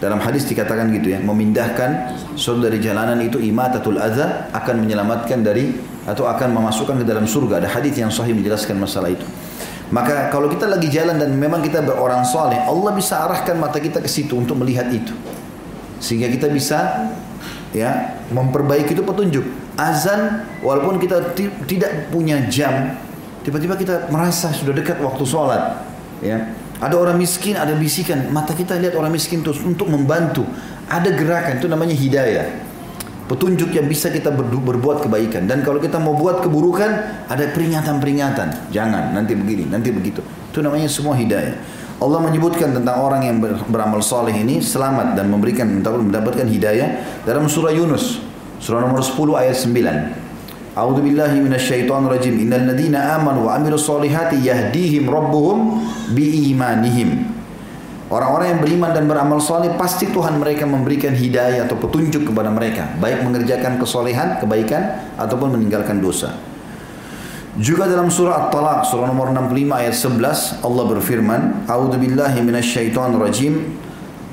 Dalam 0.02 0.18
hadis 0.18 0.50
dikatakan 0.50 0.90
gitu 0.98 1.14
ya, 1.14 1.20
memindahkan 1.22 2.18
sesuatu 2.34 2.66
dari 2.66 2.82
jalanan 2.82 3.22
itu 3.22 3.38
imatatul 3.38 4.02
adza 4.02 4.50
akan 4.50 4.82
menyelamatkan 4.82 5.46
dari 5.46 5.78
atau 6.10 6.26
akan 6.26 6.58
memasukkan 6.58 6.98
ke 6.98 7.06
dalam 7.06 7.30
surga. 7.30 7.62
Ada 7.62 7.70
hadis 7.78 7.94
yang 8.02 8.10
sahih 8.10 8.34
menjelaskan 8.34 8.82
masalah 8.82 9.14
itu. 9.14 9.28
Maka 9.92 10.32
kalau 10.32 10.48
kita 10.48 10.72
lagi 10.72 10.88
jalan 10.88 11.20
dan 11.20 11.36
memang 11.36 11.60
kita 11.62 11.84
berorang 11.84 12.24
soleh, 12.24 12.58
Allah 12.64 12.92
bisa 12.96 13.28
arahkan 13.28 13.60
mata 13.60 13.78
kita 13.78 14.00
ke 14.00 14.08
situ 14.08 14.40
untuk 14.40 14.58
melihat 14.58 14.88
itu. 14.90 15.14
Sehingga 16.02 16.32
kita 16.32 16.48
bisa 16.50 17.12
ya 17.76 18.18
memperbaiki 18.32 18.96
itu 18.98 19.04
petunjuk. 19.04 19.46
Azan 19.80 20.44
walaupun 20.60 21.00
kita 21.00 21.32
tidak 21.68 22.12
punya 22.12 22.44
jam, 22.52 23.00
tiba-tiba 23.48 23.80
kita 23.80 24.12
merasa 24.12 24.52
sudah 24.52 24.76
dekat 24.76 25.00
waktu 25.00 25.24
sholat. 25.24 25.88
Ya, 26.22 26.54
ada 26.82 26.98
orang 26.98 27.18
miskin, 27.18 27.54
ada 27.58 27.78
bisikan, 27.78 28.34
mata 28.34 28.58
kita 28.58 28.78
lihat 28.82 28.98
orang 28.98 29.14
miskin 29.14 29.46
terus 29.46 29.62
untuk 29.62 29.86
membantu. 29.86 30.46
Ada 30.90 31.14
gerakan 31.14 31.62
itu 31.62 31.68
namanya 31.70 31.96
hidayah. 31.96 32.48
Petunjuk 33.30 33.72
yang 33.72 33.88
bisa 33.88 34.12
kita 34.12 34.28
berbuat 34.36 35.08
kebaikan. 35.08 35.48
Dan 35.48 35.64
kalau 35.64 35.80
kita 35.80 35.96
mau 36.02 36.18
buat 36.20 36.44
keburukan 36.44 36.92
ada 37.32 37.46
peringatan-peringatan. 37.56 38.76
Jangan 38.76 39.16
nanti 39.16 39.38
begini 39.38 39.72
nanti 39.72 39.88
begitu. 39.94 40.20
Itu 40.52 40.60
namanya 40.60 40.92
semua 40.92 41.16
hidayah. 41.16 41.56
Allah 42.02 42.18
menyebutkan 42.18 42.74
tentang 42.74 42.98
orang 42.98 43.30
yang 43.30 43.38
beramal 43.70 44.02
soleh 44.02 44.34
ini 44.34 44.58
selamat 44.58 45.14
dan 45.14 45.30
memberikan 45.30 45.70
mendapatkan 45.80 46.50
hidayah 46.50 47.22
dalam 47.30 47.46
surah 47.46 47.72
Yunus 47.72 48.31
surah 48.62 48.86
nomor 48.86 49.02
10 49.02 49.42
ayat 49.42 49.58
9 49.58 50.32
A'udzu 50.72 51.04
billahi 51.04 51.44
minasyaitonir 51.44 52.16
rajim 52.16 52.48
innal 52.48 52.64
ladzina 52.64 53.20
amanu 53.20 53.52
wa 53.52 53.60
amilus 53.60 53.84
solihati 53.84 54.40
yahdihim 54.40 55.04
rabbuhum 55.04 55.84
biimanihim. 56.16 57.28
Orang-orang 58.08 58.56
yang 58.56 58.62
beriman 58.64 58.92
dan 58.96 59.04
beramal 59.08 59.40
soleh 59.44 59.76
pasti 59.76 60.08
Tuhan 60.08 60.40
mereka 60.40 60.64
memberikan 60.64 61.12
hidayah 61.12 61.68
atau 61.68 61.76
petunjuk 61.76 62.28
kepada 62.28 62.48
mereka, 62.52 62.88
baik 63.04 63.24
mengerjakan 63.24 63.84
kesolehan, 63.84 64.40
kebaikan 64.40 65.12
ataupun 65.20 65.60
meninggalkan 65.60 66.00
dosa. 66.00 66.40
Juga 67.60 67.84
dalam 67.84 68.08
surah 68.08 68.48
At-Talaq 68.48 68.88
surah 68.88 69.12
nomor 69.12 69.36
65 69.36 69.76
ayat 69.76 69.96
11 69.96 70.64
Allah 70.64 70.84
berfirman, 70.88 71.42
"A'udzu 71.68 72.00
billahi 72.00 72.40
minasyaitonir 72.48 73.20
rajim, 73.20 73.76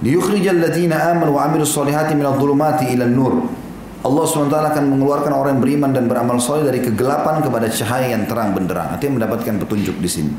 liyukhrijal 0.07 0.63
ladzina 0.63 1.11
amanu 1.11 1.35
wa 1.35 1.51
'amilus 1.51 1.75
solihati 1.75 2.15
minadh 2.15 2.39
dhulumati 2.39 2.95
ila 2.95 3.11
nur." 3.11 3.58
Allah 3.99 4.25
SWT 4.25 4.55
akan 4.55 4.85
mengeluarkan 4.95 5.33
orang 5.35 5.59
yang 5.59 5.63
beriman 5.63 5.91
dan 5.91 6.07
beramal 6.07 6.39
soleh 6.39 6.63
dari 6.63 6.79
kegelapan 6.79 7.43
kepada 7.43 7.67
cahaya 7.67 8.15
yang 8.15 8.31
terang 8.31 8.55
benderang. 8.55 8.95
Artinya 8.95 9.23
mendapatkan 9.23 9.59
petunjuk 9.59 9.99
di 9.99 10.07
sini. 10.07 10.33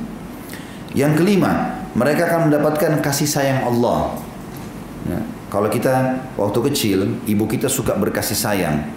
Yang 0.96 1.22
kelima, 1.22 1.84
mereka 1.94 2.32
akan 2.32 2.50
mendapatkan 2.50 3.04
kasih 3.04 3.28
sayang 3.28 3.68
Allah. 3.68 4.16
Ya, 5.06 5.20
kalau 5.52 5.68
kita 5.68 6.24
waktu 6.40 6.60
kecil, 6.72 7.00
ibu 7.28 7.46
kita 7.46 7.68
suka 7.68 8.00
berkasih 8.00 8.38
sayang. 8.38 8.90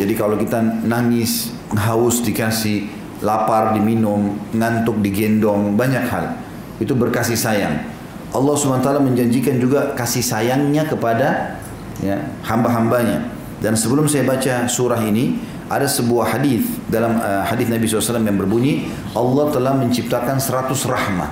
Jadi 0.00 0.16
kalau 0.16 0.40
kita 0.40 0.64
nangis, 0.88 1.52
haus 1.76 2.24
dikasih, 2.24 2.88
lapar 3.20 3.76
diminum, 3.76 4.32
ngantuk 4.56 4.96
digendong, 5.04 5.76
banyak 5.76 6.08
hal. 6.08 6.40
Itu 6.80 6.96
berkasih 6.96 7.36
sayang. 7.36 7.84
Allah 8.30 8.54
SWT 8.54 8.88
menjanjikan 9.02 9.58
juga 9.60 9.92
kasih 9.92 10.22
sayangnya 10.22 10.86
kepada 10.86 11.58
ya, 12.00 12.16
hamba-hambanya. 12.46 13.39
Dan 13.60 13.76
sebelum 13.76 14.08
saya 14.08 14.24
baca 14.24 14.64
surah 14.64 15.04
ini, 15.04 15.36
ada 15.70 15.86
sebuah 15.86 16.34
hadis 16.34 16.66
dalam 16.90 17.20
uh, 17.20 17.46
hadis 17.46 17.70
Nabi 17.70 17.86
SAW 17.86 18.26
yang 18.26 18.40
berbunyi 18.40 18.90
Allah 19.14 19.54
telah 19.54 19.78
menciptakan 19.78 20.42
100 20.42 20.74
rahmah 20.82 21.30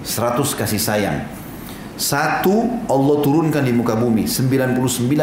100 0.00 0.40
kasih 0.56 0.80
sayang. 0.80 1.18
Satu 1.98 2.86
Allah 2.86 3.16
turunkan 3.20 3.60
di 3.66 3.74
muka 3.74 3.98
bumi. 3.98 4.24
99 4.24 4.78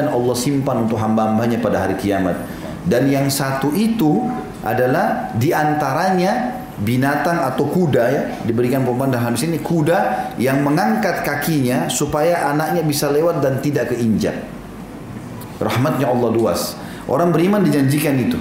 Allah 0.10 0.36
simpan 0.38 0.86
untuk 0.86 1.00
hamba-hambanya 1.00 1.64
pada 1.64 1.88
hari 1.88 1.96
kiamat. 1.98 2.36
Dan 2.84 3.08
yang 3.08 3.32
satu 3.32 3.72
itu 3.72 4.28
adalah 4.62 5.32
di 5.40 5.56
antaranya 5.56 6.60
binatang 6.84 7.40
atau 7.40 7.70
kuda 7.72 8.04
ya. 8.12 8.22
Diberikan 8.44 8.84
pemandangan 8.84 9.38
di 9.38 9.40
sini 9.40 9.58
kuda 9.64 10.34
yang 10.36 10.66
mengangkat 10.66 11.24
kakinya 11.24 11.88
supaya 11.88 12.52
anaknya 12.52 12.84
bisa 12.84 13.08
lewat 13.08 13.40
dan 13.40 13.64
tidak 13.64 13.96
keinjak 13.96 14.36
rahmatnya 15.64 16.12
Allah 16.12 16.30
luas 16.30 16.76
Orang 17.08 17.36
beriman 17.36 17.60
dijanjikan 17.64 18.16
itu. 18.16 18.40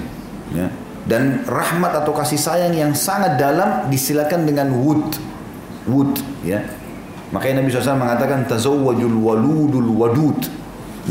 Ya. 0.55 0.71
Dan 1.03 1.43
rahmat 1.43 1.99
atau 1.99 2.15
kasih 2.15 2.39
sayang 2.39 2.71
yang 2.71 2.95
sangat 2.95 3.35
dalam 3.35 3.91
disilakan 3.91 4.47
dengan 4.47 4.71
wud. 4.71 5.19
Wud. 5.83 6.15
Ya. 6.47 6.63
Makanya 7.35 7.59
Nabi 7.59 7.75
SAW 7.75 7.99
mengatakan 7.99 8.47
tazawwajul 8.47 9.19
waludul 9.19 9.89
wadud. 9.99 10.39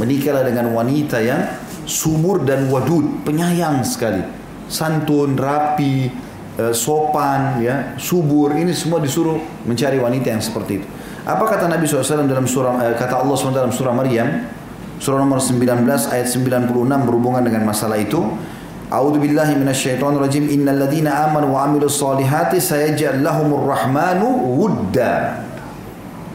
Menikahlah 0.00 0.48
dengan 0.48 0.72
wanita 0.72 1.20
yang 1.20 1.44
sumur 1.84 2.40
dan 2.48 2.72
wadud, 2.72 3.20
penyayang 3.28 3.84
sekali. 3.84 4.24
Santun, 4.64 5.36
rapi, 5.36 6.08
eh, 6.56 6.72
sopan, 6.72 7.60
ya, 7.60 7.92
subur. 8.00 8.56
Ini 8.56 8.72
semua 8.72 9.04
disuruh 9.04 9.36
mencari 9.68 10.00
wanita 10.00 10.32
yang 10.32 10.40
seperti 10.40 10.80
itu. 10.80 10.86
Apa 11.28 11.44
kata 11.44 11.68
Nabi 11.68 11.84
SAW 11.84 12.24
dalam 12.24 12.48
surah 12.48 12.80
eh, 12.88 12.96
kata 12.96 13.20
Allah 13.20 13.36
SWT 13.36 13.52
dalam 13.52 13.74
surah 13.74 13.92
Maryam? 13.92 14.61
Surah 15.02 15.18
nomor 15.18 15.42
19 15.42 15.82
ayat 16.14 16.30
96 16.30 16.70
berhubungan 16.86 17.42
dengan 17.42 17.66
masalah 17.66 17.98
itu. 17.98 18.22
A'udzu 18.86 19.18
billahi 19.18 19.58
minasyaitonir 19.58 20.22
rajim. 20.22 20.46
Innal 20.46 20.78
ladzina 20.78 21.26
amanu 21.26 21.58
wa 21.58 21.66
amilus 21.66 21.98
solihati 21.98 22.62
sayaj'al 22.62 23.18
lahumur 23.18 23.66
rahmanu 23.66 24.30
wudda. 24.62 25.42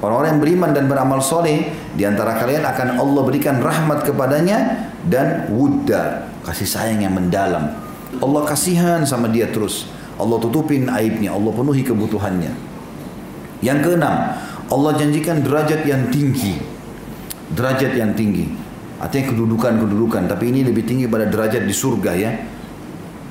Orang-orang 0.03 0.35
yang 0.35 0.41
beriman 0.43 0.69
dan 0.75 0.91
beramal 0.91 1.23
soleh 1.23 1.71
di 1.95 2.03
antara 2.03 2.35
kalian 2.43 2.67
akan 2.67 2.99
Allah 2.99 3.21
berikan 3.23 3.63
rahmat 3.63 4.03
kepadanya 4.03 4.91
dan 5.07 5.47
wudda, 5.47 6.27
kasih 6.43 6.67
sayang 6.67 7.07
yang 7.07 7.15
mendalam. 7.15 7.71
Allah 8.19 8.41
kasihan 8.43 8.99
sama 9.07 9.31
dia 9.31 9.47
terus. 9.47 9.87
Allah 10.19 10.43
tutupin 10.43 10.91
aibnya, 10.91 11.31
Allah 11.31 11.55
penuhi 11.55 11.87
kebutuhannya. 11.87 12.51
Yang 13.63 13.79
keenam, 13.87 14.35
Allah 14.67 14.91
janjikan 14.99 15.39
derajat 15.39 15.87
yang 15.87 16.11
tinggi 16.11 16.76
derajat 17.53 17.95
yang 17.95 18.11
tinggi. 18.17 18.47
Artinya 18.97 19.29
kedudukan-kedudukan, 19.29 20.25
tapi 20.25 20.49
ini 20.49 20.65
lebih 20.65 20.83
tinggi 20.83 21.05
pada 21.05 21.29
derajat 21.29 21.63
di 21.63 21.75
surga 21.75 22.11
ya. 22.17 22.31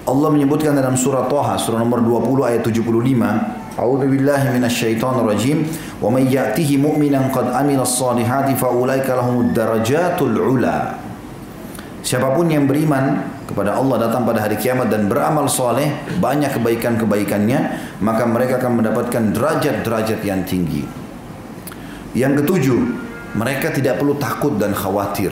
Allah 0.06 0.28
menyebutkan 0.30 0.70
dalam 0.78 0.94
surah 0.94 1.26
Toha, 1.26 1.58
surah 1.58 1.82
nomor 1.82 1.98
20 1.98 2.46
ayat 2.46 2.62
75, 2.62 3.74
A'udzu 3.76 4.06
billahi 4.06 4.54
minasyaitonir 4.54 5.26
rajim, 5.26 5.66
wa 5.98 6.08
may 6.14 6.30
ya'tihi 6.30 6.78
mu'minan 6.78 7.34
qad 7.34 7.50
amila 7.50 7.82
as-salihati 7.82 8.54
fa 8.54 8.70
ulaika 8.70 9.18
lahumud 9.18 9.50
darajatul 9.50 10.38
ula. 10.38 11.02
Siapa 12.06 12.30
pun 12.38 12.46
yang 12.46 12.70
beriman 12.70 13.34
kepada 13.50 13.74
Allah 13.74 14.06
datang 14.06 14.22
pada 14.22 14.46
hari 14.46 14.54
kiamat 14.62 14.94
dan 14.94 15.10
beramal 15.10 15.50
soleh 15.50 15.90
banyak 16.22 16.54
kebaikan-kebaikannya 16.54 17.58
maka 17.98 18.22
mereka 18.30 18.62
akan 18.62 18.78
mendapatkan 18.78 19.34
derajat-derajat 19.34 20.22
yang 20.22 20.46
tinggi. 20.46 20.86
Yang 22.14 22.46
ketujuh, 22.46 22.80
mereka 23.36 23.68
tidak 23.68 24.00
perlu 24.00 24.16
takut 24.16 24.56
dan 24.56 24.72
khawatir. 24.72 25.30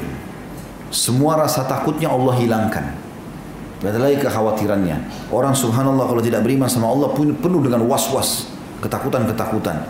Semua 0.93 1.41
rasa 1.41 1.65
takutnya 1.65 2.13
Allah 2.13 2.37
hilangkan. 2.37 2.87
Tidak 3.81 4.01
lagi 4.01 4.17
kekhawatirannya. 4.21 5.29
Orang 5.29 5.53
subhanallah 5.53 6.09
kalau 6.09 6.23
tidak 6.25 6.41
beriman 6.41 6.69
sama 6.71 6.89
Allah 6.89 7.13
pun 7.13 7.37
penuh 7.37 7.61
dengan 7.61 7.85
was-was, 7.85 8.49
ketakutan-ketakutan. 8.81 9.85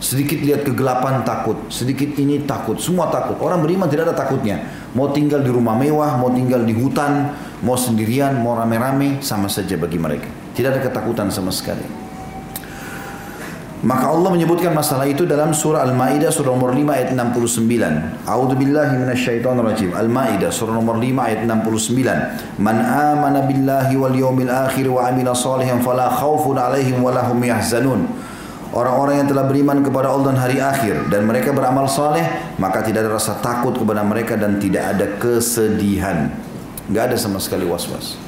Sedikit 0.00 0.40
lihat 0.40 0.64
kegelapan 0.64 1.20
takut, 1.28 1.60
sedikit 1.68 2.16
ini 2.16 2.40
takut, 2.48 2.80
semua 2.80 3.12
takut. 3.12 3.36
Orang 3.38 3.60
beriman 3.60 3.84
tidak 3.84 4.10
ada 4.10 4.16
takutnya. 4.16 4.64
Mau 4.96 5.12
tinggal 5.12 5.44
di 5.44 5.52
rumah 5.52 5.76
mewah, 5.76 6.16
mau 6.16 6.32
tinggal 6.32 6.64
di 6.64 6.72
hutan, 6.72 7.36
mau 7.60 7.76
sendirian, 7.76 8.40
mau 8.40 8.56
rame-rame, 8.56 9.20
sama 9.20 9.52
saja 9.52 9.76
bagi 9.76 10.00
mereka. 10.00 10.26
Tidak 10.56 10.72
ada 10.72 10.80
ketakutan 10.80 11.28
sama 11.28 11.52
sekali. 11.52 11.99
Maka 13.80 14.12
Allah 14.12 14.28
menyebutkan 14.36 14.76
masalah 14.76 15.08
itu 15.08 15.24
dalam 15.24 15.56
surah 15.56 15.88
Al-Maidah 15.88 16.28
surah 16.28 16.52
nomor 16.52 16.76
5 16.76 16.84
ayat 16.84 17.08
69. 17.16 18.28
A'udzu 18.28 18.54
billahi 18.60 18.92
minasyaitonir 19.00 19.64
rajim. 19.64 19.96
Al-Maidah 19.96 20.52
surah 20.52 20.76
nomor 20.76 21.00
5 21.00 21.16
ayat 21.16 21.48
69. 21.48 22.60
Man 22.60 22.76
amana 22.76 23.40
billahi 23.48 23.96
wal 23.96 24.12
yawmil 24.12 24.52
akhir 24.52 24.84
wa 24.84 25.08
amila 25.08 25.32
salihan 25.32 25.80
fala 25.80 26.12
khaufun 26.12 26.60
alaihim 26.60 27.00
wa 27.00 27.08
lahum 27.08 27.40
yahzanun. 27.40 28.04
Orang-orang 28.76 29.24
yang 29.24 29.28
telah 29.32 29.48
beriman 29.48 29.80
kepada 29.80 30.12
Allah 30.12 30.36
dan 30.36 30.38
hari 30.44 30.60
akhir 30.60 31.08
dan 31.08 31.24
mereka 31.24 31.50
beramal 31.50 31.88
saleh, 31.88 32.22
maka 32.60 32.84
tidak 32.84 33.08
ada 33.08 33.16
rasa 33.16 33.40
takut 33.40 33.72
kepada 33.72 34.04
mereka 34.04 34.36
dan 34.36 34.60
tidak 34.60 34.92
ada 34.92 35.16
kesedihan. 35.16 36.28
Enggak 36.84 37.10
ada 37.10 37.16
sama 37.16 37.40
sekali 37.40 37.64
was-was. 37.64 38.20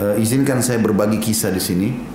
Uh, 0.00 0.16
izinkan 0.16 0.64
saya 0.64 0.80
berbagi 0.80 1.20
kisah 1.20 1.52
di 1.52 1.60
sini 1.60 2.07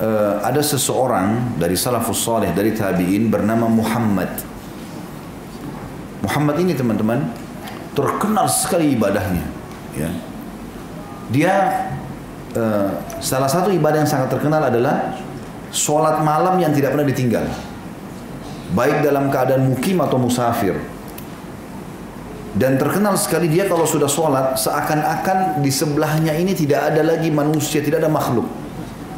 uh, 0.00 0.40
ada 0.42 0.64
seseorang 0.64 1.60
dari 1.60 1.76
salafus 1.76 2.24
saleh 2.24 2.50
dari 2.56 2.72
tabi'in 2.72 3.28
bernama 3.28 3.68
Muhammad. 3.68 4.32
Muhammad 6.24 6.56
ini 6.60 6.72
teman-teman 6.76 7.28
terkenal 7.92 8.48
sekali 8.48 8.96
ibadahnya, 8.96 9.44
ya. 9.96 10.10
Dia 11.30 11.54
uh, 12.56 12.90
salah 13.22 13.46
satu 13.46 13.70
ibadah 13.70 14.02
yang 14.02 14.10
sangat 14.10 14.34
terkenal 14.34 14.66
adalah 14.66 15.14
sholat 15.70 16.20
malam 16.26 16.58
yang 16.58 16.74
tidak 16.74 16.96
pernah 16.96 17.06
ditinggal. 17.06 17.46
Baik 18.74 19.02
dalam 19.02 19.30
keadaan 19.30 19.66
mukim 19.66 19.98
atau 20.02 20.18
musafir. 20.18 20.78
Dan 22.50 22.82
terkenal 22.82 23.14
sekali 23.14 23.46
dia 23.46 23.70
kalau 23.70 23.86
sudah 23.86 24.10
sholat 24.10 24.58
seakan-akan 24.58 25.62
di 25.62 25.70
sebelahnya 25.70 26.34
ini 26.34 26.50
tidak 26.50 26.90
ada 26.90 27.02
lagi 27.06 27.30
manusia, 27.30 27.78
tidak 27.78 28.02
ada 28.02 28.10
makhluk. 28.10 28.59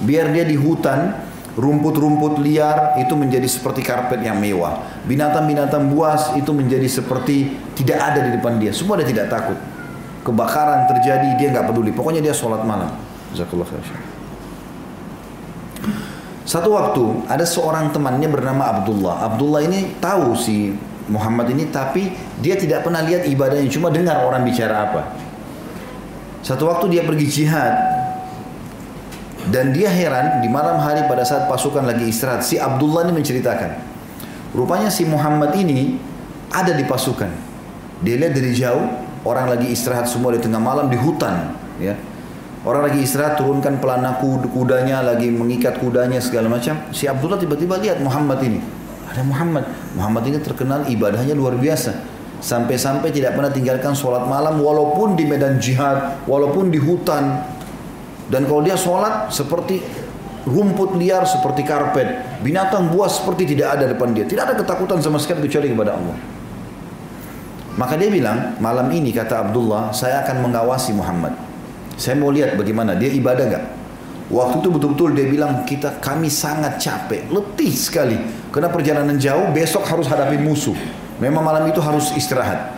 Biar 0.03 0.35
dia 0.35 0.43
di 0.43 0.59
hutan, 0.59 1.15
rumput-rumput 1.55 2.43
liar 2.43 2.99
itu 2.99 3.15
menjadi 3.15 3.47
seperti 3.47 3.81
karpet 3.87 4.21
yang 4.21 4.37
mewah. 4.43 4.83
Binatang-binatang 5.07 5.89
buas 5.89 6.35
itu 6.35 6.51
menjadi 6.51 6.87
seperti 6.91 7.55
tidak 7.79 7.99
ada 8.03 8.21
di 8.27 8.31
depan 8.35 8.59
dia. 8.59 8.75
Semua 8.75 8.99
dia 8.99 9.07
tidak 9.07 9.31
takut. 9.31 9.59
Kebakaran 10.23 10.91
terjadi 10.91 11.39
dia 11.39 11.49
nggak 11.55 11.71
peduli. 11.71 11.91
Pokoknya 11.95 12.23
dia 12.23 12.35
sholat 12.35 12.67
malam. 12.67 12.91
Satu 16.43 16.75
waktu 16.75 17.05
ada 17.31 17.47
seorang 17.47 17.95
temannya 17.95 18.29
bernama 18.29 18.77
Abdullah. 18.77 19.25
Abdullah 19.25 19.63
ini 19.65 19.97
tahu 20.03 20.35
si 20.37 20.75
Muhammad 21.11 21.51
ini 21.51 21.67
tapi 21.73 22.15
dia 22.39 22.55
tidak 22.55 22.87
pernah 22.87 23.03
lihat 23.03 23.27
ibadahnya 23.27 23.67
cuma 23.73 23.91
dengar 23.91 24.23
orang 24.23 24.47
bicara 24.47 24.87
apa 24.87 25.03
satu 26.41 26.71
waktu 26.71 26.95
dia 26.95 27.03
pergi 27.03 27.27
jihad 27.27 27.75
dan 29.51 29.75
dia 29.75 29.91
heran 29.91 30.39
di 30.39 30.49
malam 30.53 30.79
hari 30.79 31.03
pada 31.11 31.27
saat 31.27 31.51
pasukan 31.51 31.83
lagi 31.83 32.07
istirahat 32.07 32.47
si 32.47 32.61
Abdullah 32.61 33.09
ini 33.09 33.19
menceritakan 33.19 33.71
rupanya 34.55 34.93
si 34.93 35.03
Muhammad 35.09 35.57
ini 35.59 35.99
ada 36.55 36.71
di 36.77 36.87
pasukan 36.87 37.31
dia 38.05 38.15
lihat 38.21 38.37
dari 38.37 38.53
jauh 38.55 38.87
orang 39.27 39.51
lagi 39.51 39.73
istirahat 39.73 40.07
semua 40.07 40.37
di 40.37 40.41
tengah 40.43 40.63
malam 40.63 40.87
di 40.87 40.99
hutan 41.01 41.59
ya 41.83 41.97
Orang 42.63 42.87
lagi 42.87 43.03
istirahat 43.03 43.43
turunkan 43.43 43.83
pelana 43.83 44.23
kudanya 44.23 45.03
lagi 45.03 45.35
mengikat 45.35 45.83
kudanya 45.83 46.23
segala 46.23 46.47
macam. 46.47 46.79
Si 46.95 47.11
Abdullah 47.11 47.35
tiba-tiba 47.35 47.75
lihat 47.83 47.99
Muhammad 47.99 48.39
ini. 48.47 48.63
Ada 49.11 49.27
Muhammad. 49.27 49.67
Muhammad 49.99 50.23
ini 50.31 50.39
terkenal 50.39 50.87
ibadahnya 50.87 51.35
luar 51.35 51.59
biasa. 51.59 51.91
Sampai-sampai 52.39 53.11
tidak 53.11 53.35
pernah 53.35 53.51
tinggalkan 53.51 53.99
sholat 53.99 54.31
malam 54.31 54.63
walaupun 54.63 55.19
di 55.19 55.27
medan 55.27 55.59
jihad, 55.59 56.23
walaupun 56.31 56.71
di 56.71 56.79
hutan. 56.79 57.43
Dan 58.31 58.47
kalau 58.47 58.63
dia 58.63 58.79
sholat 58.79 59.31
seperti 59.33 59.83
rumput 60.47 60.99
liar 60.99 61.23
seperti 61.27 61.63
karpet. 61.63 62.43
Binatang 62.43 62.91
buas 62.91 63.23
seperti 63.23 63.55
tidak 63.55 63.79
ada 63.79 63.91
depan 63.91 64.11
dia. 64.15 64.27
Tidak 64.27 64.43
ada 64.43 64.55
ketakutan 64.59 64.99
sama 64.99 65.19
sekali 65.23 65.47
kecuali 65.47 65.71
kepada 65.71 65.95
Allah. 65.95 66.17
Maka 67.73 67.97
dia 67.97 68.13
bilang, 68.13 68.61
malam 68.61 68.93
ini 68.93 69.15
kata 69.17 69.49
Abdullah, 69.49 69.97
saya 69.97 70.21
akan 70.27 70.45
mengawasi 70.45 70.93
Muhammad. 70.93 71.33
Saya 71.97 72.21
mau 72.21 72.29
lihat 72.29 72.59
bagaimana 72.61 72.93
dia 72.99 73.09
ibadah 73.09 73.45
gak? 73.49 73.65
Waktu 74.33 74.65
itu 74.65 74.69
betul-betul 74.73 75.09
dia 75.13 75.27
bilang 75.29 75.65
kita 75.65 76.01
kami 76.01 76.29
sangat 76.29 76.81
capek, 76.81 77.29
letih 77.33 77.73
sekali. 77.73 78.17
Karena 78.53 78.69
perjalanan 78.69 79.17
jauh, 79.17 79.49
besok 79.53 79.89
harus 79.89 80.09
hadapi 80.09 80.37
musuh. 80.41 80.77
Memang 81.21 81.45
malam 81.45 81.65
itu 81.69 81.81
harus 81.81 82.13
istirahat. 82.17 82.77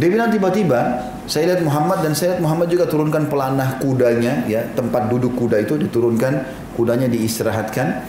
Dia 0.00 0.08
bilang 0.08 0.28
tiba-tiba, 0.32 1.13
saya 1.24 1.54
lihat 1.54 1.62
Muhammad 1.64 2.04
dan 2.04 2.12
saya 2.12 2.36
lihat 2.36 2.42
Muhammad 2.44 2.68
juga 2.68 2.84
turunkan 2.88 3.28
pelanah 3.28 3.80
kudanya, 3.80 4.44
ya 4.44 4.64
tempat 4.76 5.08
duduk 5.08 5.34
kuda 5.36 5.64
itu 5.64 5.80
diturunkan, 5.80 6.44
kudanya 6.76 7.08
diistirahatkan. 7.08 8.04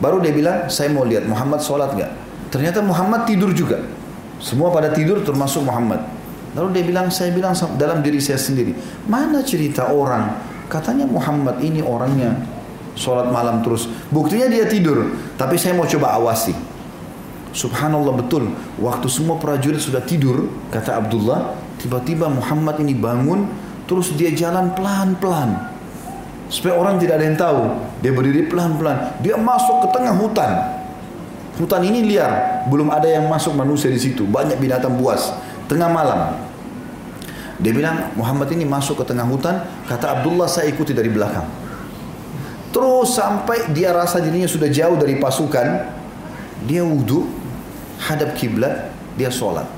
Baru 0.00 0.22
dia 0.22 0.32
bilang, 0.32 0.70
saya 0.72 0.88
mau 0.88 1.04
lihat 1.04 1.28
Muhammad 1.28 1.60
sholat 1.60 1.92
gak? 1.98 2.10
Ternyata 2.48 2.80
Muhammad 2.80 3.28
tidur 3.28 3.52
juga. 3.52 3.82
Semua 4.40 4.72
pada 4.72 4.88
tidur 4.90 5.20
termasuk 5.20 5.60
Muhammad. 5.66 6.00
Lalu 6.56 6.80
dia 6.80 6.84
bilang, 6.88 7.06
saya 7.12 7.30
bilang 7.30 7.52
dalam 7.76 8.00
diri 8.00 8.18
saya 8.18 8.40
sendiri, 8.40 8.72
mana 9.06 9.44
cerita 9.44 9.92
orang 9.92 10.50
Katanya 10.70 11.02
Muhammad 11.02 11.58
ini 11.66 11.82
orangnya 11.82 12.38
sholat 12.94 13.26
malam 13.34 13.58
terus. 13.66 13.90
Buktinya 14.14 14.46
dia 14.46 14.70
tidur. 14.70 15.18
Tapi 15.34 15.58
saya 15.58 15.74
mau 15.74 15.84
coba 15.84 16.14
awasi. 16.14 16.54
Subhanallah 17.50 18.14
betul. 18.22 18.54
Waktu 18.78 19.10
semua 19.10 19.34
prajurit 19.42 19.82
sudah 19.82 19.98
tidur, 20.06 20.46
kata 20.70 20.94
Abdullah, 21.02 21.58
tiba-tiba 21.80 22.28
Muhammad 22.28 22.78
ini 22.84 22.92
bangun, 22.92 23.48
terus 23.88 24.12
dia 24.14 24.30
jalan 24.30 24.76
pelan-pelan. 24.76 25.72
Supaya 26.52 26.76
orang 26.76 27.00
tidak 27.00 27.18
ada 27.18 27.24
yang 27.24 27.38
tahu. 27.38 27.60
Dia 28.04 28.12
berdiri 28.12 28.46
pelan-pelan. 28.50 29.18
Dia 29.24 29.38
masuk 29.40 29.86
ke 29.86 29.88
tengah 29.96 30.14
hutan. 30.14 30.50
Hutan 31.56 31.82
ini 31.84 32.06
liar, 32.06 32.64
belum 32.68 32.88
ada 32.92 33.06
yang 33.06 33.28
masuk 33.28 33.52
manusia 33.56 33.88
di 33.88 34.00
situ. 34.00 34.24
Banyak 34.26 34.58
binatang 34.58 34.96
buas. 34.96 35.32
Tengah 35.70 35.86
malam, 35.86 36.34
dia 37.60 37.76
bilang 37.76 38.16
Muhammad 38.16 38.48
ini 38.56 38.64
masuk 38.64 39.04
ke 39.04 39.04
tengah 39.04 39.28
hutan, 39.28 39.60
kata 39.84 40.18
Abdullah 40.18 40.48
saya 40.48 40.72
ikuti 40.72 40.96
dari 40.96 41.12
belakang. 41.12 41.44
Terus 42.72 43.12
sampai 43.12 43.68
dia 43.76 43.92
rasa 43.92 44.18
dirinya 44.24 44.48
sudah 44.48 44.72
jauh 44.72 44.96
dari 44.96 45.20
pasukan, 45.20 45.84
dia 46.64 46.80
wudhu, 46.80 47.28
hadap 48.00 48.32
kiblat, 48.32 48.88
dia 49.20 49.28
sholat. 49.28 49.68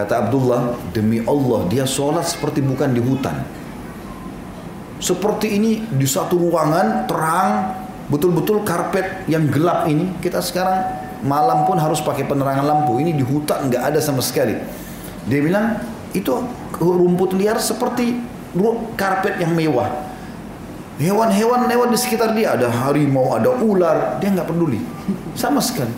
Kata 0.00 0.24
Abdullah, 0.24 0.80
demi 0.96 1.20
Allah 1.20 1.68
dia 1.68 1.84
sholat 1.84 2.24
seperti 2.24 2.64
bukan 2.64 2.88
di 2.96 3.04
hutan. 3.04 3.44
Seperti 4.96 5.60
ini 5.60 5.84
di 5.92 6.08
satu 6.08 6.40
ruangan 6.40 7.04
terang, 7.04 7.76
betul-betul 8.08 8.64
karpet 8.64 9.28
yang 9.28 9.44
gelap 9.52 9.84
ini. 9.92 10.08
Kita 10.24 10.40
sekarang 10.40 10.88
malam 11.20 11.68
pun 11.68 11.76
harus 11.76 12.00
pakai 12.00 12.24
penerangan 12.24 12.64
lampu. 12.64 12.96
Ini 12.96 13.12
di 13.12 13.20
hutan 13.20 13.68
nggak 13.68 13.92
ada 13.92 14.00
sama 14.00 14.24
sekali. 14.24 14.56
Dia 15.28 15.40
bilang 15.44 15.84
itu 16.16 16.32
rumput 16.80 17.36
liar 17.36 17.60
seperti 17.60 18.16
karpet 18.96 19.36
yang 19.36 19.52
mewah. 19.52 20.08
Hewan-hewan 20.96 21.68
lewat 21.68 21.92
di 21.92 21.98
sekitar 22.00 22.32
dia, 22.32 22.56
ada 22.56 22.72
harimau, 22.72 23.36
ada 23.36 23.52
ular, 23.52 24.16
dia 24.20 24.32
nggak 24.32 24.48
peduli, 24.48 24.80
sama 25.36 25.60
sekali. 25.60 25.92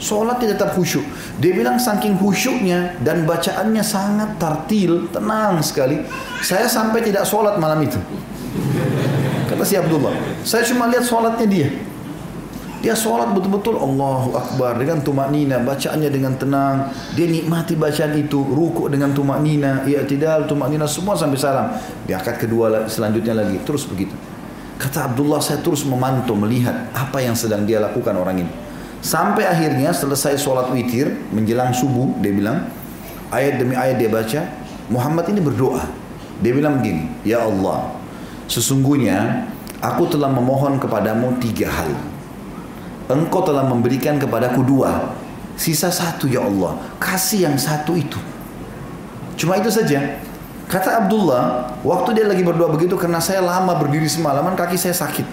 Sholat 0.00 0.40
dia 0.40 0.56
tetap 0.56 0.72
khusyuk. 0.72 1.04
Dia 1.44 1.52
bilang 1.52 1.76
saking 1.76 2.16
khusyuknya 2.16 2.96
dan 3.04 3.28
bacaannya 3.28 3.84
sangat 3.84 4.40
tartil, 4.40 5.12
tenang 5.12 5.60
sekali. 5.60 6.00
Saya 6.40 6.64
sampai 6.64 7.04
tidak 7.04 7.28
sholat 7.28 7.60
malam 7.60 7.84
itu. 7.84 8.00
Kata 9.44 9.60
si 9.60 9.76
Abdullah, 9.76 10.16
saya 10.40 10.64
cuma 10.64 10.88
lihat 10.88 11.04
sholatnya 11.04 11.44
dia. 11.44 11.68
Dia 12.80 12.96
sholat 12.96 13.36
betul-betul 13.36 13.76
Allahu 13.76 14.32
Akbar 14.32 14.80
dengan 14.80 15.04
tumak 15.04 15.28
nina, 15.28 15.60
bacaannya 15.60 16.08
dengan 16.08 16.32
tenang. 16.40 16.88
Dia 17.12 17.28
nikmati 17.28 17.76
bacaan 17.76 18.16
itu, 18.16 18.40
rukuk 18.40 18.88
dengan 18.88 19.12
tumak 19.12 19.44
nina, 19.44 19.84
i'tidal, 19.84 20.48
tumak 20.48 20.72
nina, 20.72 20.88
semua 20.88 21.12
sampai 21.12 21.36
salam. 21.36 21.76
Di 22.08 22.16
akad 22.16 22.40
kedua 22.40 22.88
selanjutnya 22.88 23.36
lagi, 23.36 23.60
terus 23.68 23.84
begitu. 23.84 24.16
Kata 24.80 25.12
Abdullah, 25.12 25.44
saya 25.44 25.60
terus 25.60 25.84
memantau, 25.84 26.32
melihat 26.32 26.88
apa 26.96 27.20
yang 27.20 27.36
sedang 27.36 27.68
dia 27.68 27.84
lakukan 27.84 28.16
orang 28.16 28.48
ini. 28.48 28.69
Sampai 29.00 29.48
akhirnya 29.48 29.96
selesai 29.96 30.36
sholat 30.36 30.68
witir, 30.76 31.08
menjelang 31.32 31.72
subuh, 31.72 32.20
dia 32.20 32.36
bilang, 32.36 32.68
ayat 33.32 33.56
demi 33.56 33.72
ayat 33.72 33.96
dia 33.96 34.12
baca, 34.12 34.44
Muhammad 34.92 35.24
ini 35.32 35.40
berdoa. 35.40 35.88
Dia 36.44 36.52
bilang 36.52 36.80
begini, 36.80 37.08
Ya 37.24 37.40
Allah, 37.40 37.96
sesungguhnya 38.44 39.48
aku 39.80 40.04
telah 40.12 40.28
memohon 40.28 40.76
kepadamu 40.76 41.40
tiga 41.40 41.72
hal. 41.72 41.92
Engkau 43.08 43.42
telah 43.42 43.66
memberikan 43.66 44.20
kepadaku 44.20 44.62
dua 44.62 45.16
sisa 45.56 45.88
satu 45.88 46.28
ya 46.28 46.44
Allah. 46.44 46.78
Kasih 47.00 47.48
yang 47.48 47.56
satu 47.56 47.96
itu. 47.96 48.20
Cuma 49.40 49.56
itu 49.56 49.72
saja. 49.72 50.20
Kata 50.70 51.02
Abdullah 51.02 51.74
waktu 51.82 52.22
dia 52.22 52.26
lagi 52.30 52.46
berdoa 52.46 52.70
begitu 52.70 52.94
karena 52.94 53.18
saya 53.18 53.42
lama 53.42 53.74
berdiri 53.74 54.06
semalaman 54.06 54.54
kaki 54.54 54.78
saya 54.78 54.94
sakit. 54.94 55.26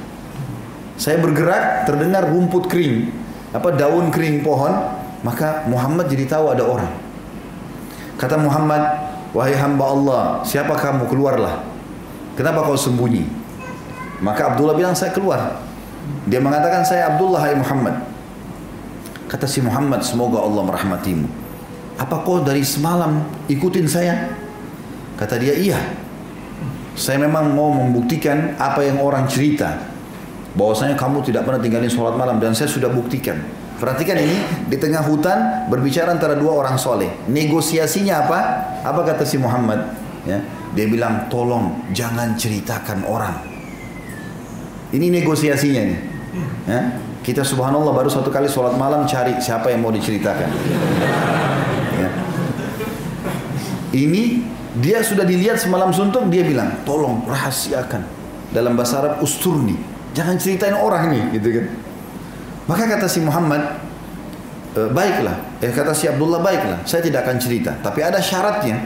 Saya 0.97 1.21
bergerak 1.21 1.85
terdengar 1.85 2.25
rumput 2.25 2.65
kering 2.65 3.26
apa 3.55 3.69
daun 3.75 4.11
kering 4.11 4.43
pohon 4.43 4.73
maka 5.23 5.65
Muhammad 5.69 6.07
jadi 6.11 6.27
tahu 6.27 6.51
ada 6.51 6.63
orang 6.67 6.91
kata 8.19 8.35
Muhammad 8.39 8.81
wahai 9.31 9.55
hamba 9.55 9.85
Allah 9.87 10.23
siapa 10.43 10.75
kamu 10.75 11.07
keluarlah 11.07 11.63
kenapa 12.35 12.63
kau 12.65 12.75
sembunyi 12.75 13.27
maka 14.19 14.53
Abdullah 14.53 14.75
bilang 14.75 14.97
saya 14.97 15.13
keluar 15.13 15.67
dia 16.27 16.39
mengatakan 16.43 16.83
saya 16.83 17.15
Abdullah 17.15 17.41
hai 17.43 17.55
Muhammad. 17.55 17.95
Kata 19.27 19.43
si 19.43 19.59
Muhammad 19.59 20.03
semoga 20.03 20.39
Allah 20.43 20.63
merahmatimu. 20.63 21.27
Apa 21.99 22.23
kau 22.23 22.43
dari 22.43 22.63
semalam 22.63 23.27
ikutin 23.51 23.87
saya? 23.87 24.35
Kata 25.19 25.35
dia 25.39 25.55
iya. 25.55 25.79
Saya 26.95 27.21
memang 27.21 27.51
mau 27.51 27.71
membuktikan 27.75 28.55
apa 28.55 28.83
yang 28.87 29.03
orang 29.03 29.27
cerita. 29.27 29.75
Bahwasanya 30.57 30.97
kamu 30.97 31.21
tidak 31.21 31.45
pernah 31.45 31.61
tinggalin 31.61 31.87
sholat 31.87 32.17
malam 32.17 32.41
dan 32.41 32.57
saya 32.57 32.65
sudah 32.67 32.89
buktikan. 32.89 33.37
Perhatikan 33.77 34.17
ini 34.17 34.41
di 34.65 34.81
tengah 34.81 35.05
hutan 35.05 35.69
berbicara 35.69 36.09
antara 36.09 36.33
dua 36.33 36.57
orang 36.57 36.81
soleh. 36.81 37.29
Negosiasinya 37.29 38.25
apa? 38.25 38.39
Apa 38.81 39.05
kata 39.05 39.21
si 39.21 39.37
Muhammad? 39.37 39.85
Ya, 40.25 40.41
dia 40.73 40.89
bilang 40.89 41.29
tolong 41.29 41.93
jangan 41.93 42.33
ceritakan 42.35 43.05
orang 43.05 43.57
ini 44.95 45.11
negosiasinya 45.11 45.83
nih. 45.83 45.99
Ya? 46.63 46.81
Kita 47.19 47.43
subhanallah 47.43 47.91
baru 47.91 48.07
satu 48.07 48.31
kali 48.31 48.47
sholat 48.47 48.79
malam 48.79 49.03
cari 49.03 49.35
siapa 49.43 49.67
yang 49.67 49.83
mau 49.83 49.91
diceritakan. 49.91 50.47
Ya. 51.99 52.09
Ini 53.91 54.23
Dia 54.77 55.01
sudah 55.01 55.25
dilihat 55.25 55.57
semalam 55.57 55.89
suntuk, 55.89 56.29
dia 56.29 56.45
bilang, 56.45 56.85
tolong 56.85 57.25
rahasiakan. 57.25 58.05
Dalam 58.53 58.77
bahasa 58.77 59.01
Arab, 59.01 59.25
usturni. 59.25 59.73
Jangan 60.17 60.35
ceritain 60.41 60.73
orang 60.73 61.13
nih, 61.13 61.23
gitu 61.37 61.61
kan. 61.61 61.65
Maka 62.65 62.83
kata 62.89 63.05
si 63.05 63.21
Muhammad, 63.21 63.77
e, 64.73 64.81
baiklah. 64.89 65.37
Eh, 65.61 65.69
kata 65.69 65.93
si 65.93 66.09
Abdullah, 66.09 66.41
baiklah. 66.41 66.81
Saya 66.89 67.05
tidak 67.05 67.29
akan 67.29 67.37
cerita. 67.37 67.77
Tapi 67.85 68.01
ada 68.01 68.17
syaratnya. 68.17 68.81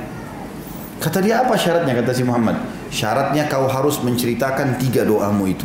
Kata 1.00 1.24
dia, 1.24 1.40
apa 1.40 1.56
syaratnya? 1.56 1.96
Kata 2.04 2.12
si 2.12 2.28
Muhammad. 2.28 2.60
Syaratnya 2.92 3.48
kau 3.48 3.64
harus 3.72 4.04
menceritakan 4.04 4.76
tiga 4.76 5.08
doamu 5.08 5.48
itu. 5.48 5.64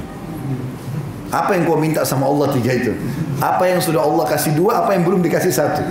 Apa 1.34 1.58
yang 1.58 1.66
kau 1.66 1.74
minta 1.74 2.06
sama 2.06 2.30
Allah 2.30 2.54
tiga 2.54 2.70
itu? 2.70 2.94
Apa 3.42 3.66
yang 3.66 3.82
sudah 3.82 4.06
Allah 4.06 4.24
kasih 4.30 4.54
dua, 4.54 4.86
apa 4.86 4.94
yang 4.94 5.02
belum 5.02 5.20
dikasih 5.26 5.50
satu? 5.50 5.82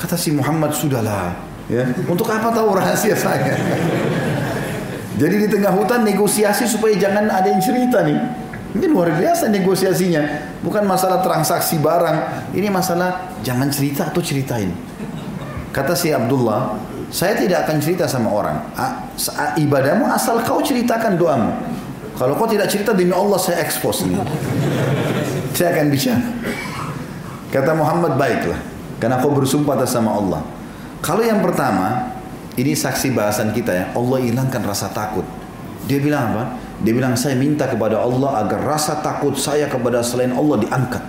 Kata 0.00 0.16
si 0.16 0.32
Muhammad, 0.32 0.72
sudahlah. 0.72 1.36
Ya, 1.68 1.84
untuk 2.08 2.24
apa 2.32 2.48
tahu 2.56 2.72
rahasia 2.72 3.12
saya? 3.12 3.52
Jadi 5.20 5.34
di 5.44 5.48
tengah 5.48 5.72
hutan 5.72 6.04
negosiasi 6.04 6.68
supaya 6.68 6.92
jangan 6.96 7.28
ada 7.28 7.48
yang 7.48 7.60
cerita 7.60 8.04
nih. 8.04 8.45
Ini 8.74 8.86
luar 8.90 9.14
biasa 9.14 9.52
negosiasinya. 9.52 10.22
Bukan 10.64 10.82
masalah 10.82 11.22
transaksi 11.22 11.78
barang. 11.78 12.50
Ini 12.56 12.66
masalah 12.72 13.36
jangan 13.46 13.70
cerita 13.70 14.10
atau 14.10 14.18
ceritain. 14.24 14.72
Kata 15.70 15.92
si 15.92 16.10
Abdullah, 16.10 16.74
saya 17.12 17.38
tidak 17.38 17.68
akan 17.68 17.76
cerita 17.78 18.08
sama 18.08 18.32
orang. 18.32 18.56
Ibadahmu 19.60 20.10
asal 20.10 20.42
kau 20.42 20.58
ceritakan 20.64 21.14
doamu. 21.14 21.52
Kalau 22.16 22.32
kau 22.34 22.48
tidak 22.48 22.72
cerita 22.72 22.96
demi 22.96 23.12
Allah 23.12 23.36
saya 23.36 23.60
expose 23.60 24.08
ini. 24.08 24.16
Saya 25.52 25.76
akan 25.76 25.86
bicara. 25.92 26.24
Kata 27.52 27.72
Muhammad 27.76 28.16
baiklah. 28.16 28.58
Karena 28.96 29.20
kau 29.20 29.30
bersumpah 29.36 29.76
atas 29.76 29.92
sama 29.92 30.16
Allah. 30.16 30.40
Kalau 31.04 31.20
yang 31.20 31.44
pertama, 31.44 32.16
ini 32.56 32.72
saksi 32.72 33.12
bahasan 33.12 33.52
kita 33.52 33.72
ya, 33.72 33.84
Allah 33.92 34.16
hilangkan 34.24 34.64
rasa 34.64 34.88
takut. 34.88 35.28
Dia 35.84 36.00
bilang 36.00 36.32
apa? 36.32 36.44
Dia 36.84 36.92
bilang 36.92 37.16
saya 37.16 37.32
minta 37.38 37.64
kepada 37.64 37.96
Allah 37.96 38.44
agar 38.44 38.60
rasa 38.68 39.00
takut 39.00 39.32
saya 39.40 39.64
kepada 39.70 40.04
selain 40.04 40.34
Allah 40.36 40.60
diangkat. 40.60 41.02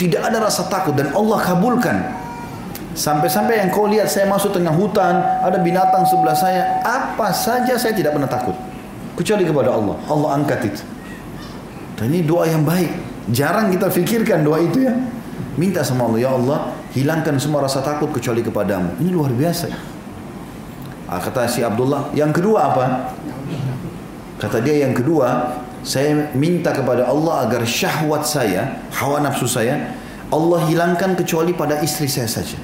Tidak 0.00 0.18
ada 0.18 0.42
rasa 0.42 0.66
takut 0.66 0.96
dan 0.96 1.12
Allah 1.14 1.38
kabulkan. 1.38 1.96
Sampai-sampai 2.90 3.62
yang 3.62 3.70
kau 3.70 3.86
lihat 3.86 4.10
saya 4.10 4.26
masuk 4.26 4.50
tengah 4.50 4.74
hutan, 4.74 5.14
ada 5.46 5.62
binatang 5.62 6.02
sebelah 6.02 6.34
saya, 6.34 6.82
apa 6.82 7.30
saja 7.30 7.78
saya 7.78 7.94
tidak 7.94 8.16
pernah 8.16 8.26
takut. 8.26 8.56
Kecuali 9.14 9.46
kepada 9.46 9.70
Allah. 9.70 9.94
Allah 10.10 10.28
angkat 10.40 10.60
itu. 10.66 10.82
Dan 12.00 12.10
ini 12.10 12.24
doa 12.24 12.48
yang 12.48 12.66
baik. 12.66 12.90
Jarang 13.30 13.70
kita 13.70 13.92
fikirkan 13.92 14.42
doa 14.42 14.58
itu 14.58 14.88
ya. 14.88 14.96
Minta 15.54 15.84
sama 15.84 16.08
Allah, 16.08 16.18
ya 16.18 16.30
Allah, 16.32 16.58
hilangkan 16.96 17.36
semua 17.36 17.62
rasa 17.62 17.84
takut 17.84 18.10
kecuali 18.10 18.40
kepadamu. 18.40 18.96
Ini 18.98 19.10
luar 19.12 19.30
biasa. 19.30 19.68
Ah, 21.10 21.18
kata 21.18 21.44
si 21.50 21.60
Abdullah, 21.60 22.08
yang 22.14 22.30
kedua 22.32 22.70
apa? 22.70 22.84
Kata 24.40 24.64
dia 24.64 24.88
yang 24.88 24.96
kedua, 24.96 25.60
saya 25.84 26.32
minta 26.32 26.72
kepada 26.72 27.04
Allah 27.04 27.44
agar 27.44 27.68
syahwat 27.68 28.24
saya, 28.24 28.80
hawa 28.96 29.20
nafsu 29.20 29.44
saya, 29.44 29.92
Allah 30.32 30.64
hilangkan 30.64 31.12
kecuali 31.12 31.52
pada 31.52 31.84
istri 31.84 32.08
saya 32.08 32.24
saja. 32.24 32.56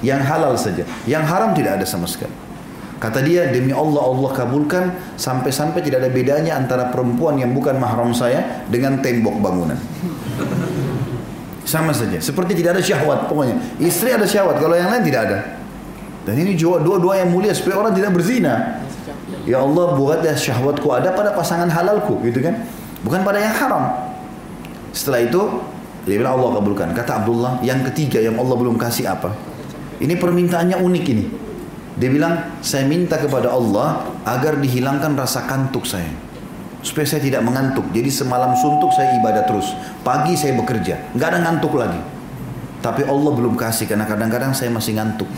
Yang 0.00 0.20
halal 0.24 0.54
saja. 0.56 0.82
Yang 1.04 1.24
haram 1.28 1.50
tidak 1.52 1.78
ada 1.78 1.86
sama 1.86 2.08
sekali. 2.08 2.32
Kata 3.02 3.18
dia, 3.18 3.50
demi 3.50 3.74
Allah 3.74 3.98
Allah 3.98 4.30
kabulkan 4.30 4.84
sampai-sampai 5.18 5.82
tidak 5.82 6.06
ada 6.06 6.10
bedanya 6.10 6.54
antara 6.54 6.86
perempuan 6.88 7.34
yang 7.34 7.50
bukan 7.50 7.74
mahram 7.76 8.14
saya 8.14 8.62
dengan 8.70 9.02
tembok 9.02 9.42
bangunan. 9.42 9.76
Sama 11.66 11.90
saja. 11.90 12.22
Seperti 12.22 12.58
tidak 12.58 12.78
ada 12.78 12.82
syahwat 12.82 13.26
pokoknya. 13.26 13.58
Istri 13.82 14.16
ada 14.16 14.26
syahwat, 14.26 14.62
kalau 14.62 14.78
yang 14.78 14.90
lain 14.90 15.02
tidak 15.02 15.20
ada. 15.28 15.38
Dan 16.22 16.38
ini 16.38 16.54
dua-dua 16.54 17.18
yang 17.18 17.34
mulia 17.34 17.50
supaya 17.50 17.82
orang 17.82 17.94
tidak 17.98 18.14
berzina. 18.14 18.78
Ya 19.42 19.58
Allah 19.58 19.98
buatlah 19.98 20.38
syahwatku 20.38 20.86
ada 20.94 21.10
pada 21.10 21.34
pasangan 21.34 21.66
halalku 21.66 22.22
gitu 22.22 22.42
kan. 22.42 22.62
Bukan 23.02 23.26
pada 23.26 23.42
yang 23.42 23.54
haram. 23.54 23.84
Setelah 24.94 25.26
itu 25.26 25.40
dia 26.06 26.16
bilang 26.18 26.38
Allah 26.38 26.62
kabulkan. 26.62 26.94
Kata 26.94 27.22
Abdullah 27.22 27.58
yang 27.66 27.82
ketiga 27.90 28.22
yang 28.22 28.38
Allah 28.38 28.54
belum 28.54 28.78
kasih 28.78 29.10
apa? 29.10 29.34
Ini 29.98 30.14
permintaannya 30.18 30.78
unik 30.78 31.04
ini. 31.10 31.24
Dia 31.98 32.08
bilang 32.08 32.58
saya 32.64 32.86
minta 32.88 33.20
kepada 33.20 33.52
Allah 33.52 34.08
agar 34.24 34.56
dihilangkan 34.58 35.12
rasa 35.18 35.44
kantuk 35.44 35.84
saya 35.84 36.08
supaya 36.82 37.06
saya 37.06 37.22
tidak 37.22 37.46
mengantuk. 37.46 37.86
Jadi 37.94 38.10
semalam 38.10 38.52
suntuk 38.58 38.90
saya 38.92 39.14
ibadah 39.22 39.46
terus. 39.46 39.70
Pagi 40.02 40.34
saya 40.34 40.58
bekerja, 40.58 41.14
nggak 41.14 41.28
ada 41.30 41.38
ngantuk 41.46 41.78
lagi. 41.78 42.02
Tapi 42.82 43.06
Allah 43.06 43.30
belum 43.30 43.54
kasih 43.54 43.86
karena 43.86 44.04
kadang-kadang 44.04 44.50
saya 44.50 44.68
masih 44.74 44.98
ngantuk. 44.98 45.30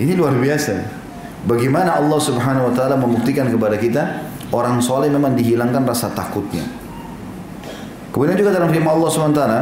Ini 0.00 0.16
luar 0.16 0.32
biasa. 0.40 1.01
Bagaimana 1.42 1.98
Allah 1.98 2.20
Subhanahu 2.22 2.70
wa 2.70 2.74
taala 2.74 2.94
membuktikan 2.94 3.50
kepada 3.50 3.74
kita 3.74 4.30
orang 4.54 4.78
soleh 4.78 5.10
memang 5.10 5.34
dihilangkan 5.34 5.82
rasa 5.82 6.14
takutnya. 6.14 6.62
Kemudian 8.14 8.38
juga 8.38 8.54
dalam 8.54 8.70
firman 8.70 8.94
Allah 8.94 9.10
Subhanahu 9.10 9.34
wa 9.34 9.40
taala 9.42 9.60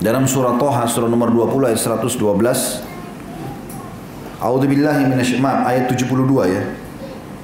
dalam 0.00 0.24
surah 0.24 0.56
Toha 0.56 0.88
surah 0.88 1.06
nomor 1.06 1.30
20 1.30 1.70
ayat 1.70 1.78
112 1.78 2.18
A'udzu 4.42 4.66
billahi 4.66 5.06
ayat 5.46 5.86
72 5.86 6.10
ya. 6.50 6.62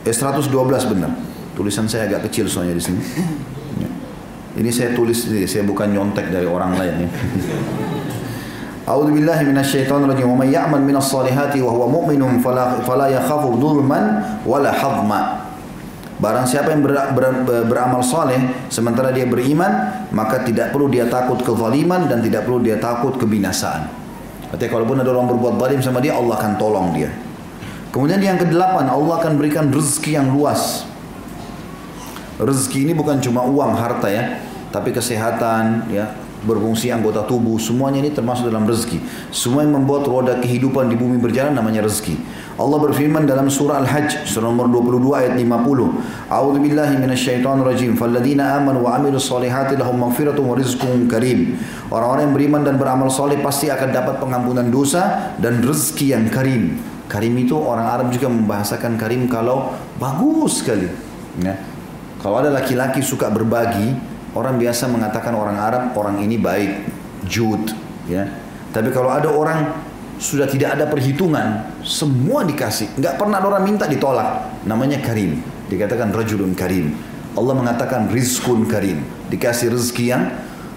Eh 0.03 0.11
112 0.11 0.51
benar. 0.91 1.15
Tulisan 1.55 1.87
saya 1.87 2.11
agak 2.11 2.27
kecil 2.27 2.51
soalnya 2.51 2.75
di 2.75 2.83
sini. 2.83 2.99
Ya. 3.79 3.91
Ini 4.59 4.71
saya 4.75 4.99
tulis 4.99 5.23
sendiri, 5.23 5.47
saya 5.47 5.63
bukan 5.63 5.95
nyontek 5.95 6.35
dari 6.35 6.51
orang 6.51 6.75
lain 6.75 7.07
ya. 7.07 7.11
A'udzu 8.89 9.13
billahi 9.13 9.45
minasyaitonir 9.53 10.09
rajim. 10.09 10.33
Wa 10.33 10.37
may 10.41 10.49
ya'mal 10.49 10.81
minas 10.81 11.13
salihati 11.13 11.61
wa 11.61 11.77
huwa 11.77 11.93
mu'minun 11.93 12.41
fala 12.41 12.81
fala 12.89 13.13
yakhafu 13.13 13.61
dhulman 13.61 14.05
wala 14.49 14.73
hadma. 14.73 15.45
Barang 16.19 16.49
siapa 16.49 16.73
yang 16.73 16.83
ber, 16.83 16.97
ber, 17.15 17.25
ber, 17.47 17.63
beramal 17.69 18.01
saleh 18.03 18.41
sementara 18.73 19.15
dia 19.15 19.29
beriman, 19.29 20.09
maka 20.11 20.43
tidak 20.43 20.75
perlu 20.75 20.91
dia 20.91 21.07
takut 21.07 21.39
kezaliman 21.45 22.11
dan 22.11 22.25
tidak 22.25 22.49
perlu 22.49 22.65
dia 22.65 22.81
takut 22.81 23.15
kebinasaan. 23.21 23.87
Artinya 24.51 24.71
kalaupun 24.73 24.99
ada 24.99 25.11
orang 25.15 25.29
berbuat 25.31 25.55
zalim 25.61 25.81
sama 25.85 26.01
dia, 26.01 26.17
Allah 26.17 26.35
akan 26.41 26.53
tolong 26.59 26.91
dia. 26.97 27.13
Kemudian 27.93 28.19
yang 28.19 28.41
kedelapan, 28.41 28.89
Allah 28.89 29.15
akan 29.21 29.39
berikan 29.39 29.71
rezeki 29.71 30.19
yang 30.19 30.33
luas. 30.33 30.89
Rezeki 32.41 32.89
ini 32.89 32.93
bukan 32.99 33.23
cuma 33.23 33.47
uang, 33.47 33.79
harta 33.79 34.11
ya, 34.11 34.43
tapi 34.75 34.91
kesehatan, 34.91 35.87
ya, 35.93 36.19
berfungsi 36.49 36.89
anggota 36.89 37.29
tubuh, 37.29 37.61
semuanya 37.61 38.01
ini 38.01 38.09
termasuk 38.09 38.49
dalam 38.49 38.65
rezeki. 38.65 38.97
Semua 39.29 39.61
yang 39.61 39.77
membuat 39.77 40.09
roda 40.09 40.41
kehidupan 40.41 40.89
di 40.89 40.97
bumi 40.97 41.21
berjalan 41.21 41.53
namanya 41.53 41.85
rezeki. 41.85 42.17
Allah 42.57 42.79
berfirman 42.81 43.29
dalam 43.29 43.53
surah 43.53 43.85
Al-Hajj 43.85 44.27
surah 44.27 44.49
nomor 44.49 44.67
22 44.73 45.15
ayat 45.15 45.33
50. 45.37 46.33
A'udzu 46.33 46.59
billahi 46.59 46.95
minasyaitonir 46.99 47.63
rajim. 47.69 47.93
Falladzina 47.95 48.57
amanu 48.57 48.89
wa 48.89 48.97
amilus 48.97 49.29
solihati 49.29 49.77
lahum 49.77 50.01
maghfiratun 50.09 50.43
wa 50.43 50.57
rizqun 50.59 51.07
karim. 51.07 51.61
Orang-orang 51.93 52.27
yang 52.27 52.35
beriman 52.35 52.63
dan 52.67 52.75
beramal 52.81 53.13
soleh 53.13 53.39
pasti 53.39 53.71
akan 53.71 53.95
dapat 53.95 54.19
pengampunan 54.19 54.67
dosa 54.73 55.37
dan 55.39 55.63
rezeki 55.63 56.17
yang 56.17 56.27
karim. 56.33 56.81
Karim 57.07 57.39
itu 57.39 57.55
orang 57.55 57.87
Arab 57.87 58.09
juga 58.11 58.27
membahasakan 58.27 58.99
karim 58.99 59.31
kalau 59.31 59.77
bagus 60.03 60.65
sekali. 60.65 60.91
Ya. 61.39 61.55
Kalau 62.19 62.43
ada 62.43 62.51
laki-laki 62.51 62.99
suka 62.99 63.31
berbagi, 63.31 64.18
orang 64.39 64.55
biasa 64.57 64.87
mengatakan 64.87 65.35
orang 65.35 65.59
Arab 65.59 65.83
orang 65.99 66.23
ini 66.23 66.39
baik, 66.39 66.87
jud, 67.27 67.75
ya. 68.07 68.23
Tapi 68.71 68.95
kalau 68.95 69.11
ada 69.11 69.27
orang 69.27 69.75
sudah 70.23 70.47
tidak 70.47 70.79
ada 70.79 70.87
perhitungan, 70.87 71.67
semua 71.83 72.47
dikasih, 72.47 72.95
nggak 72.95 73.19
pernah 73.19 73.43
orang 73.43 73.67
minta 73.67 73.91
ditolak. 73.91 74.63
Namanya 74.63 75.03
karim, 75.03 75.43
dikatakan 75.67 76.15
rajulun 76.15 76.55
karim. 76.55 76.95
Allah 77.35 77.55
mengatakan 77.55 78.07
rizkun 78.11 78.67
karim, 78.71 79.03
dikasih 79.31 79.75
rezeki 79.75 80.05
yang 80.07 80.23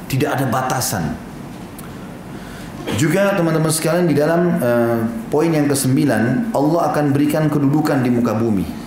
tidak 0.10 0.38
ada 0.38 0.46
batasan. 0.50 1.14
Juga 2.98 3.38
teman-teman 3.38 3.70
sekalian 3.70 4.10
di 4.10 4.18
dalam 4.18 4.58
uh, 4.58 4.98
poin 5.30 5.50
yang 5.50 5.70
kesembilan, 5.70 6.54
Allah 6.54 6.82
akan 6.94 7.14
berikan 7.14 7.46
kedudukan 7.46 8.02
di 8.02 8.10
muka 8.10 8.34
bumi. 8.34 8.81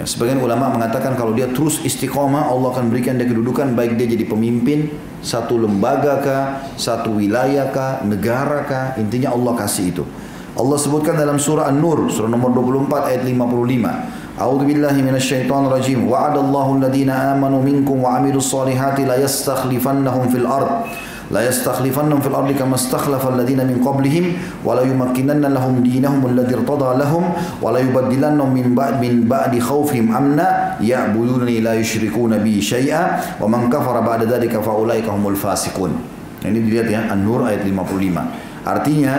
Ya, 0.00 0.08
sebagian 0.08 0.40
ulama 0.40 0.72
mengatakan 0.72 1.12
kalau 1.12 1.36
dia 1.36 1.44
terus 1.52 1.84
istiqomah 1.84 2.48
Allah 2.48 2.72
akan 2.72 2.88
berikan 2.88 3.20
dia 3.20 3.28
kedudukan 3.28 3.76
baik 3.76 4.00
dia 4.00 4.08
jadi 4.08 4.24
pemimpin 4.24 4.88
satu 5.20 5.60
lembaga 5.60 6.24
kah, 6.24 6.44
satu 6.80 7.20
wilayah 7.20 7.68
kah, 7.68 8.00
negara 8.08 8.64
kah, 8.64 8.84
intinya 8.96 9.36
Allah 9.36 9.52
kasih 9.60 9.92
itu. 9.92 10.04
Allah 10.56 10.80
sebutkan 10.80 11.20
dalam 11.20 11.36
surah 11.36 11.68
An-Nur 11.68 12.08
surah 12.08 12.32
nomor 12.32 12.48
24 12.48 13.12
ayat 13.12 13.28
55. 13.28 14.40
A'udzu 14.40 14.64
billahi 14.64 15.04
minasyaitonir 15.04 15.68
rajim. 15.68 16.08
Wa'adallahu 16.08 16.80
alladhina 16.80 17.36
amanu 17.36 17.60
minkum 17.60 18.00
wa 18.00 18.16
'amilus 18.16 18.56
la 18.56 19.20
yastakhlifannahum 19.20 20.32
fil 20.32 20.48
لا 21.30 21.46
yastakhlifannahum 21.46 22.18
في 22.18 22.28
الأرض 22.28 22.50
كما 22.58 22.74
استخلف 22.74 23.22
الذين 23.22 23.62
من 23.62 23.78
قبلهم 23.86 24.24
ولا 24.66 24.82
la 24.82 24.90
yumakkinanna 24.90 25.46
lahum 25.46 25.78
diinahum 25.78 26.26
alladzi 26.26 26.58
irtada 26.58 26.98
lahum 26.98 27.30
wa 27.62 27.70
la 27.70 27.78
yubaddilannahum 27.78 28.50
min 28.50 28.74
ba'd 28.74 28.98
min 28.98 29.30
ba'di 29.30 29.62
khawfihim 29.62 30.10
amna 30.10 30.74
ya'budunani 30.82 31.62
la 31.62 31.78
yusyrikuuna 31.78 32.42
bi 32.42 32.58
syai'a 32.58 33.38
wa 33.38 33.46
man 33.46 33.70
kafara 33.70 34.02
ba'da 34.02 34.26
dzalika 34.26 34.58
ini 36.40 36.58
dilihat 36.64 36.88
ya 36.88 37.00
An-Nur 37.12 37.44
ayat 37.44 37.68
55 37.68 38.64
artinya 38.64 39.14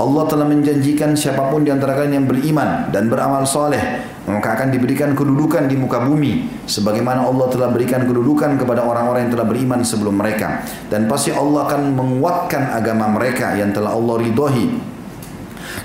Allah 0.00 0.24
telah 0.24 0.46
menjanjikan 0.48 1.12
siapa 1.12 1.52
pun 1.52 1.62
di 1.62 1.70
antara 1.70 1.92
kalian 1.94 2.24
yang 2.24 2.26
beriman 2.26 2.88
dan 2.90 3.12
beramal 3.12 3.44
soleh 3.44 4.00
maka 4.22 4.54
akan 4.54 4.70
diberikan 4.70 5.18
kedudukan 5.18 5.66
di 5.66 5.74
muka 5.74 5.98
bumi 5.98 6.46
sebagaimana 6.70 7.26
Allah 7.26 7.50
telah 7.50 7.74
berikan 7.74 8.06
kedudukan 8.06 8.54
kepada 8.54 8.86
orang-orang 8.86 9.26
yang 9.26 9.32
telah 9.34 9.46
beriman 9.50 9.82
sebelum 9.82 10.14
mereka. 10.14 10.62
Dan 10.86 11.10
pasti 11.10 11.34
Allah 11.34 11.66
akan 11.66 11.98
menguatkan 11.98 12.70
agama 12.70 13.10
mereka 13.10 13.58
yang 13.58 13.74
telah 13.74 13.90
Allah 13.90 14.22
ridhoi. 14.22 14.66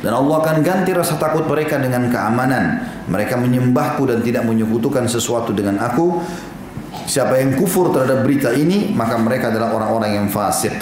Dan 0.05 0.13
Allah 0.13 0.35
akan 0.45 0.61
ganti 0.61 0.93
rasa 0.93 1.17
takut 1.17 1.49
mereka 1.49 1.81
dengan 1.81 2.05
keamanan. 2.13 2.85
Mereka 3.09 3.41
menyembahku 3.41 4.05
dan 4.05 4.21
tidak 4.21 4.45
menyekutukan 4.45 5.09
sesuatu 5.09 5.49
dengan 5.49 5.81
aku. 5.81 6.21
Siapa 7.09 7.41
yang 7.41 7.57
kufur 7.57 7.89
terhadap 7.89 8.21
berita 8.21 8.53
ini 8.53 8.93
maka 8.93 9.17
mereka 9.17 9.49
adalah 9.49 9.73
orang-orang 9.73 10.13
yang 10.13 10.27
fasik. 10.29 10.77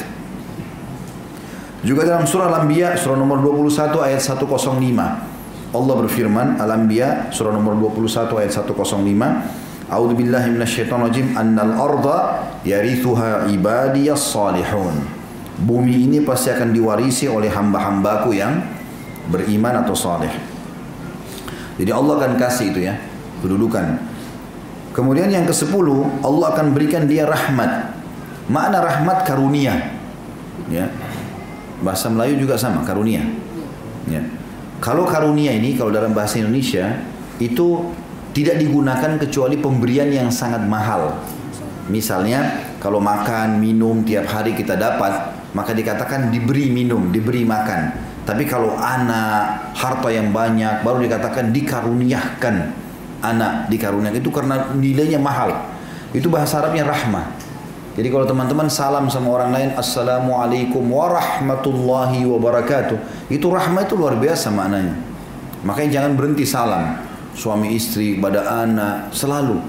Juga 1.87 2.03
dalam 2.03 2.27
surah 2.27 2.49
Al-Anbiya 2.51 2.97
surah 2.99 3.15
nomor 3.15 3.39
21 3.39 4.09
ayat 4.09 4.19
105 4.19 5.34
Allah 5.75 5.95
berfirman 6.07 6.57
Al-Anbiya 6.57 7.29
surah 7.35 7.51
nomor 7.51 7.75
21 7.77 8.31
ayat 8.39 8.51
105 8.55 8.95
A'udzu 9.85 10.13
billahi 10.17 10.47
minasyaitonir 10.49 11.11
rajim 11.11 11.27
annal 11.37 11.75
arda 11.77 12.17
yarithuha 12.65 13.51
ibadiyas 13.53 14.23
salihun 14.33 15.15
Bumi 15.55 16.09
ini 16.09 16.19
pasti 16.19 16.51
akan 16.51 16.75
diwarisi 16.75 17.31
oleh 17.31 17.47
hamba-hambaku 17.47 18.35
yang 18.35 18.59
beriman 19.31 19.87
atau 19.87 19.95
saleh. 19.95 20.27
Jadi 21.79 21.91
Allah 21.95 22.13
akan 22.19 22.33
kasih 22.35 22.75
itu 22.75 22.83
ya 22.83 22.99
kedudukan. 23.39 23.99
Kemudian 24.91 25.31
yang 25.31 25.47
ke-10 25.47 25.87
Allah 26.23 26.47
akan 26.55 26.75
berikan 26.75 27.07
dia 27.07 27.23
rahmat. 27.23 27.95
Makna 28.51 28.83
rahmat 28.83 29.23
karunia. 29.23 29.95
Ya. 30.67 30.91
Bahasa 31.83 32.07
Melayu 32.07 32.39
juga 32.47 32.55
sama, 32.55 32.83
karunia. 32.83 33.23
Ya. 34.07 34.23
Kalau 34.83 35.07
karunia 35.07 35.55
ini 35.55 35.73
kalau 35.79 35.91
dalam 35.91 36.11
bahasa 36.11 36.39
Indonesia 36.39 36.99
itu 37.39 37.89
tidak 38.35 38.59
digunakan 38.59 39.15
kecuali 39.15 39.55
pemberian 39.55 40.11
yang 40.11 40.27
sangat 40.27 40.67
mahal. 40.67 41.15
Misalnya 41.87 42.65
kalau 42.83 42.99
makan, 42.99 43.61
minum 43.61 44.03
tiap 44.03 44.27
hari 44.27 44.57
kita 44.57 44.75
dapat, 44.75 45.31
maka 45.55 45.71
dikatakan 45.71 46.33
diberi 46.33 46.67
minum, 46.67 47.13
diberi 47.13 47.47
makan. 47.47 47.95
Tapi 48.25 48.43
kalau 48.49 48.73
anak, 48.75 49.71
harta 49.77 50.09
yang 50.09 50.33
banyak 50.33 50.81
baru 50.81 51.05
dikatakan 51.05 51.53
dikaruniakan. 51.53 52.55
Anak 53.23 53.71
dikaruniakan 53.71 54.19
itu 54.19 54.29
karena 54.33 54.55
nilainya 54.75 55.21
mahal. 55.21 55.53
Itu 56.11 56.27
bahasa 56.27 56.59
Arabnya 56.59 56.89
rahmah. 56.89 57.44
Jadi 57.95 58.11
kalau 58.11 58.27
teman-teman 58.27 58.67
salam 58.67 59.07
sama 59.07 59.39
orang 59.39 59.55
lain 59.55 59.69
Assalamualaikum 59.79 60.83
warahmatullahi 60.83 62.27
wabarakatuh. 62.27 63.31
Itu 63.31 63.47
rahmat 63.47 63.87
itu 63.87 63.95
luar 63.95 64.19
biasa 64.19 64.51
maknanya. 64.51 64.99
Makanya 65.63 66.03
jangan 66.03 66.11
berhenti 66.19 66.43
salam. 66.43 66.99
Suami 67.35 67.75
istri, 67.75 68.15
pada 68.15 68.63
anak 68.63 69.11
Selalu 69.11 69.59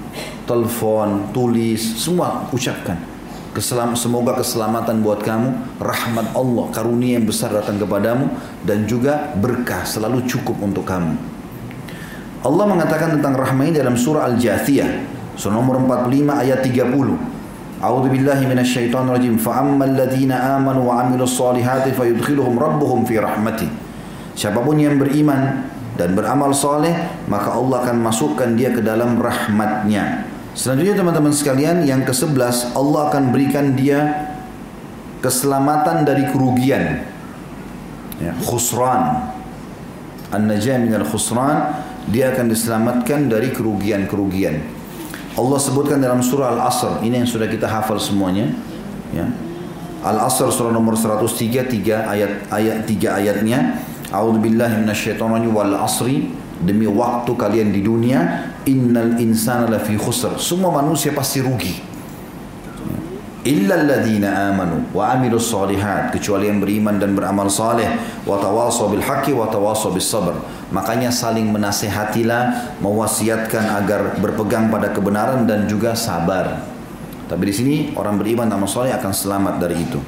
Telepon, 0.43 1.31
tulis, 1.31 1.79
semua 1.79 2.51
ucapkan. 2.51 2.99
Keselam, 3.55 3.95
Semoga 3.95 4.35
keselamatan 4.35 4.99
buat 5.03 5.23
kamu 5.23 5.79
Rahmat 5.79 6.35
Allah, 6.35 6.65
karunia 6.75 7.15
yang 7.19 7.27
besar 7.27 7.51
datang 7.55 7.79
kepadamu 7.79 8.27
Dan 8.67 8.87
juga 8.87 9.31
berkah 9.39 9.87
selalu 9.87 10.27
cukup 10.27 10.59
untuk 10.59 10.83
kamu. 10.83 11.15
Allah 12.43 12.65
mengatakan 12.67 13.19
tentang 13.19 13.39
rahmat 13.39 13.71
ini 13.71 13.79
dalam 13.79 13.95
surah 13.95 14.27
Al-Jathiyah 14.35 15.15
Surah 15.39 15.55
nomor 15.55 15.79
45 15.79 16.43
ayat 16.43 16.59
30 16.59 17.36
أعوذ 17.82 18.14
بالله 18.14 18.46
من 18.46 18.62
الشيطان 18.62 19.10
الرجيم 19.10 19.42
فأما 19.42 19.84
الذين 19.84 20.30
آمنوا 20.30 20.84
وعملوا 20.86 21.26
الصالحات 21.26 21.98
فيدخلهم 21.98 22.54
ربهم 22.54 22.98
في 23.10 23.18
رحمته 23.18 23.70
Siapapun 24.32 24.80
yang 24.80 24.96
beriman 24.96 25.68
dan 25.92 26.16
beramal 26.16 26.56
soleh 26.56 26.94
maka 27.28 27.52
Allah 27.52 27.84
akan 27.84 28.00
masukkan 28.00 28.48
dia 28.56 28.72
ke 28.72 28.80
dalam 28.80 29.20
rahmatnya. 29.20 30.24
Selanjutnya 30.56 30.96
teman-teman 31.04 31.32
sekalian 31.36 31.84
yang 31.84 32.04
ke-11 32.08 32.72
Allah 32.72 33.12
akan 33.12 33.28
berikan 33.28 33.76
dia 33.76 34.32
keselamatan 35.20 36.08
dari 36.08 36.28
kerugian. 36.32 37.04
Ya, 38.20 38.32
khusran. 38.40 39.32
An-najah 40.32 40.80
minal 40.80 41.04
khusran 41.04 41.76
dia 42.08 42.32
akan 42.32 42.48
diselamatkan 42.48 43.28
dari 43.28 43.52
kerugian-kerugian. 43.52 44.75
Allah 45.37 45.59
sebutkan 45.61 46.01
dalam 46.01 46.17
surah 46.25 46.57
Al-Asr, 46.57 47.05
ini 47.05 47.21
yang 47.21 47.29
sudah 47.29 47.45
kita 47.45 47.69
hafal 47.69 48.01
semuanya. 48.01 48.49
Ya. 49.13 49.29
Al-Asr 50.01 50.49
surah 50.49 50.73
nomor 50.73 50.97
103 50.97 51.69
tiga 51.69 52.09
ayat 52.09 52.49
ayat 52.49 52.89
tiga 52.89 53.13
ayatnya. 53.21 53.85
A'udzu 54.09 54.41
billahi 54.41 54.81
minasyaitonir 54.81 55.51
wal 55.53 55.77
asri 55.77 56.33
demi 56.63 56.89
waktu 56.89 57.31
kalian 57.37 57.69
di 57.69 57.85
dunia 57.85 58.49
innal 58.65 59.19
insana 59.21 59.69
lafi 59.69 59.93
khusr. 59.93 60.41
Semua 60.41 60.73
manusia 60.73 61.13
pasti 61.13 61.43
rugi 61.43 61.97
illa 63.47 63.79
alladhina 63.79 64.51
amanu 64.51 64.91
wa 64.91 65.15
amilus 65.15 65.47
solihat 65.47 66.11
kecuali 66.11 66.51
yang 66.51 66.59
beriman 66.59 66.99
dan 66.99 67.15
beramal 67.15 67.47
saleh 67.47 67.87
wa 68.27 68.35
tawasaw 68.35 68.91
bil 68.91 68.99
haqqi 68.99 69.31
wa 69.31 69.47
tawasaw 69.47 69.95
bis 69.95 70.03
sabr 70.03 70.35
makanya 70.69 71.13
saling 71.13 71.47
menasehatilah 71.47 72.75
mewasiatkan 72.83 73.77
agar 73.79 74.19
berpegang 74.19 74.67
pada 74.67 74.91
kebenaran 74.91 75.47
dan 75.47 75.67
juga 75.67 75.95
sabar 75.95 76.63
tapi 77.27 77.43
di 77.47 77.53
sini 77.53 77.75
orang 77.95 78.19
beriman 78.19 78.47
dan 78.47 78.63
saleh 78.67 78.91
akan 78.95 79.11
selamat 79.11 79.59
dari 79.59 79.79
itu 79.79 79.99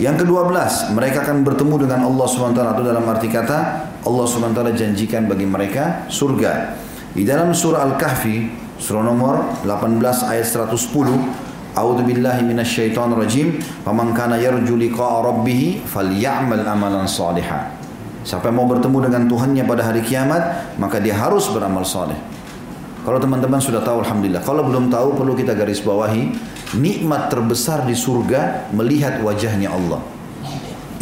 yang 0.00 0.16
kedua 0.16 0.48
belas 0.48 0.88
mereka 0.92 1.24
akan 1.24 1.44
bertemu 1.44 1.88
dengan 1.88 2.08
Allah 2.08 2.26
SWT 2.26 2.60
atau 2.60 2.82
dalam 2.84 3.04
arti 3.08 3.28
kata 3.28 3.58
Allah 4.02 4.24
SWT 4.24 4.60
janjikan 4.72 5.28
bagi 5.28 5.44
mereka 5.44 6.08
surga 6.08 6.76
di 7.12 7.28
dalam 7.28 7.52
surah 7.52 7.84
Al-Kahfi 7.92 8.48
surah 8.80 9.04
nomor 9.04 9.64
18 9.64 10.32
ayat 10.32 10.46
110 10.48 11.52
A'udzu 11.72 12.04
billahi 12.04 12.44
minasyaitonir 12.44 13.16
rajim. 13.16 13.56
Faman 13.80 14.12
kana 14.12 14.36
yarju 14.36 14.76
liqa'a 14.76 15.24
rabbih 15.24 15.80
falyamal 15.88 16.60
amalan 16.68 17.08
shalihan. 17.08 17.71
Siapa 18.22 18.50
yang 18.50 18.62
mau 18.62 18.68
bertemu 18.70 19.10
dengan 19.10 19.22
Tuhannya 19.26 19.64
pada 19.66 19.82
hari 19.86 20.02
kiamat, 20.06 20.74
maka 20.78 21.02
dia 21.02 21.18
harus 21.18 21.50
beramal 21.50 21.82
saleh. 21.82 22.14
Kalau 23.02 23.18
teman-teman 23.18 23.58
sudah 23.58 23.82
tahu 23.82 24.06
alhamdulillah. 24.06 24.46
Kalau 24.46 24.62
belum 24.62 24.86
tahu 24.86 25.18
perlu 25.18 25.34
kita 25.34 25.58
garis 25.58 25.82
bawahi, 25.82 26.30
nikmat 26.78 27.34
terbesar 27.34 27.82
di 27.82 27.98
surga 27.98 28.70
melihat 28.70 29.18
wajahnya 29.26 29.74
Allah. 29.74 29.98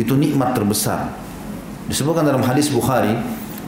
Itu 0.01 0.17
nikmat 0.17 0.57
terbesar. 0.57 1.13
Disebutkan 1.93 2.25
dalam 2.25 2.41
hadis 2.41 2.73
Bukhari 2.73 3.13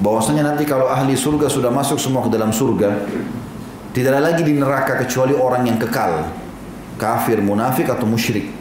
bahwasanya 0.01 0.49
nanti 0.49 0.65
kalau 0.65 0.89
ahli 0.89 1.13
surga 1.13 1.53
sudah 1.53 1.69
masuk 1.69 2.01
semua 2.01 2.25
ke 2.25 2.33
dalam 2.33 2.57
surga, 2.57 3.05
tidak 3.93 4.17
ada 4.17 4.33
lagi 4.33 4.41
di 4.41 4.57
neraka 4.57 4.97
kecuali 5.05 5.37
orang 5.37 5.69
yang 5.69 5.77
kekal 5.77 6.25
kafir, 7.03 7.43
munafik 7.43 7.91
atau 7.91 8.07
musyrik. 8.07 8.52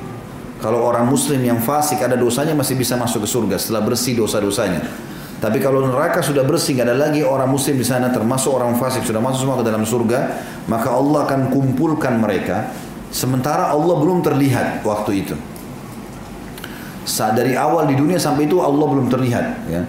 Kalau 0.62 0.86
orang 0.86 1.09
muslim 1.09 1.41
yang 1.41 1.57
fasik 1.57 2.05
ada 2.05 2.14
dosanya 2.14 2.53
masih 2.53 2.78
bisa 2.78 2.93
masuk 2.93 3.26
ke 3.26 3.30
surga 3.30 3.57
setelah 3.57 3.82
bersih 3.82 4.14
dosa-dosanya. 4.14 4.86
Tapi 5.41 5.57
kalau 5.57 5.82
neraka 5.89 6.22
sudah 6.22 6.45
bersih, 6.45 6.78
tidak 6.78 6.93
ada 6.93 7.09
lagi 7.09 7.26
orang 7.26 7.49
muslim 7.49 7.74
di 7.74 7.82
sana 7.82 8.14
termasuk 8.14 8.53
orang 8.53 8.78
fasik 8.78 9.01
sudah 9.01 9.18
masuk 9.18 9.49
semua 9.49 9.57
ke 9.57 9.66
dalam 9.66 9.82
surga, 9.82 10.38
maka 10.70 10.93
Allah 10.93 11.26
akan 11.26 11.49
kumpulkan 11.49 12.22
mereka 12.22 12.70
sementara 13.09 13.74
Allah 13.74 13.97
belum 13.97 14.22
terlihat 14.22 14.86
waktu 14.86 15.26
itu. 15.26 15.34
Saat 17.09 17.41
dari 17.41 17.57
awal 17.57 17.89
di 17.89 17.97
dunia 17.97 18.22
sampai 18.22 18.45
itu 18.45 18.62
Allah 18.62 18.86
belum 18.86 19.09
terlihat, 19.09 19.66
ya. 19.66 19.82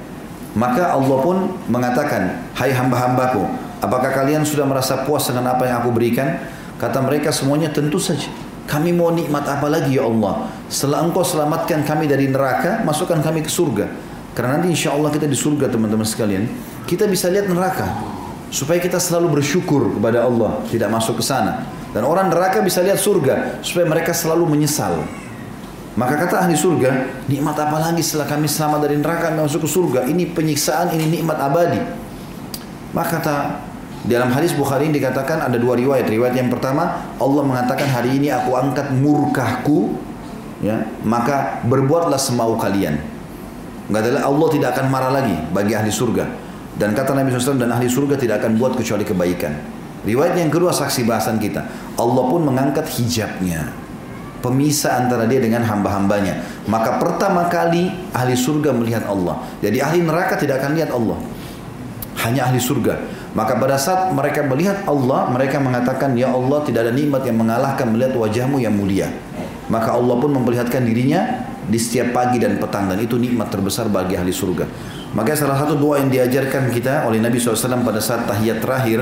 Maka 0.56 0.96
Allah 0.96 1.18
pun 1.20 1.36
mengatakan, 1.68 2.48
"Hai 2.56 2.72
hamba-hambaku, 2.72 3.44
apakah 3.84 4.08
kalian 4.08 4.48
sudah 4.48 4.64
merasa 4.64 5.04
puas 5.04 5.28
dengan 5.28 5.52
apa 5.52 5.68
yang 5.68 5.84
aku 5.84 5.92
berikan?" 5.92 6.40
Kata 6.80 6.98
mereka 7.04 7.28
semuanya 7.28 7.68
tentu 7.68 8.00
saja. 8.00 8.32
Kami 8.66 8.94
mau 8.94 9.10
nikmat 9.10 9.42
apa 9.44 9.66
lagi 9.68 9.98
ya 9.98 10.06
Allah? 10.06 10.48
Setelah 10.70 11.04
engkau 11.04 11.26
selamatkan 11.26 11.82
kami 11.82 12.06
dari 12.06 12.30
neraka, 12.30 12.80
masukkan 12.86 13.18
kami 13.20 13.42
ke 13.42 13.50
surga. 13.50 13.90
Karena 14.32 14.56
nanti 14.56 14.72
insya 14.72 14.96
Allah 14.96 15.12
kita 15.12 15.28
di 15.28 15.36
surga 15.36 15.68
teman-teman 15.68 16.06
sekalian. 16.08 16.48
Kita 16.88 17.04
bisa 17.10 17.28
lihat 17.28 17.50
neraka. 17.50 17.84
Supaya 18.48 18.80
kita 18.80 18.96
selalu 18.96 19.40
bersyukur 19.40 19.92
kepada 19.98 20.24
Allah. 20.24 20.62
Tidak 20.68 20.88
masuk 20.88 21.20
ke 21.20 21.24
sana. 21.24 21.68
Dan 21.92 22.08
orang 22.08 22.32
neraka 22.32 22.64
bisa 22.64 22.80
lihat 22.80 22.96
surga. 22.96 23.60
Supaya 23.60 23.84
mereka 23.84 24.16
selalu 24.16 24.48
menyesal. 24.48 25.04
Maka 25.92 26.24
kata 26.24 26.48
ahli 26.48 26.56
surga, 26.56 27.20
nikmat 27.28 27.52
apa 27.52 27.76
lagi 27.76 28.00
setelah 28.00 28.24
kami 28.24 28.48
selamat 28.48 28.88
dari 28.88 28.96
neraka 28.96 29.28
masuk 29.36 29.68
ke 29.68 29.68
surga? 29.68 30.00
Ini 30.08 30.32
penyiksaan, 30.32 30.96
ini 30.96 31.20
nikmat 31.20 31.36
abadi. 31.36 31.84
Maka 32.96 33.20
kata 33.20 33.34
dalam 34.02 34.34
hadis 34.34 34.50
Bukhari 34.50 34.90
ini 34.90 34.98
dikatakan 34.98 35.46
ada 35.46 35.54
dua 35.54 35.78
riwayat. 35.78 36.10
Riwayat 36.10 36.34
yang 36.34 36.50
pertama, 36.50 37.14
Allah 37.22 37.42
mengatakan 37.46 37.86
hari 37.86 38.18
ini 38.18 38.34
aku 38.34 38.58
angkat 38.58 38.90
murkahku, 38.90 39.94
ya, 40.58 40.82
maka 41.06 41.62
berbuatlah 41.62 42.18
semau 42.18 42.58
kalian. 42.58 42.98
Enggak 43.86 44.02
ada 44.10 44.26
Allah 44.26 44.48
tidak 44.50 44.68
akan 44.74 44.86
marah 44.90 45.12
lagi 45.14 45.36
bagi 45.54 45.78
ahli 45.78 45.90
surga. 45.94 46.24
Dan 46.72 46.96
kata 46.96 47.14
Nabi 47.14 47.30
SAW 47.30 47.60
dan 47.60 47.70
ahli 47.70 47.86
surga 47.86 48.18
tidak 48.18 48.42
akan 48.42 48.58
buat 48.58 48.74
kecuali 48.74 49.06
kebaikan. 49.06 49.52
Riwayat 50.02 50.34
yang 50.34 50.50
kedua 50.50 50.74
saksi 50.74 51.06
bahasan 51.06 51.38
kita. 51.38 51.62
Allah 51.94 52.24
pun 52.26 52.42
mengangkat 52.42 52.88
hijabnya. 52.98 53.70
pemisah 54.42 55.06
antara 55.06 55.30
dia 55.30 55.38
dengan 55.38 55.62
hamba-hambanya. 55.62 56.42
Maka 56.66 56.98
pertama 56.98 57.46
kali 57.46 57.94
ahli 58.10 58.34
surga 58.34 58.74
melihat 58.74 59.06
Allah. 59.06 59.38
Jadi 59.62 59.78
ahli 59.78 60.02
neraka 60.02 60.34
tidak 60.34 60.58
akan 60.58 60.74
lihat 60.74 60.90
Allah. 60.90 61.14
Hanya 62.26 62.50
ahli 62.50 62.58
surga. 62.58 62.98
Maka 63.32 63.56
pada 63.56 63.80
saat 63.80 64.12
mereka 64.12 64.44
melihat 64.44 64.84
Allah, 64.84 65.32
mereka 65.32 65.56
mengatakan, 65.56 66.12
Ya 66.12 66.28
Allah 66.28 66.60
tidak 66.68 66.88
ada 66.88 66.92
nikmat 66.92 67.24
yang 67.24 67.40
mengalahkan 67.40 67.88
melihat 67.88 68.12
wajahmu 68.12 68.60
yang 68.60 68.76
mulia. 68.76 69.08
Maka 69.72 69.96
Allah 69.96 70.20
pun 70.20 70.36
memperlihatkan 70.36 70.84
dirinya 70.84 71.48
di 71.64 71.80
setiap 71.80 72.12
pagi 72.12 72.36
dan 72.36 72.60
petang. 72.60 72.92
Dan 72.92 73.00
itu 73.00 73.16
nikmat 73.16 73.48
terbesar 73.48 73.88
bagi 73.88 74.20
ahli 74.20 74.32
surga. 74.34 74.68
Maka 75.16 75.32
salah 75.32 75.56
satu 75.56 75.80
doa 75.80 76.00
yang 76.00 76.12
diajarkan 76.12 76.68
kita 76.72 77.08
oleh 77.08 77.24
Nabi 77.24 77.40
SAW 77.40 77.80
pada 77.80 78.00
saat 78.04 78.28
tahiyat 78.28 78.60
terakhir, 78.60 79.00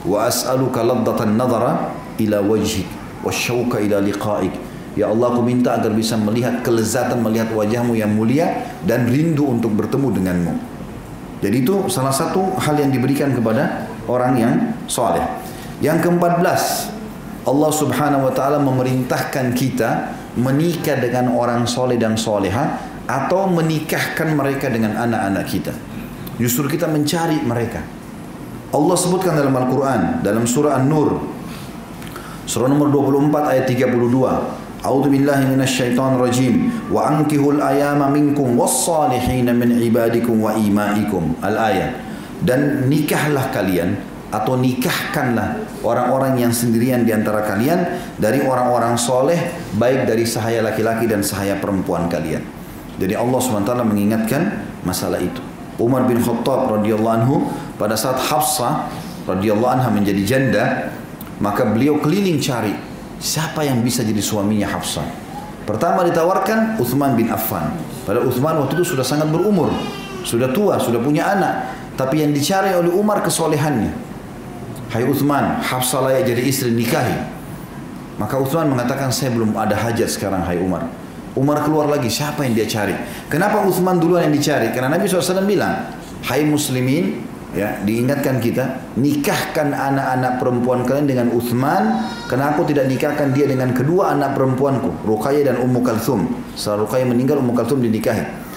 Wa 0.00 0.32
as'aluka 0.32 0.80
laddatan 0.80 1.36
nadhara 1.36 1.92
ila 2.16 2.40
wajhik 2.40 2.88
wa 3.20 3.28
syauka 3.28 3.84
ila 3.84 4.00
liqa'ik 4.00 4.70
Ya 4.98 5.06
Allah 5.06 5.30
aku 5.30 5.44
minta 5.44 5.78
agar 5.78 5.94
bisa 5.94 6.18
melihat 6.18 6.66
kelezatan 6.66 7.22
melihat 7.22 7.54
wajahmu 7.54 7.94
yang 7.94 8.10
mulia 8.10 8.66
dan 8.82 9.06
rindu 9.06 9.46
untuk 9.46 9.70
bertemu 9.78 10.08
denganmu. 10.18 10.52
Jadi 11.40 11.56
itu 11.64 11.88
salah 11.88 12.12
satu 12.12 12.56
hal 12.60 12.76
yang 12.76 12.92
diberikan 12.92 13.32
kepada 13.32 13.88
orang 14.04 14.32
yang 14.36 14.54
soleh. 14.84 15.24
Yang 15.80 16.04
keempat 16.04 16.32
belas, 16.36 16.92
Allah 17.48 17.72
subhanahu 17.72 18.28
wa 18.28 18.32
ta'ala 18.36 18.60
memerintahkan 18.60 19.56
kita 19.56 20.12
menikah 20.36 21.00
dengan 21.00 21.32
orang 21.32 21.64
soleh 21.64 21.96
dan 21.96 22.20
soleha 22.20 22.76
atau 23.08 23.48
menikahkan 23.48 24.36
mereka 24.36 24.68
dengan 24.68 25.00
anak-anak 25.00 25.44
kita. 25.48 25.72
Justru 26.36 26.68
kita 26.68 26.84
mencari 26.84 27.40
mereka. 27.40 27.80
Allah 28.70 28.94
sebutkan 28.94 29.34
dalam 29.34 29.56
Al-Quran, 29.56 30.22
dalam 30.22 30.44
surah 30.46 30.78
An-Nur, 30.78 31.18
surah 32.44 32.68
nomor 32.70 32.92
24 32.92 33.50
ayat 33.50 33.64
32. 33.66 34.59
A'udzu 34.80 35.12
billahi 35.12 35.44
minasyaitonir 35.52 36.20
rajim 36.24 36.54
wa 36.88 37.04
ankihul 37.12 37.60
ayama 37.60 38.08
minkum 38.08 38.56
was-salihin 38.56 39.52
min 39.52 39.76
ibadikum 39.76 40.40
wa. 40.40 40.56
Dan 42.40 42.88
nikahlah 42.88 43.52
kalian 43.52 44.00
atau 44.32 44.56
nikahkanlah 44.56 45.68
orang-orang 45.84 46.40
yang 46.40 46.54
sendirian 46.54 47.04
di 47.04 47.12
antara 47.12 47.44
kalian 47.44 48.00
dari 48.16 48.40
orang-orang 48.40 48.96
soleh 48.96 49.52
baik 49.76 50.08
dari 50.08 50.24
sahaya 50.24 50.64
laki-laki 50.64 51.04
dan 51.04 51.20
sahaya 51.20 51.60
perempuan 51.60 52.08
kalian. 52.08 52.40
Jadi 52.96 53.12
Allah 53.12 53.36
SWT 53.36 53.72
mengingatkan 53.84 54.64
masalah 54.86 55.20
itu. 55.20 55.44
Umar 55.76 56.08
bin 56.08 56.20
Khattab 56.20 56.80
radhiyallahu 56.80 57.16
anhu 57.20 57.36
pada 57.76 57.96
saat 57.96 58.16
Hafsah 58.16 58.88
radhiyallahu 59.28 59.72
anha 59.76 59.88
menjadi 59.92 60.22
janda 60.24 60.64
maka 61.40 61.64
beliau 61.68 61.96
keliling 62.00 62.36
cari 62.40 62.89
Siapa 63.20 63.60
yang 63.68 63.84
bisa 63.84 64.00
jadi 64.00 64.18
suaminya 64.18 64.64
Hafsah? 64.64 65.04
Pertama 65.68 66.02
ditawarkan 66.08 66.80
Uthman 66.80 67.14
bin 67.20 67.28
Affan. 67.28 67.76
Padahal 68.08 68.26
Uthman 68.26 68.64
waktu 68.64 68.80
itu 68.80 68.96
sudah 68.96 69.04
sangat 69.04 69.28
berumur. 69.28 69.68
Sudah 70.24 70.48
tua, 70.50 70.80
sudah 70.80 70.98
punya 71.04 71.28
anak. 71.28 71.76
Tapi 72.00 72.24
yang 72.24 72.32
dicari 72.32 72.72
oleh 72.72 72.88
Umar 72.88 73.20
kesolehannya. 73.20 73.92
Hai 74.90 75.04
Uthman, 75.04 75.60
Hafsah 75.60 76.00
layak 76.00 76.32
jadi 76.32 76.42
istri 76.48 76.72
nikahi. 76.72 77.14
Maka 78.16 78.40
Uthman 78.40 78.72
mengatakan 78.72 79.12
saya 79.12 79.36
belum 79.36 79.52
ada 79.52 79.76
hajat 79.76 80.08
sekarang 80.08 80.40
hai 80.48 80.56
Umar. 80.56 80.88
Umar 81.38 81.62
keluar 81.62 81.86
lagi, 81.86 82.10
siapa 82.10 82.42
yang 82.42 82.58
dia 82.58 82.66
cari? 82.66 82.96
Kenapa 83.30 83.62
Uthman 83.62 84.00
duluan 84.02 84.26
yang 84.26 84.34
dicari? 84.34 84.74
Karena 84.74 84.96
Nabi 84.96 85.06
SAW 85.06 85.46
bilang, 85.46 85.92
Hai 86.26 86.42
muslimin, 86.42 87.29
ya 87.50 87.82
diingatkan 87.82 88.38
kita 88.38 88.94
nikahkan 88.94 89.74
anak-anak 89.74 90.38
perempuan 90.38 90.86
kalian 90.86 91.06
dengan 91.10 91.26
Uthman 91.34 92.06
karena 92.30 92.54
aku 92.54 92.62
tidak 92.70 92.86
nikahkan 92.86 93.34
dia 93.34 93.50
dengan 93.50 93.74
kedua 93.74 94.14
anak 94.14 94.38
perempuanku 94.38 95.02
Ruqayyah 95.02 95.54
dan 95.54 95.56
Ummu 95.58 95.80
Kalthum 95.82 96.30
setelah 96.54 96.86
Ruqayyah 96.86 97.08
meninggal 97.10 97.42
Ummu 97.42 97.52
Kalthum 97.54 97.82
dinikahi. 97.82 98.50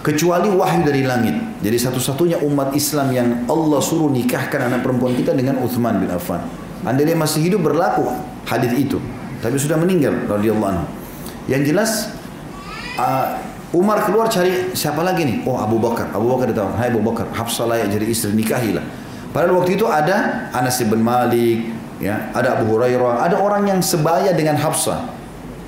Kecuali 0.00 0.48
wahyu 0.48 0.80
dari 0.80 1.04
langit. 1.04 1.36
Jadi 1.60 1.76
satu-satunya 1.76 2.40
umat 2.40 2.72
Islam 2.72 3.12
yang 3.12 3.28
Allah 3.44 3.84
suruh 3.84 4.08
nikahkan 4.08 4.72
anak 4.72 4.80
perempuan 4.80 5.12
kita 5.12 5.36
dengan 5.36 5.60
Uthman 5.60 6.00
bin 6.00 6.08
Affan. 6.08 6.40
Anda 6.88 7.04
dia 7.04 7.12
masih 7.12 7.44
hidup 7.44 7.68
berlaku 7.68 8.08
hadis 8.48 8.72
itu. 8.80 8.96
Tapi 9.44 9.60
sudah 9.60 9.76
meninggal 9.76 10.16
radhiyallahu 10.24 10.70
anhu. 10.72 10.86
Yang 11.52 11.62
jelas 11.68 11.90
uh, 12.96 13.36
Umar 13.70 14.02
keluar 14.02 14.26
cari 14.26 14.74
siapa 14.74 15.06
lagi 15.06 15.22
nih? 15.22 15.36
Oh 15.46 15.54
Abu 15.54 15.78
Bakar. 15.78 16.10
Abu 16.10 16.26
Bakar 16.34 16.50
ditawar. 16.50 16.74
Hai 16.74 16.90
Abu 16.90 17.06
Bakar, 17.06 17.30
Hafsah 17.30 17.70
layak 17.70 17.94
jadi 17.94 18.06
istri 18.10 18.34
nikahilah. 18.34 18.82
Padahal 19.30 19.62
waktu 19.62 19.78
itu 19.78 19.86
ada 19.86 20.50
Anas 20.50 20.82
bin 20.82 20.98
Malik, 21.06 21.70
ya, 22.02 22.34
ada 22.34 22.58
Abu 22.58 22.66
Hurairah, 22.74 23.22
ada 23.22 23.38
orang 23.38 23.70
yang 23.70 23.78
sebaya 23.78 24.34
dengan 24.34 24.58
Hafsah. 24.58 25.06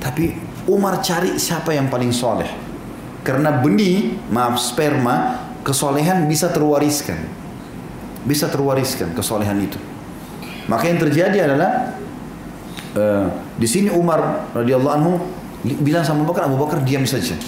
Tapi 0.03 0.35
Umar 0.67 0.99
cari 0.99 1.39
siapa 1.39 1.71
yang 1.71 1.87
paling 1.87 2.11
soleh. 2.11 2.51
Karena 3.23 3.63
benih, 3.63 4.19
maaf 4.35 4.59
sperma, 4.59 5.39
kesolehan 5.63 6.27
bisa 6.27 6.51
terwariskan. 6.51 7.23
Bisa 8.27 8.51
terwariskan 8.51 9.15
kesolehan 9.15 9.63
itu. 9.63 9.79
Maka 10.67 10.91
yang 10.91 10.99
terjadi 10.99 11.47
adalah 11.47 11.95
uh, 12.99 13.31
di 13.55 13.67
sini 13.71 13.95
Umar 13.95 14.51
radhiyallahu 14.59 14.95
anhu 14.99 15.23
bilang 15.87 16.03
sama 16.03 16.27
Abu 16.27 16.35
Bakar, 16.35 16.51
Abu 16.51 16.59
Bakar 16.59 16.83
diam 16.83 17.07
saja. 17.07 17.39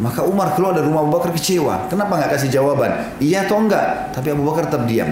Maka 0.00 0.24
Umar 0.24 0.56
keluar 0.56 0.72
dari 0.72 0.88
rumah 0.88 1.04
Abu 1.04 1.12
Bakar 1.16 1.34
kecewa. 1.36 1.90
Kenapa 1.92 2.16
nggak 2.16 2.32
kasih 2.38 2.48
jawaban? 2.48 3.16
Iya 3.20 3.44
atau 3.44 3.60
enggak? 3.60 4.16
Tapi 4.16 4.32
Abu 4.32 4.46
Bakar 4.48 4.72
tetap 4.72 4.88
diam. 4.88 5.10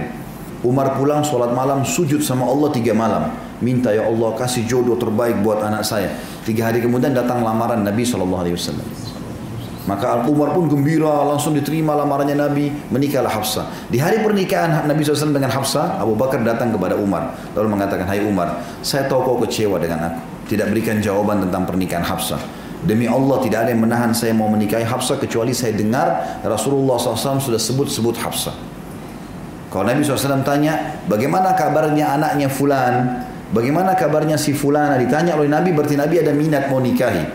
Umar 0.61 0.93
pulang 0.97 1.25
sholat 1.25 1.57
malam 1.57 1.85
sujud 1.89 2.21
sama 2.21 2.45
Allah 2.45 2.69
tiga 2.73 2.93
malam. 2.93 3.33
Minta 3.61 3.93
ya 3.93 4.09
Allah 4.09 4.37
kasih 4.37 4.65
jodoh 4.69 4.97
terbaik 4.97 5.41
buat 5.41 5.61
anak 5.61 5.85
saya. 5.85 6.13
Tiga 6.45 6.69
hari 6.69 6.81
kemudian 6.85 7.13
datang 7.13 7.45
lamaran 7.45 7.81
Nabi 7.85 8.05
SAW. 8.05 8.45
Maka 9.89 10.29
Umar 10.29 10.53
pun 10.53 10.69
gembira 10.69 11.25
langsung 11.25 11.57
diterima 11.57 11.97
lamarannya 11.97 12.37
Nabi 12.37 12.69
menikahlah 12.93 13.33
Hafsah. 13.33 13.89
Di 13.89 13.97
hari 13.97 14.21
pernikahan 14.21 14.85
Nabi 14.85 15.01
SAW 15.01 15.33
dengan 15.33 15.49
Hafsah, 15.49 15.97
Abu 15.97 16.13
Bakar 16.13 16.45
datang 16.45 16.77
kepada 16.77 17.01
Umar 17.01 17.33
lalu 17.57 17.81
mengatakan, 17.81 18.05
Hai 18.05 18.21
Umar, 18.21 18.61
saya 18.85 19.09
tahu 19.09 19.25
kau 19.25 19.37
kecewa 19.41 19.81
dengan 19.81 20.13
aku. 20.13 20.21
Tidak 20.53 20.67
berikan 20.69 21.01
jawaban 21.01 21.49
tentang 21.49 21.65
pernikahan 21.65 22.05
Hafsah. 22.05 22.60
Demi 22.81 23.05
Allah 23.05 23.37
tidak 23.45 23.69
ada 23.69 23.71
yang 23.77 23.85
menahan 23.85 24.13
saya 24.17 24.33
mau 24.33 24.49
menikahi 24.49 24.89
Hafsah 24.89 25.21
kecuali 25.21 25.53
saya 25.53 25.77
dengar 25.77 26.41
Rasulullah 26.41 26.97
SAW 26.97 27.41
sudah 27.41 27.61
sebut-sebut 27.61 28.17
Hafsah. 28.17 28.57
Kalau 29.71 29.85
Nabi 29.87 30.03
SAW 30.03 30.43
tanya, 30.43 30.99
bagaimana 31.07 31.55
kabarnya 31.55 32.17
anaknya 32.17 32.49
Fulan? 32.51 33.23
Bagaimana 33.51 33.99
kabarnya 33.99 34.39
si 34.39 34.55
Fulana? 34.55 34.95
Ditanya 34.95 35.35
oleh 35.35 35.51
Nabi, 35.51 35.75
berarti 35.75 35.99
Nabi 35.99 36.23
ada 36.23 36.31
minat 36.31 36.71
mau 36.71 36.79
nikahi. 36.79 37.27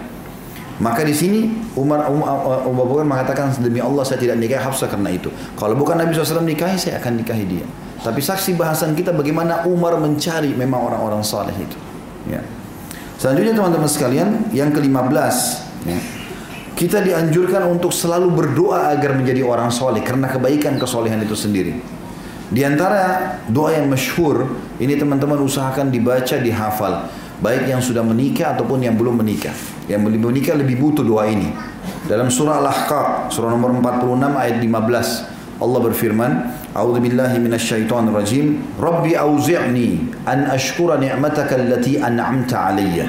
Maka 0.75 1.07
di 1.07 1.15
sini 1.15 1.47
Umar 1.79 2.11
Bakar 2.11 3.07
mengatakan 3.07 3.55
demi 3.63 3.79
Allah 3.79 4.03
saya 4.03 4.19
tidak 4.19 4.39
nikahi 4.39 4.59
Hafsah 4.59 4.91
karena 4.91 5.11
itu. 5.11 5.31
Kalau 5.55 5.75
bukan 5.75 5.95
Nabi 5.95 6.11
SAW 6.11 6.43
nikahi, 6.43 6.75
saya 6.75 6.99
akan 6.99 7.23
nikahi 7.23 7.43
dia. 7.47 7.65
Tapi 8.03 8.19
saksi 8.19 8.59
bahasan 8.59 8.91
kita 8.95 9.15
bagaimana 9.15 9.63
Umar 9.67 9.95
mencari 9.99 10.51
memang 10.51 10.83
orang-orang 10.91 11.23
saleh 11.23 11.55
itu. 11.55 11.77
Ya. 12.27 12.43
Selanjutnya 13.15 13.55
teman-teman 13.55 13.87
sekalian, 13.87 14.29
yang 14.51 14.75
ke-15 14.75 15.35
ya, 15.87 15.99
kita 16.75 16.99
dianjurkan 16.99 17.71
untuk 17.71 17.95
selalu 17.95 18.27
berdoa 18.35 18.91
agar 18.91 19.15
menjadi 19.15 19.47
orang 19.47 19.71
soleh 19.71 20.03
karena 20.03 20.27
kebaikan 20.27 20.75
kesolehan 20.75 21.23
itu 21.23 21.31
sendiri. 21.31 21.79
Di 22.51 22.61
antara 22.61 23.39
doa 23.49 23.73
yang 23.73 23.89
masyhur 23.89 24.45
ini 24.77 24.99
teman-teman 24.99 25.39
usahakan 25.41 25.89
dibaca, 25.89 26.35
dihafal, 26.37 27.09
baik 27.39 27.71
yang 27.71 27.79
sudah 27.79 28.03
menikah 28.03 28.53
ataupun 28.53 28.83
yang 28.83 28.99
belum 28.99 29.23
menikah. 29.23 29.55
Yang 29.87 30.01
belum 30.11 30.21
menikah 30.29 30.53
lebih 30.59 30.77
butuh 30.83 31.01
doa 31.01 31.25
ini. 31.31 31.49
Dalam 32.05 32.29
surah 32.29 32.61
Al-Ahqaf, 32.61 33.33
surah 33.33 33.49
nomor 33.49 33.73
46 33.73 34.35
ayat 34.35 34.57
15, 34.61 35.63
Allah 35.63 35.79
berfirman, 35.79 36.31
أعوذ 36.75 36.99
بالله 36.99 37.39
من 37.39 37.55
الشيطان 37.55 38.11
الرجيم 38.11 38.75
ربي 38.83 39.15
أوزعني 39.15 40.11
أن 40.27 40.39
أشكر 40.51 40.99
نعمتك 40.99 41.47
التي 41.55 42.03
أنعمت 42.03 42.51
علي 42.51 43.07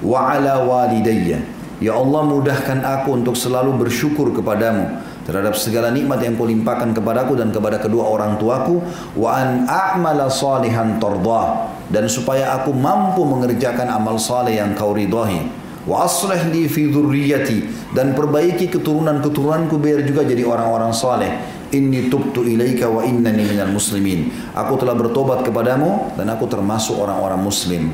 وعلى 0.00 0.52
walidayya. 0.64 1.36
Ya 1.84 1.92
يا 1.92 1.94
الله 2.00 2.22
mudahkan 2.32 2.80
aku 2.80 3.20
untuk 3.20 3.36
selalu 3.36 3.76
bersyukur 3.76 4.32
kepadamu 4.32 5.04
terhadap 5.28 5.52
segala 5.60 5.92
nikmat 5.92 6.24
yang 6.24 6.40
kau 6.40 6.48
limpahkan 6.48 6.96
kepadaku 6.96 7.36
dan 7.36 7.52
kepada 7.52 7.84
kedua 7.84 8.08
orang 8.08 8.40
tuaku. 8.40 8.80
Wa 9.12 9.44
an 9.44 9.68
a'mala 9.68 10.32
salihan 10.32 10.96
tardah 10.96 11.68
dan 11.92 12.08
supaya 12.08 12.56
aku 12.56 12.72
mampu 12.72 13.28
mengerjakan 13.28 13.92
amal 13.92 14.16
saleh 14.16 14.56
yang 14.56 14.72
kau 14.72 14.96
ridhai 14.96 15.61
wa 15.88 16.06
aslih 16.06 16.50
li 16.54 16.70
fi 16.70 16.86
dhurriyyati 16.86 17.90
dan 17.96 18.14
perbaiki 18.14 18.70
keturunan-keturunanku 18.70 19.76
biar 19.82 20.06
juga 20.06 20.22
jadi 20.22 20.46
orang-orang 20.46 20.94
saleh 20.94 21.32
Inni 21.72 22.12
tubtu 22.12 22.44
ilaika 22.44 22.84
wa 22.92 23.00
innani 23.00 23.48
minal 23.48 23.72
muslimin. 23.72 24.28
Aku 24.52 24.76
telah 24.76 24.92
bertobat 24.92 25.40
kepadamu 25.40 26.12
dan 26.20 26.28
aku 26.28 26.44
termasuk 26.44 27.00
orang-orang 27.00 27.40
muslim. 27.40 27.88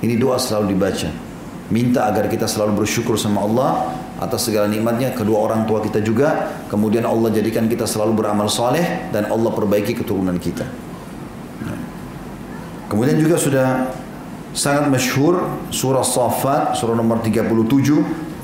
Ini 0.00 0.16
doa 0.16 0.40
selalu 0.40 0.72
dibaca. 0.72 1.12
Minta 1.68 2.08
agar 2.08 2.32
kita 2.32 2.48
selalu 2.48 2.80
bersyukur 2.80 3.20
sama 3.20 3.44
Allah 3.44 3.92
atas 4.16 4.48
segala 4.48 4.64
nikmatnya 4.64 5.12
kedua 5.12 5.44
orang 5.44 5.68
tua 5.68 5.84
kita 5.84 6.00
juga. 6.00 6.56
Kemudian 6.72 7.04
Allah 7.04 7.28
jadikan 7.28 7.68
kita 7.68 7.84
selalu 7.84 8.16
beramal 8.16 8.48
soleh 8.48 9.12
dan 9.12 9.28
Allah 9.28 9.52
perbaiki 9.52 9.92
keturunan 9.92 10.40
kita. 10.40 10.64
Kemudian 12.88 13.20
juga 13.20 13.36
sudah 13.36 13.92
sangat 14.56 14.88
masyhur 14.88 15.44
surah 15.68 16.04
Safat 16.04 16.76
surah 16.78 16.96
nomor 16.96 17.20
37 17.20 17.48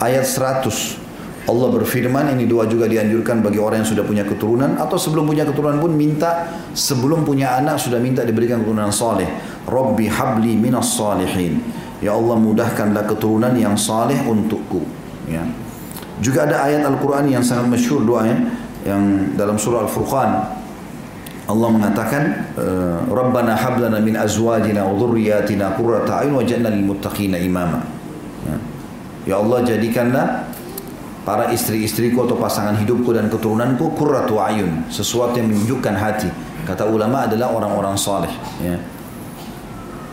ayat 0.01 0.25
100. 0.27 1.05
Allah 1.45 1.69
berfirman 1.77 2.33
ini 2.33 2.49
doa 2.49 2.65
juga 2.65 2.89
dianjurkan 2.89 3.45
bagi 3.45 3.61
orang 3.61 3.85
yang 3.85 3.91
sudah 3.93 4.01
punya 4.01 4.25
keturunan 4.25 4.81
atau 4.81 4.97
sebelum 4.97 5.29
punya 5.29 5.45
keturunan 5.45 5.77
pun 5.77 5.93
minta 5.93 6.49
sebelum 6.73 7.21
punya 7.21 7.61
anak 7.61 7.77
sudah 7.77 8.01
minta 8.01 8.25
diberikan 8.25 8.65
keturunan 8.65 8.89
saleh. 8.89 9.29
Rabbi 9.69 10.09
habli 10.09 10.57
minas 10.57 10.97
salihin. 10.97 11.61
Ya 12.01 12.17
Allah 12.17 12.41
mudahkanlah 12.41 13.05
keturunan 13.05 13.53
yang 13.57 13.77
saleh 13.77 14.25
untukku. 14.25 14.81
Ya. 15.29 15.45
Juga 16.25 16.49
ada 16.49 16.65
ayat 16.65 16.89
Al-Quran 16.89 17.29
yang 17.29 17.45
sangat 17.45 17.77
masyhur 17.77 18.01
doanya 18.09 18.41
yang 18.85 19.35
dalam 19.37 19.61
surah 19.61 19.85
Al-Furqan 19.85 20.54
Allah 21.45 21.69
mengatakan 21.69 22.23
eh, 22.57 22.99
Rabbana 23.13 23.53
hablana 23.53 24.01
min 24.01 24.17
azwajina 24.17 24.81
wa 24.81 24.97
dhurriyyatina 24.97 25.77
qurrata 25.77 26.25
a'yun 26.25 26.41
waj'alna 26.41 26.73
lil 26.73 26.85
muttaqina 26.89 27.37
imama. 27.37 27.85
Ya. 28.49 28.57
ya 29.29 29.35
Allah 29.45 29.61
jadikanlah 29.61 30.49
para 31.29 31.53
istri-istriku 31.53 32.25
atau 32.25 32.41
pasangan 32.41 32.81
hidupku 32.81 33.13
dan 33.13 33.29
keturunanku 33.29 33.93
qurratu 33.93 34.41
ayun, 34.41 34.89
sesuatu 34.89 35.37
yang 35.37 35.53
menunjukkan 35.53 35.95
hati. 35.97 36.29
Kata 36.65 36.89
ulama 36.89 37.29
adalah 37.29 37.53
orang-orang 37.53 37.93
saleh, 37.93 38.33
ya. 38.65 38.81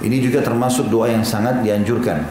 Ini 0.02 0.18
juga 0.20 0.44
termasuk 0.44 0.92
doa 0.92 1.08
yang 1.08 1.24
sangat 1.24 1.64
dianjurkan. 1.64 2.26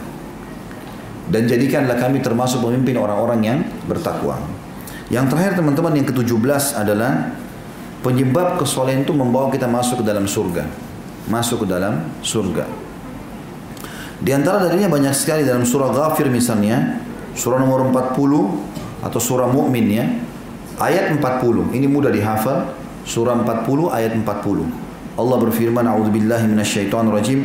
Dan 1.31 1.47
jadikanlah 1.47 1.95
kami 1.97 2.19
termasuk 2.21 2.59
pemimpin 2.61 2.99
orang-orang 2.99 3.41
yang 3.41 3.59
bertakwa. 3.87 4.43
Yang 5.09 5.31
terakhir 5.31 5.53
teman-teman 5.63 5.95
yang 5.95 6.07
ke-17 6.11 6.75
adalah 6.75 7.33
penyebab 8.01 8.57
kesolehan 8.61 9.05
itu 9.05 9.13
membawa 9.13 9.53
kita 9.53 9.69
masuk 9.69 10.01
ke 10.01 10.05
dalam 10.05 10.25
surga. 10.25 10.65
Masuk 11.29 11.65
ke 11.65 11.67
dalam 11.69 12.09
surga. 12.25 12.65
Di 14.21 14.37
antara 14.37 14.69
darinya 14.69 14.93
banyak 14.93 15.17
sekali 15.17 15.49
dalam 15.49 15.65
surah 15.65 15.93
Ghafir 15.97 16.29
misalnya, 16.29 17.01
surah 17.33 17.57
nomor 17.57 17.89
40 17.89 19.01
atau 19.01 19.21
surah 19.21 19.49
Mukmin 19.49 19.87
ya. 19.89 20.05
Ayat 20.81 21.13
40. 21.17 21.73
Ini 21.73 21.89
mudah 21.89 22.13
dihafal. 22.13 22.73
Surah 23.05 23.37
40 23.37 23.89
ayat 23.93 24.13
40. 24.13 24.69
Allah 25.17 25.37
berfirman, 25.41 25.85
"A'udzubillahi 25.85 26.49
minasyaitonirrajim. 26.53 27.41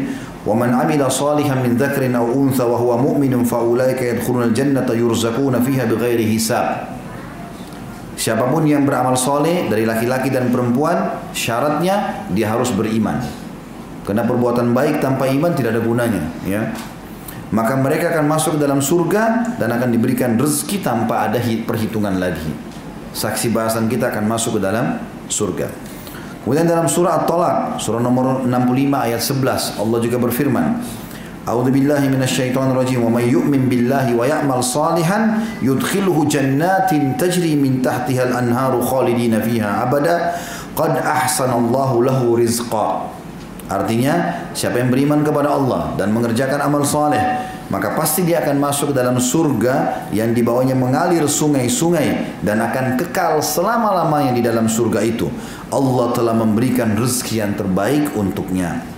Salihan 1.09 1.57
min 1.63 1.75
dzakrin 1.75 2.13
aw 2.15 2.27
untha 2.27 2.63
wa 2.67 2.77
huwa 2.77 3.01
mu'minun 3.01 3.43
fa 3.47 3.59
ulaika 3.63 4.03
yadkhuluna 4.03 4.51
al-jannata 4.51 4.93
yurzaquna 4.95 5.59
fiha 5.63 5.87
bighairi 5.87 6.27
hisab." 6.27 6.94
Siapa 8.15 8.47
pun 8.47 8.63
yang 8.63 8.87
beramal 8.87 9.19
soleh 9.19 9.67
dari 9.67 9.83
laki-laki 9.83 10.31
dan 10.31 10.47
perempuan, 10.49 11.27
syaratnya 11.35 12.27
dia 12.31 12.51
harus 12.51 12.71
beriman. 12.71 13.19
Karena 14.07 14.23
perbuatan 14.23 14.71
baik 14.71 15.03
tanpa 15.03 15.27
iman 15.27 15.51
tidak 15.51 15.75
ada 15.75 15.81
gunanya, 15.83 16.23
ya 16.47 16.71
maka 17.53 17.77
mereka 17.77 18.09
akan 18.09 18.25
masuk 18.25 18.57
ke 18.57 18.59
dalam 18.65 18.81
surga 18.81 19.55
dan 19.61 19.69
akan 19.69 19.93
diberikan 19.93 20.33
rezeki 20.33 20.81
tanpa 20.81 21.29
ada 21.29 21.37
perhitungan 21.39 22.17
lagi. 22.17 22.51
Saksi 23.15 23.53
bahasan 23.53 23.85
kita 23.85 24.09
akan 24.09 24.25
masuk 24.25 24.57
ke 24.57 24.61
dalam 24.65 24.97
surga. 25.29 25.69
Kemudian 26.41 26.67
dalam 26.67 26.85
surah 26.85 27.25
At-Talaq, 27.25 27.81
surah 27.81 28.01
nomor 28.01 28.45
65 28.45 29.07
ayat 29.09 29.21
11, 29.21 29.81
Allah 29.81 29.99
juga 30.03 30.17
berfirman, 30.21 30.65
A'udzu 31.45 31.69
billahi 31.69 32.09
minasyaitonir 32.09 32.73
rajim 32.73 33.05
wa 33.05 33.21
may 33.21 33.29
yu'min 33.29 33.69
billahi 33.69 34.17
wa 34.17 34.25
ya'mal 34.25 34.65
salihan 34.65 35.45
yudkhiluhu 35.61 36.25
jannatin 36.25 37.13
tajri 37.21 37.53
min 37.53 37.85
tahtiha 37.85 38.33
al-anharu 38.33 38.81
khalidina 38.81 39.37
fiha 39.45 39.85
abada 39.85 40.41
qad 40.73 40.97
ahsanallahu 40.97 42.01
lahu 42.01 42.41
rizqa 42.41 43.13
Artinya 43.65 44.45
siapa 44.53 44.77
yang 44.77 44.93
beriman 44.93 45.25
kepada 45.25 45.53
Allah 45.53 45.93
dan 45.97 46.13
mengerjakan 46.13 46.61
amal 46.65 46.85
soleh 46.85 47.21
maka 47.69 47.97
pasti 47.97 48.21
dia 48.21 48.45
akan 48.45 48.61
masuk 48.61 48.93
ke 48.93 48.95
dalam 49.01 49.17
surga 49.17 50.05
yang 50.13 50.37
di 50.37 50.45
bawahnya 50.45 50.77
mengalir 50.77 51.25
sungai-sungai 51.25 52.41
dan 52.45 52.61
akan 52.61 52.93
kekal 52.93 53.41
selama-lamanya 53.41 54.37
di 54.37 54.45
dalam 54.45 54.69
surga 54.69 55.01
itu. 55.01 55.25
Allah 55.73 56.13
telah 56.13 56.37
memberikan 56.37 56.93
rezeki 56.93 57.35
yang 57.41 57.57
terbaik 57.57 58.13
untuknya. 58.13 58.94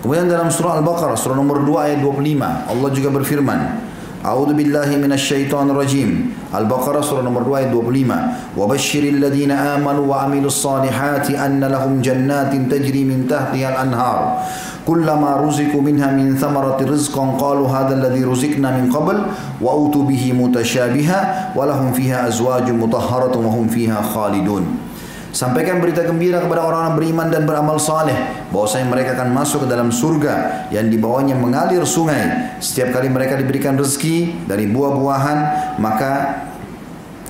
Kemudian 0.00 0.32
dalam 0.32 0.48
surah 0.48 0.80
Al-Baqarah 0.80 1.16
surah 1.16 1.36
nomor 1.36 1.60
2 1.60 1.76
ayat 1.76 1.98
25 2.00 2.72
Allah 2.72 2.88
juga 2.88 3.08
berfirman 3.12 3.60
A'udzu 4.20 4.52
billahi 4.52 5.00
minasyaitonir 5.00 5.72
rajim. 5.72 6.36
Al-Baqarah 6.52 7.00
surah 7.00 7.24
nomor 7.24 7.40
2 7.48 7.56
ayat 7.56 7.70
25. 7.72 8.52
Wa 8.52 8.68
basyiril 8.68 9.16
ladzina 9.16 9.80
amanu 9.80 10.12
wa 10.12 10.28
amilus 10.28 10.60
salihati 10.60 11.40
anna 11.40 11.72
lahum 11.72 12.04
jannatin 12.04 12.68
tajri 12.68 13.08
min 13.08 13.24
tahtiha 13.24 13.72
al-anhar. 13.72 14.44
Kullama 14.84 15.40
ruziku 15.40 15.80
minha 15.80 16.12
min 16.12 16.36
thamarati 16.36 16.84
rizqan 16.84 17.40
qalu 17.40 17.64
hadha 17.64 17.96
alladhi 17.96 18.20
ruzikna 18.20 18.76
min 18.76 18.92
qabl 18.92 19.24
wa 19.56 19.70
utu 19.72 20.04
bihi 20.04 20.36
mutasyabiha 20.36 21.56
wa 21.56 21.64
lahum 21.64 21.96
fiha 21.96 22.28
azwajun 22.28 22.76
mutahharatun 22.76 23.40
wa 23.40 23.56
hum 23.56 23.72
fiha 23.72 24.04
khalidun. 24.04 24.68
Sampaikan 25.30 25.78
berita 25.78 26.02
gembira 26.02 26.42
kepada 26.42 26.66
orang-orang 26.66 26.94
beriman 26.98 27.28
dan 27.30 27.46
beramal 27.46 27.78
saleh 27.78 28.50
bahwasanya 28.50 28.90
mereka 28.90 29.14
akan 29.14 29.30
masuk 29.30 29.62
ke 29.62 29.68
dalam 29.70 29.94
surga 29.94 30.66
yang 30.74 30.90
di 30.90 30.98
bawahnya 30.98 31.38
mengalir 31.38 31.86
sungai. 31.86 32.58
Setiap 32.58 32.98
kali 32.98 33.06
mereka 33.06 33.38
diberikan 33.38 33.78
rezeki 33.78 34.46
dari 34.50 34.66
buah-buahan, 34.66 35.38
maka 35.78 36.12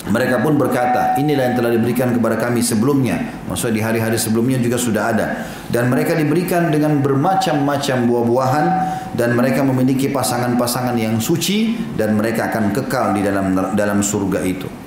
mereka 0.09 0.40
pun 0.40 0.57
berkata, 0.57 1.20
inilah 1.20 1.53
yang 1.53 1.57
telah 1.61 1.76
diberikan 1.76 2.16
kepada 2.16 2.40
kami 2.40 2.64
sebelumnya. 2.64 3.20
Maksudnya 3.44 3.74
di 3.76 3.82
hari-hari 3.84 4.16
sebelumnya 4.16 4.57
juga 4.57 4.80
sudah 4.80 5.03
ada. 5.12 5.26
Dan 5.68 5.92
mereka 5.92 6.16
diberikan 6.16 6.72
dengan 6.72 7.05
bermacam-macam 7.05 8.09
buah-buahan 8.09 8.66
dan 9.12 9.36
mereka 9.36 9.61
memiliki 9.61 10.09
pasangan-pasangan 10.09 10.96
yang 10.96 11.20
suci 11.20 11.76
dan 12.01 12.16
mereka 12.16 12.48
akan 12.48 12.72
kekal 12.72 13.12
di 13.12 13.20
dalam 13.20 13.53
dalam 13.76 14.01
surga 14.01 14.40
itu. 14.40 14.79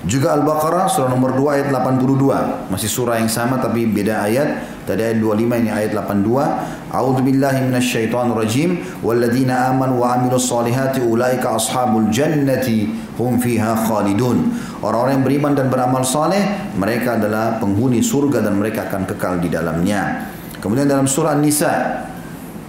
Juga 0.00 0.32
Al-Baqarah 0.32 0.88
surah 0.88 1.12
nomor 1.12 1.36
2 1.36 1.60
ayat 1.60 1.68
82. 1.76 2.72
Masih 2.72 2.88
surah 2.88 3.20
yang 3.20 3.28
sama 3.28 3.60
tapi 3.60 3.84
beda 3.84 4.24
ayat. 4.24 4.80
Tadi 4.88 5.04
ayat 5.04 5.20
25 5.20 5.60
ini 5.60 5.68
ayat 5.68 5.92
82. 5.92 6.88
A'udzu 6.88 7.20
billahi 7.20 7.68
minasyaitonir 7.68 8.32
rajim. 8.32 8.80
Walladzina 9.04 9.68
amanu 9.68 10.00
wa 10.00 10.16
amilus 10.16 10.48
solihati 10.48 11.04
ulaika 11.04 11.52
ashabul 11.52 12.08
jannati 12.08 12.88
hum 13.20 13.36
fiha 13.36 13.76
khalidun. 13.84 14.56
Orang-orang 14.80 15.20
yang 15.20 15.24
beriman 15.28 15.52
dan 15.52 15.68
beramal 15.68 16.00
saleh, 16.00 16.72
mereka 16.80 17.20
adalah 17.20 17.60
penghuni 17.60 18.00
surga 18.00 18.40
dan 18.40 18.56
mereka 18.56 18.88
akan 18.88 19.04
kekal 19.04 19.36
di 19.36 19.52
dalamnya. 19.52 20.32
Kemudian 20.64 20.88
dalam 20.88 21.04
surah 21.04 21.36
An-Nisa 21.36 22.08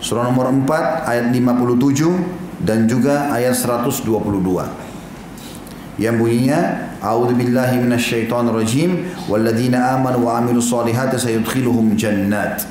surah 0.04 0.28
nomor 0.28 0.52
4 0.52 1.08
ayat 1.08 1.26
57 1.32 2.68
dan 2.68 2.92
juga 2.92 3.32
ayat 3.32 3.56
122 3.56 4.91
yang 6.00 6.16
bunyinya 6.16 6.92
A'udzu 7.02 7.34
billahi 7.34 7.82
minasyaitonir 7.82 8.54
rajim 8.54 9.10
walladzina 9.26 9.98
amanu 9.98 10.30
wa 10.30 10.38
amilus 10.38 10.70
solihati 10.70 11.18
sayudkhiluhum 11.18 11.98
jannat. 11.98 12.62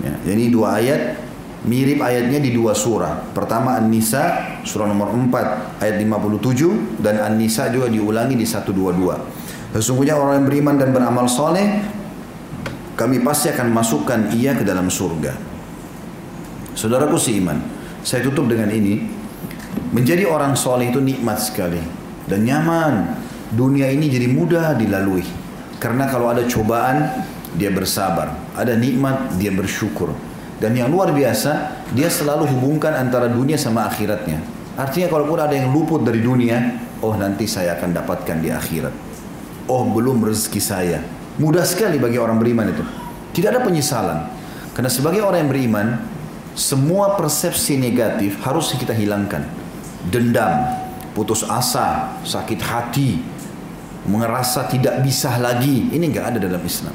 Ya, 0.00 0.14
jadi 0.22 0.48
dua 0.48 0.78
ayat 0.78 1.18
mirip 1.66 1.98
ayatnya 1.98 2.38
di 2.38 2.54
dua 2.54 2.70
surah. 2.70 3.34
Pertama 3.34 3.74
An-Nisa 3.74 4.56
surah 4.62 4.86
nomor 4.86 5.10
4 5.10 5.82
ayat 5.82 5.96
57 5.98 7.02
dan 7.02 7.18
An-Nisa 7.18 7.68
juga 7.74 7.90
diulangi 7.90 8.38
di 8.38 8.46
122. 8.46 9.74
Sesungguhnya 9.74 10.14
orang 10.14 10.44
yang 10.44 10.46
beriman 10.46 10.74
dan 10.78 10.94
beramal 10.94 11.26
soleh 11.26 11.82
kami 12.94 13.26
pasti 13.26 13.50
akan 13.50 13.74
masukkan 13.74 14.30
ia 14.30 14.54
ke 14.54 14.62
dalam 14.62 14.86
surga. 14.86 15.34
Saudaraku 16.78 17.18
seiman, 17.18 17.58
saya 18.06 18.22
tutup 18.22 18.46
dengan 18.46 18.70
ini. 18.70 19.26
Menjadi 19.90 20.26
orang 20.26 20.54
soleh 20.54 20.90
itu 20.90 21.02
nikmat 21.02 21.38
sekali 21.38 22.03
dan 22.28 22.44
nyaman. 22.44 23.22
Dunia 23.54 23.92
ini 23.92 24.10
jadi 24.10 24.26
mudah 24.26 24.74
dilalui. 24.74 25.22
Karena 25.78 26.08
kalau 26.10 26.32
ada 26.32 26.42
cobaan, 26.48 27.24
dia 27.54 27.70
bersabar. 27.70 28.34
Ada 28.56 28.74
nikmat, 28.74 29.38
dia 29.38 29.54
bersyukur. 29.54 30.10
Dan 30.58 30.74
yang 30.74 30.90
luar 30.90 31.12
biasa, 31.12 31.84
dia 31.92 32.08
selalu 32.08 32.48
hubungkan 32.50 32.94
antara 32.96 33.28
dunia 33.30 33.58
sama 33.60 33.86
akhiratnya. 33.86 34.40
Artinya 34.74 35.06
kalaupun 35.06 35.38
ada 35.38 35.54
yang 35.54 35.70
luput 35.70 36.02
dari 36.02 36.18
dunia, 36.18 36.82
oh 36.98 37.14
nanti 37.14 37.46
saya 37.46 37.78
akan 37.78 37.94
dapatkan 37.94 38.42
di 38.42 38.50
akhirat. 38.50 38.94
Oh 39.70 39.86
belum 39.86 40.24
rezeki 40.24 40.60
saya. 40.62 40.98
Mudah 41.38 41.62
sekali 41.66 41.98
bagi 41.98 42.18
orang 42.18 42.38
beriman 42.42 42.70
itu. 42.70 42.84
Tidak 43.34 43.48
ada 43.54 43.60
penyesalan. 43.62 44.18
Karena 44.74 44.90
sebagai 44.90 45.22
orang 45.22 45.46
yang 45.46 45.50
beriman, 45.50 45.86
semua 46.54 47.18
persepsi 47.18 47.78
negatif 47.78 48.38
harus 48.42 48.74
kita 48.74 48.94
hilangkan. 48.94 49.46
Dendam, 50.10 50.83
putus 51.14 51.46
asa, 51.46 52.18
sakit 52.26 52.60
hati, 52.60 53.22
merasa 54.10 54.66
tidak 54.68 55.00
bisa 55.00 55.38
lagi. 55.40 55.88
Ini 55.94 56.04
enggak 56.10 56.34
ada 56.34 56.38
dalam 56.42 56.60
Islam. 56.60 56.92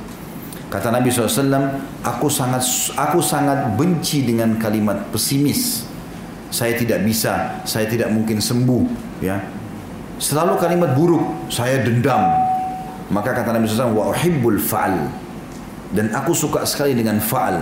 Kata 0.69 0.93
Nabi 0.93 1.09
SAW, 1.09 1.81
aku 2.05 2.29
sangat 2.29 2.61
aku 2.93 3.23
sangat 3.25 3.73
benci 3.73 4.21
dengan 4.21 4.53
kalimat 4.61 5.09
pesimis. 5.09 5.89
Saya 6.53 6.77
tidak 6.77 7.01
bisa, 7.01 7.65
saya 7.65 7.89
tidak 7.89 8.13
mungkin 8.13 8.37
sembuh. 8.37 8.85
Ya, 9.23 9.41
selalu 10.21 10.61
kalimat 10.61 10.93
buruk. 10.93 11.49
Saya 11.49 11.81
dendam. 11.81 12.21
Maka 13.09 13.33
kata 13.33 13.49
Nabi 13.57 13.65
SAW, 13.65 13.97
wa 13.97 14.13
uhibbul 14.13 14.61
faal. 14.61 15.09
Dan 15.89 16.13
aku 16.13 16.37
suka 16.37 16.61
sekali 16.69 16.93
dengan 16.93 17.17
faal. 17.17 17.57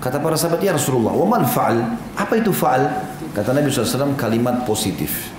Kata 0.00 0.20
para 0.20 0.36
sahabat, 0.36 0.64
ya 0.64 0.72
Rasulullah, 0.76 1.12
wa 1.12 1.26
mal 1.28 1.44
fa'al? 1.44 1.76
Apa 2.16 2.40
itu 2.40 2.52
fa'al? 2.52 2.84
Kata 3.36 3.52
Nabi 3.52 3.68
SAW, 3.68 4.16
kalimat 4.16 4.64
positif. 4.64 5.35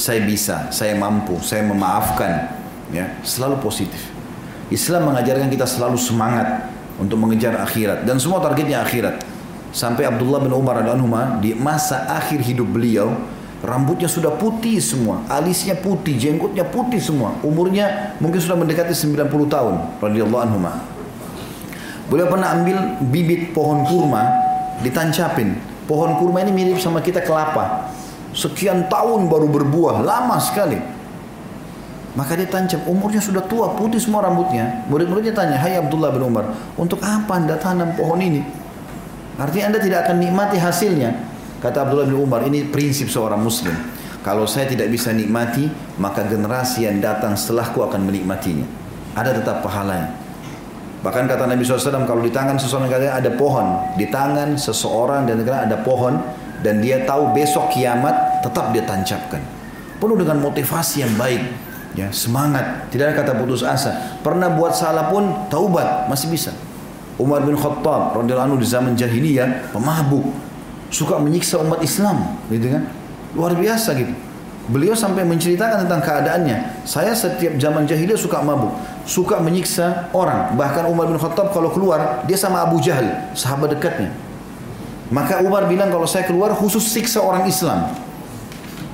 Saya 0.00 0.24
bisa, 0.24 0.72
saya 0.72 0.96
mampu, 0.96 1.36
saya 1.44 1.60
memaafkan. 1.68 2.56
Ya, 2.88 3.20
selalu 3.20 3.60
positif. 3.60 4.00
Islam 4.72 5.12
mengajarkan 5.12 5.52
kita 5.52 5.68
selalu 5.68 6.00
semangat 6.00 6.72
untuk 6.96 7.20
mengejar 7.20 7.60
akhirat 7.60 8.08
dan 8.08 8.16
semua 8.16 8.40
targetnya 8.40 8.80
akhirat. 8.80 9.20
Sampai 9.76 10.08
Abdullah 10.08 10.40
bin 10.40 10.56
Umar 10.56 10.80
radhiyallahu 10.80 11.44
di 11.44 11.52
masa 11.52 12.08
akhir 12.08 12.40
hidup 12.42 12.66
beliau, 12.72 13.12
rambutnya 13.60 14.08
sudah 14.08 14.34
putih 14.40 14.80
semua, 14.80 15.22
alisnya 15.28 15.76
putih, 15.76 16.16
jenggotnya 16.16 16.64
putih 16.64 16.98
semua. 16.98 17.36
Umurnya 17.44 18.16
mungkin 18.24 18.40
sudah 18.40 18.56
mendekati 18.56 18.96
90 18.96 19.28
tahun 19.52 20.00
radhiyallahu 20.00 20.42
anhu. 20.42 20.58
Beliau 22.10 22.26
pernah 22.26 22.56
ambil 22.56 22.98
bibit 23.04 23.52
pohon 23.52 23.84
kurma, 23.84 24.26
ditancapin. 24.80 25.60
Pohon 25.84 26.16
kurma 26.18 26.42
ini 26.42 26.50
mirip 26.56 26.80
sama 26.80 27.04
kita 27.04 27.20
kelapa. 27.22 27.99
Sekian 28.30 28.86
tahun 28.86 29.26
baru 29.26 29.50
berbuah, 29.50 30.06
lama 30.06 30.38
sekali. 30.38 30.78
Maka 32.14 32.34
dia 32.34 32.50
tancap, 32.50 32.86
umurnya 32.90 33.22
sudah 33.22 33.42
tua, 33.46 33.74
putih 33.78 34.02
semua 34.02 34.26
rambutnya. 34.26 34.82
Murid-muridnya 34.90 35.30
tanya, 35.30 35.56
Hai 35.58 35.78
Abdullah 35.78 36.10
bin 36.10 36.26
Umar, 36.26 36.50
untuk 36.74 36.98
apa 37.02 37.38
anda 37.38 37.54
tanam 37.54 37.94
pohon 37.94 38.18
ini? 38.18 38.42
Artinya 39.38 39.74
anda 39.74 39.78
tidak 39.78 40.06
akan 40.06 40.16
nikmati 40.18 40.58
hasilnya. 40.58 41.10
Kata 41.62 41.86
Abdullah 41.86 42.10
bin 42.10 42.18
Umar, 42.18 42.42
ini 42.46 42.66
prinsip 42.66 43.06
seorang 43.06 43.38
muslim. 43.38 43.72
Kalau 44.20 44.44
saya 44.44 44.68
tidak 44.68 44.90
bisa 44.92 45.14
nikmati, 45.14 45.70
maka 45.96 46.26
generasi 46.26 46.84
yang 46.84 46.98
datang 46.98 47.38
setelahku 47.38 47.80
akan 47.80 48.04
menikmatinya. 48.04 48.66
Ada 49.16 49.40
tetap 49.40 49.62
pahalanya. 49.64 50.12
Bahkan 51.00 51.24
kata 51.24 51.48
Nabi 51.48 51.64
SAW 51.64 52.04
kalau 52.04 52.20
di 52.20 52.28
tangan 52.28 52.60
seseorang 52.60 52.92
ada 52.92 53.32
pohon, 53.32 53.96
di 53.96 54.04
tangan 54.12 54.60
seseorang 54.60 55.24
dan 55.24 55.40
negara 55.40 55.64
ada 55.64 55.80
pohon 55.80 56.20
dan 56.60 56.84
dia 56.84 57.04
tahu 57.08 57.32
besok 57.32 57.72
kiamat 57.72 58.44
tetap 58.44 58.72
dia 58.72 58.84
tancapkan. 58.84 59.40
Penuh 60.00 60.16
dengan 60.16 60.40
motivasi 60.40 61.04
yang 61.04 61.12
baik, 61.20 61.42
ya 61.92 62.08
semangat, 62.08 62.88
tidak 62.88 63.12
ada 63.12 63.14
kata 63.20 63.32
putus 63.36 63.60
asa. 63.60 64.16
Pernah 64.24 64.52
buat 64.56 64.72
salah 64.72 65.12
pun 65.12 65.48
taubat 65.52 66.08
masih 66.08 66.32
bisa. 66.32 66.52
Umar 67.20 67.44
bin 67.44 67.52
Khattab 67.52 68.16
radhiyallahu 68.16 68.56
anhu 68.56 68.58
di 68.60 68.68
zaman 68.68 68.96
jahiliyah 68.96 69.72
pemabuk, 69.76 70.24
suka 70.88 71.20
menyiksa 71.20 71.60
umat 71.60 71.84
Islam, 71.84 72.40
gitu 72.48 72.72
kan? 72.72 72.88
Luar 73.36 73.52
biasa 73.52 73.92
gitu. 73.92 74.16
Beliau 74.70 74.94
sampai 74.94 75.26
menceritakan 75.26 75.84
tentang 75.84 76.00
keadaannya. 76.00 76.86
Saya 76.88 77.12
setiap 77.12 77.58
zaman 77.60 77.84
jahiliyah 77.84 78.16
suka 78.16 78.40
mabuk, 78.40 78.72
suka 79.04 79.36
menyiksa 79.42 80.08
orang. 80.16 80.54
Bahkan 80.54 80.88
Umar 80.88 81.10
bin 81.10 81.18
Khattab 81.20 81.52
kalau 81.52 81.68
keluar, 81.74 82.24
dia 82.24 82.38
sama 82.38 82.64
Abu 82.64 82.80
Jahal, 82.80 83.34
sahabat 83.36 83.76
dekatnya. 83.76 84.29
Maka 85.10 85.42
Umar 85.42 85.66
bilang 85.66 85.90
kalau 85.90 86.06
saya 86.06 86.22
keluar 86.22 86.54
khusus 86.54 86.86
siksa 86.86 87.18
orang 87.18 87.50
Islam. 87.50 87.90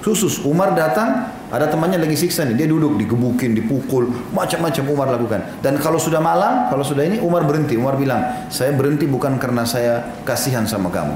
Khusus 0.01 0.41
Umar 0.47 0.73
datang, 0.73 1.29
ada 1.51 1.67
temannya 1.67 1.99
lagi 1.99 2.15
siksa 2.15 2.47
nih, 2.47 2.55
dia 2.55 2.67
duduk 2.71 2.95
digebukin, 2.95 3.59
dipukul, 3.59 4.07
macam-macam 4.33 4.85
Umar 4.87 5.07
lakukan. 5.13 5.41
Dan 5.61 5.83
kalau 5.83 5.99
sudah 5.99 6.23
malam, 6.23 6.71
kalau 6.71 6.87
sudah 6.87 7.03
ini 7.05 7.19
Umar 7.19 7.43
berhenti. 7.43 7.75
Umar 7.75 7.99
bilang, 7.99 8.49
saya 8.49 8.71
berhenti 8.73 9.05
bukan 9.05 9.37
karena 9.37 9.67
saya 9.67 10.23
kasihan 10.23 10.63
sama 10.65 10.95
kamu. 10.95 11.15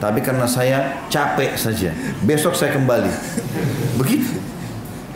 Tapi 0.00 0.24
karena 0.24 0.48
saya 0.48 1.04
capek 1.12 1.58
saja. 1.60 1.92
Besok 2.24 2.56
saya 2.56 2.72
kembali. 2.72 3.10
Begitu. 4.00 4.40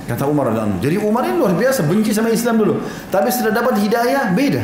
Kata 0.05 0.29
Umar 0.29 0.53
radhiyallahu 0.53 0.85
Jadi 0.85 1.01
Umar 1.01 1.25
ini 1.25 1.41
luar 1.41 1.57
biasa 1.57 1.89
benci 1.89 2.13
sama 2.13 2.29
Islam 2.29 2.61
dulu. 2.61 2.75
Tapi 3.09 3.33
setelah 3.33 3.65
dapat 3.65 3.81
hidayah 3.81 4.37
beda. 4.37 4.61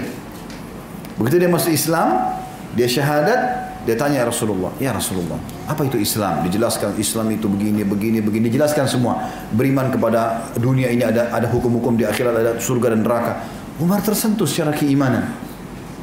Begitu 1.17 1.37
dia 1.41 1.49
masuk 1.49 1.73
Islam, 1.73 2.37
dia 2.77 2.85
syahadat, 2.85 3.70
dia 3.91 3.99
tanya 3.99 4.23
ya 4.23 4.27
Rasulullah, 4.31 4.71
ya 4.79 4.95
Rasulullah, 4.95 5.35
apa 5.67 5.83
itu 5.83 5.99
Islam? 5.99 6.47
Dijelaskan 6.47 6.95
Islam 6.95 7.27
itu 7.35 7.51
begini, 7.51 7.83
begini, 7.83 8.23
begini. 8.23 8.47
Dijelaskan 8.47 8.87
semua. 8.87 9.19
Beriman 9.51 9.91
kepada 9.91 10.47
dunia 10.55 10.95
ini 10.95 11.03
ada 11.03 11.35
ada 11.35 11.51
hukum-hukum 11.51 11.99
di 11.99 12.07
akhirat, 12.07 12.35
ada 12.39 12.53
surga 12.63 12.95
dan 12.95 13.03
neraka. 13.03 13.43
Umar 13.83 13.99
tersentuh 13.99 14.47
secara 14.47 14.71
keimanan. 14.71 15.35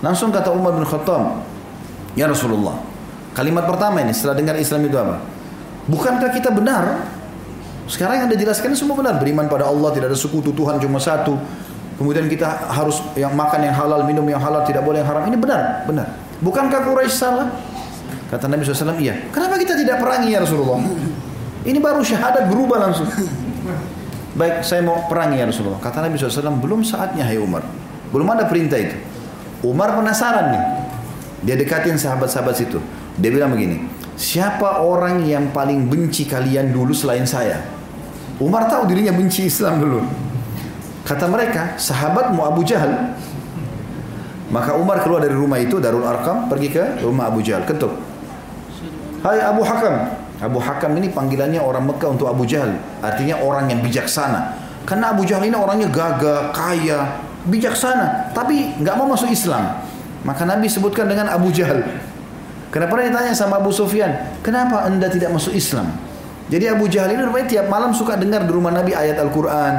Langsung 0.03 0.35
kata 0.35 0.51
Umar 0.51 0.75
bin 0.75 0.83
Khattab, 0.83 1.47
ya 2.19 2.27
Rasulullah, 2.27 2.75
Kalimat 3.37 3.69
pertama 3.69 4.01
ini 4.01 4.17
setelah 4.17 4.33
dengar 4.33 4.57
Islam 4.57 4.89
itu 4.89 4.97
apa? 4.97 5.21
Bukankah 5.85 6.33
kita 6.33 6.49
benar? 6.49 7.05
Sekarang 7.85 8.17
yang 8.17 8.25
anda 8.25 8.33
jelaskan 8.33 8.73
semua 8.73 8.97
benar. 8.97 9.21
Beriman 9.21 9.45
pada 9.45 9.69
Allah, 9.69 9.93
tidak 9.93 10.09
ada 10.09 10.17
sekutu 10.17 10.49
Tuhan 10.57 10.81
cuma 10.81 10.97
satu. 10.97 11.37
Kemudian 12.01 12.25
kita 12.25 12.65
harus 12.73 12.97
yang 13.13 13.37
makan 13.37 13.61
yang 13.61 13.77
halal, 13.77 14.01
minum 14.09 14.25
yang 14.25 14.41
halal, 14.41 14.65
tidak 14.65 14.81
boleh 14.81 15.05
yang 15.05 15.09
haram. 15.13 15.29
Ini 15.29 15.37
benar, 15.37 15.85
benar. 15.85 16.17
Bukankah 16.41 16.81
Quraisy 16.81 17.13
salah? 17.13 17.53
Kata 18.27 18.51
Nabi 18.51 18.67
SAW, 18.67 18.99
iya. 18.99 19.15
Kenapa 19.31 19.55
kita 19.55 19.79
tidak 19.79 20.03
perangi 20.03 20.35
ya 20.35 20.43
Rasulullah? 20.43 20.83
Ini 21.63 21.79
baru 21.79 22.03
syahadat 22.03 22.51
berubah 22.51 22.77
langsung. 22.83 23.07
Baik, 24.37 24.61
saya 24.61 24.83
mau 24.83 25.07
perangi 25.07 25.41
ya 25.41 25.45
Rasulullah. 25.47 25.79
Kata 25.79 26.03
Nabi 26.03 26.19
SAW, 26.19 26.59
belum 26.59 26.83
saatnya 26.83 27.23
hai 27.23 27.39
Umar. 27.39 27.63
Belum 28.11 28.27
ada 28.29 28.45
perintah 28.45 28.77
itu. 28.77 28.95
Umar 29.65 29.95
penasaran 29.97 30.53
nih. 30.53 30.63
Dia 31.47 31.55
dekatin 31.57 31.95
sahabat-sahabat 31.95 32.55
situ. 32.55 32.79
Dia 33.17 33.29
bilang 33.33 33.55
begini, 33.55 33.81
siapa 34.13 34.85
orang 34.85 35.25
yang 35.25 35.49
paling 35.49 35.89
benci 35.89 36.29
kalian 36.29 36.69
dulu 36.69 36.93
selain 36.93 37.25
saya? 37.25 37.65
Umar 38.37 38.69
tahu 38.69 38.85
dirinya 38.85 39.11
benci 39.15 39.49
Islam 39.49 39.81
dulu. 39.81 40.05
Kata 41.07 41.25
mereka, 41.25 41.79
sahabatmu 41.79 42.43
Abu 42.45 42.61
Jahal. 42.61 43.17
Maka 44.47 44.77
Umar 44.79 45.01
keluar 45.03 45.19
dari 45.19 45.33
rumah 45.33 45.57
itu, 45.59 45.81
Darul 45.81 46.05
Arkam, 46.05 46.47
pergi 46.47 46.69
ke 46.71 47.03
rumah 47.03 47.27
Abu 47.27 47.41
Jahal, 47.43 47.65
ketuk. 47.65 48.06
Hai 49.25 49.41
Abu 49.41 49.65
Hakam. 49.65 49.95
Abu 50.37 50.61
Hakam 50.61 50.93
ini 51.01 51.09
panggilannya 51.09 51.57
orang 51.57 51.89
Mekah 51.89 52.13
untuk 52.13 52.29
Abu 52.29 52.45
Jahal. 52.45 52.77
Artinya 53.01 53.41
orang 53.41 53.65
yang 53.73 53.81
bijaksana. 53.81 54.53
Karena 54.85 55.11
Abu 55.11 55.25
Jahal 55.25 55.49
ini 55.49 55.57
orangnya 55.57 55.89
gagah, 55.89 56.53
kaya, 56.53 57.17
bijaksana. 57.49 58.31
Tapi 58.37 58.77
nggak 58.77 58.95
mau 58.95 59.09
masuk 59.09 59.33
Islam. 59.33 59.81
Maka 60.21 60.45
Nabi 60.45 60.69
sebutkan 60.69 61.09
dengan 61.09 61.33
Abu 61.33 61.49
Jahal. 61.49 61.81
Kenapa 62.69 62.99
dia 62.99 63.09
ditanya 63.09 63.33
sama 63.33 63.57
Abu 63.57 63.71
Sufyan, 63.71 64.37
kenapa 64.43 64.83
anda 64.85 65.07
tidak 65.07 65.31
masuk 65.31 65.55
Islam? 65.55 65.87
Jadi 66.51 66.67
Abu 66.67 66.85
Jahal 66.91 67.15
ini 67.15 67.23
rupanya 67.23 67.47
tiap 67.47 67.67
malam 67.71 67.95
suka 67.95 68.19
dengar 68.19 68.43
di 68.43 68.51
rumah 68.51 68.75
Nabi 68.75 68.91
ayat 68.93 69.17
Al-Quran. 69.17 69.73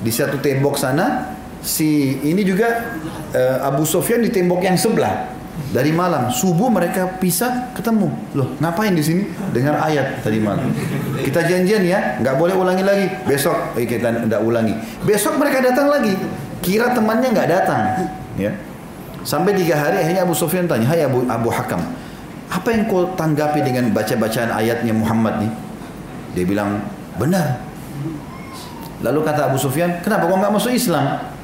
Di 0.00 0.10
satu 0.10 0.40
tembok 0.40 0.80
sana, 0.80 1.36
si 1.60 2.18
ini 2.24 2.40
juga 2.42 2.98
uh, 3.36 3.68
Abu 3.68 3.84
Sufyan 3.84 4.24
di 4.24 4.32
tembok 4.32 4.64
yang 4.64 4.76
sebelah. 4.80 5.35
Dari 5.66 5.90
malam 5.90 6.30
subuh 6.30 6.70
mereka 6.70 7.18
pisah 7.18 7.74
ketemu. 7.74 8.06
Loh, 8.38 8.54
ngapain 8.62 8.94
di 8.94 9.02
sini? 9.02 9.26
Dengar 9.50 9.82
ayat 9.82 10.22
tadi 10.22 10.38
malam. 10.38 10.70
Kita 11.18 11.42
janjian 11.42 11.82
ya, 11.82 12.22
nggak 12.22 12.38
boleh 12.38 12.54
ulangi 12.54 12.86
lagi. 12.86 13.06
Besok 13.26 13.74
eh, 13.74 13.82
kita 13.82 14.30
tidak 14.30 14.40
ulangi. 14.46 14.78
Besok 15.02 15.34
mereka 15.42 15.58
datang 15.58 15.90
lagi. 15.90 16.14
Kira 16.62 16.94
temannya 16.94 17.34
nggak 17.34 17.50
datang, 17.50 17.80
ya. 18.38 18.50
Sampai 19.26 19.58
tiga 19.58 19.74
hari 19.74 20.06
akhirnya 20.06 20.22
Abu 20.22 20.38
Sufyan 20.38 20.70
tanya, 20.70 20.86
Hai 20.86 21.02
Abu 21.02 21.26
Abu 21.26 21.50
Hakam, 21.50 21.82
apa 22.46 22.68
yang 22.70 22.86
kau 22.86 23.10
tanggapi 23.18 23.58
dengan 23.62 23.90
baca-bacaan 23.90 24.54
ayatnya 24.54 24.94
Muhammad 24.94 25.46
nih? 25.46 25.52
Dia 26.38 26.44
bilang, 26.46 26.78
benar. 27.18 27.58
Lalu 29.02 29.20
kata 29.26 29.50
Abu 29.50 29.58
Sufyan, 29.58 29.98
kenapa 30.00 30.30
kau 30.30 30.38
nggak 30.38 30.54
masuk 30.54 30.72
Islam? 30.72 31.35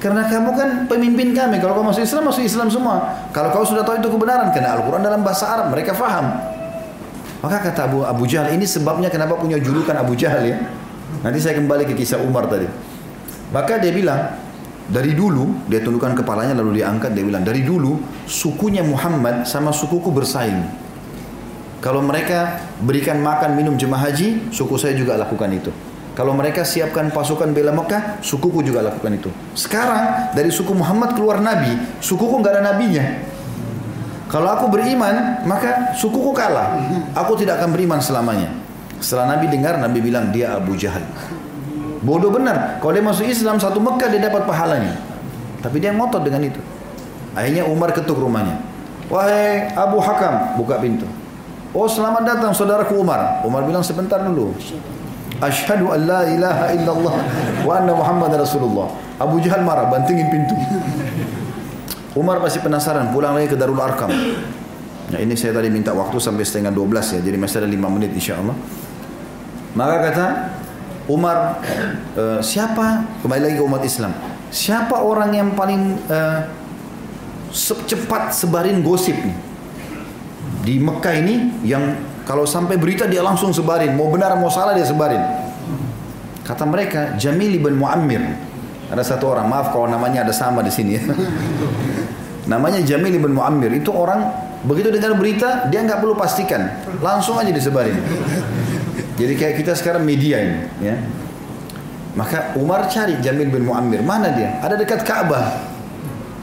Karena 0.00 0.24
kamu 0.24 0.50
kan 0.56 0.68
pemimpin 0.88 1.36
kami. 1.36 1.60
Kalau 1.60 1.76
kau 1.76 1.84
masuk 1.84 2.00
Islam, 2.00 2.32
masuk 2.32 2.40
Islam 2.40 2.72
semua. 2.72 3.28
Kalau 3.36 3.52
kau 3.52 3.68
sudah 3.68 3.84
tahu 3.84 4.00
itu 4.00 4.08
kebenaran, 4.08 4.48
karena 4.48 4.80
Al-Quran 4.80 5.04
dalam 5.04 5.20
bahasa 5.20 5.44
Arab, 5.52 5.68
mereka 5.68 5.92
faham. 5.92 6.40
Maka 7.44 7.68
kata 7.68 7.84
Abu, 7.84 8.04
Abu 8.08 8.24
Jahal, 8.24 8.56
ini 8.56 8.64
sebabnya 8.64 9.12
kenapa 9.12 9.36
punya 9.36 9.60
julukan 9.60 9.92
Abu 9.96 10.16
Jahal 10.16 10.48
ya. 10.48 10.56
Nanti 11.20 11.36
saya 11.36 11.60
kembali 11.60 11.84
ke 11.84 11.92
kisah 11.92 12.16
Umar 12.24 12.48
tadi. 12.48 12.64
Maka 13.52 13.76
dia 13.76 13.92
bilang, 13.92 14.40
dari 14.90 15.12
dulu 15.12 15.68
dia 15.68 15.84
tundukkan 15.84 16.18
kepalanya 16.18 16.58
lalu 16.58 16.82
dia 16.82 16.90
angkat 16.90 17.14
dia 17.14 17.22
bilang 17.22 17.46
dari 17.46 17.62
dulu 17.62 18.02
sukunya 18.26 18.82
Muhammad 18.82 19.46
sama 19.46 19.70
sukuku 19.70 20.10
bersaing. 20.10 20.66
Kalau 21.80 22.04
mereka 22.04 22.60
berikan 22.84 23.22
makan 23.24 23.56
minum 23.56 23.78
jemaah 23.78 24.12
haji, 24.12 24.52
suku 24.52 24.76
saya 24.76 24.92
juga 24.92 25.16
lakukan 25.16 25.48
itu. 25.48 25.72
Kalau 26.20 26.36
mereka 26.36 26.68
siapkan 26.68 27.08
pasukan 27.08 27.48
bela 27.56 27.72
Mekah, 27.72 28.20
sukuku 28.20 28.60
juga 28.60 28.84
lakukan 28.84 29.16
itu. 29.16 29.32
Sekarang 29.56 30.28
dari 30.36 30.52
suku 30.52 30.76
Muhammad 30.76 31.16
keluar 31.16 31.40
nabi, 31.40 31.72
sukuku 31.96 32.44
nggak 32.44 32.60
ada 32.60 32.62
nabinya. 32.76 33.24
Kalau 34.28 34.52
aku 34.52 34.68
beriman, 34.68 35.40
maka 35.48 35.96
sukuku 35.96 36.36
kalah. 36.36 36.76
Aku 37.16 37.40
tidak 37.40 37.56
akan 37.56 37.72
beriman 37.72 38.04
selamanya. 38.04 38.52
Setelah 39.00 39.32
Nabi 39.32 39.48
dengar, 39.48 39.80
Nabi 39.80 39.98
bilang 40.04 40.28
dia 40.28 40.60
Abu 40.60 40.76
Jahal. 40.76 41.00
Bodoh 42.04 42.28
benar. 42.28 42.76
Kalau 42.84 42.92
dia 42.92 43.00
masuk 43.00 43.24
Islam 43.24 43.56
satu 43.56 43.80
Mekah 43.80 44.12
dia 44.12 44.20
dapat 44.20 44.44
pahalanya. 44.44 45.00
Tapi 45.64 45.80
dia 45.80 45.96
ngotot 45.96 46.20
dengan 46.20 46.44
itu. 46.44 46.60
Akhirnya 47.32 47.64
Umar 47.64 47.96
ketuk 47.96 48.20
rumahnya. 48.20 48.60
Wahai 49.08 49.72
Abu 49.72 49.96
Hakam, 50.04 50.60
buka 50.60 50.76
pintu. 50.84 51.08
Oh 51.72 51.88
selamat 51.88 52.28
datang 52.28 52.52
saudaraku 52.52 53.00
Umar. 53.00 53.40
Umar 53.40 53.64
bilang 53.64 53.80
sebentar 53.80 54.20
dulu. 54.20 54.52
Ashhadu 55.40 55.88
an 55.88 56.00
la 56.04 56.20
ilaha 56.28 56.64
illallah 56.76 57.14
wa 57.64 57.72
anna 57.72 57.96
Muhammad 57.96 58.36
Rasulullah. 58.36 58.92
Abu 59.16 59.40
Jahal 59.40 59.64
marah, 59.64 59.88
bantingin 59.88 60.28
pintu. 60.28 60.52
Umar 62.12 62.44
pasti 62.44 62.60
penasaran, 62.60 63.08
pulang 63.08 63.36
lagi 63.36 63.48
ke 63.48 63.56
Darul 63.56 63.80
Arkam. 63.80 64.12
Nah, 65.10 65.18
ini 65.18 65.34
saya 65.34 65.56
tadi 65.56 65.72
minta 65.72 65.96
waktu 65.96 66.20
sampai 66.20 66.44
setengah 66.44 66.70
12 66.70 67.18
ya, 67.18 67.20
jadi 67.24 67.36
masih 67.40 67.56
ada 67.64 67.68
5 67.68 67.94
menit 67.96 68.10
insya 68.14 68.38
Allah. 68.38 68.56
Maka 69.74 69.96
kata 70.10 70.26
Umar, 71.10 71.58
e, 72.14 72.24
siapa 72.42 73.06
kembali 73.24 73.40
lagi 73.40 73.56
ke 73.58 73.64
umat 73.64 73.82
Islam? 73.82 74.12
Siapa 74.50 75.02
orang 75.02 75.30
yang 75.34 75.48
paling 75.54 75.98
e, 76.06 76.18
cepat 77.86 78.34
sebarin 78.34 78.82
gosip 78.82 79.14
nih? 79.18 79.36
Di 80.60 80.74
Mekah 80.78 81.14
ini 81.18 81.64
yang 81.64 82.09
kalau 82.30 82.46
sampai 82.46 82.78
berita 82.78 83.10
dia 83.10 83.26
langsung 83.26 83.50
sebarin, 83.50 83.98
mau 83.98 84.06
benar 84.06 84.38
mau 84.38 84.46
salah 84.46 84.70
dia 84.78 84.86
sebarin. 84.86 85.18
Kata 86.46 86.62
mereka 86.62 87.18
Jamil 87.18 87.58
bin 87.58 87.74
Muammir. 87.74 88.22
Ada 88.86 89.02
satu 89.02 89.34
orang, 89.34 89.50
maaf 89.50 89.74
kalau 89.74 89.90
namanya 89.90 90.22
ada 90.22 90.30
sama 90.30 90.62
di 90.62 90.70
sini 90.70 90.94
ya. 90.94 91.02
namanya 92.54 92.78
Jamil 92.86 93.18
bin 93.18 93.34
Muammir. 93.34 93.74
Itu 93.74 93.90
orang 93.90 94.50
Begitu 94.60 94.92
dengar 94.92 95.16
berita, 95.16 95.72
dia 95.72 95.80
nggak 95.80 96.04
perlu 96.04 96.12
pastikan, 96.12 96.84
langsung 97.00 97.40
aja 97.40 97.48
disebarin. 97.48 97.96
Jadi 99.20 99.32
kayak 99.32 99.56
kita 99.56 99.72
sekarang 99.72 100.04
media 100.04 100.36
ini, 100.36 100.60
ya. 100.84 101.00
Maka 102.12 102.52
Umar 102.60 102.84
cari 102.92 103.16
Jamil 103.24 103.48
bin 103.48 103.64
Muammir, 103.64 104.04
mana 104.04 104.28
dia? 104.36 104.60
Ada 104.60 104.76
dekat 104.76 105.00
Ka'bah. 105.08 105.64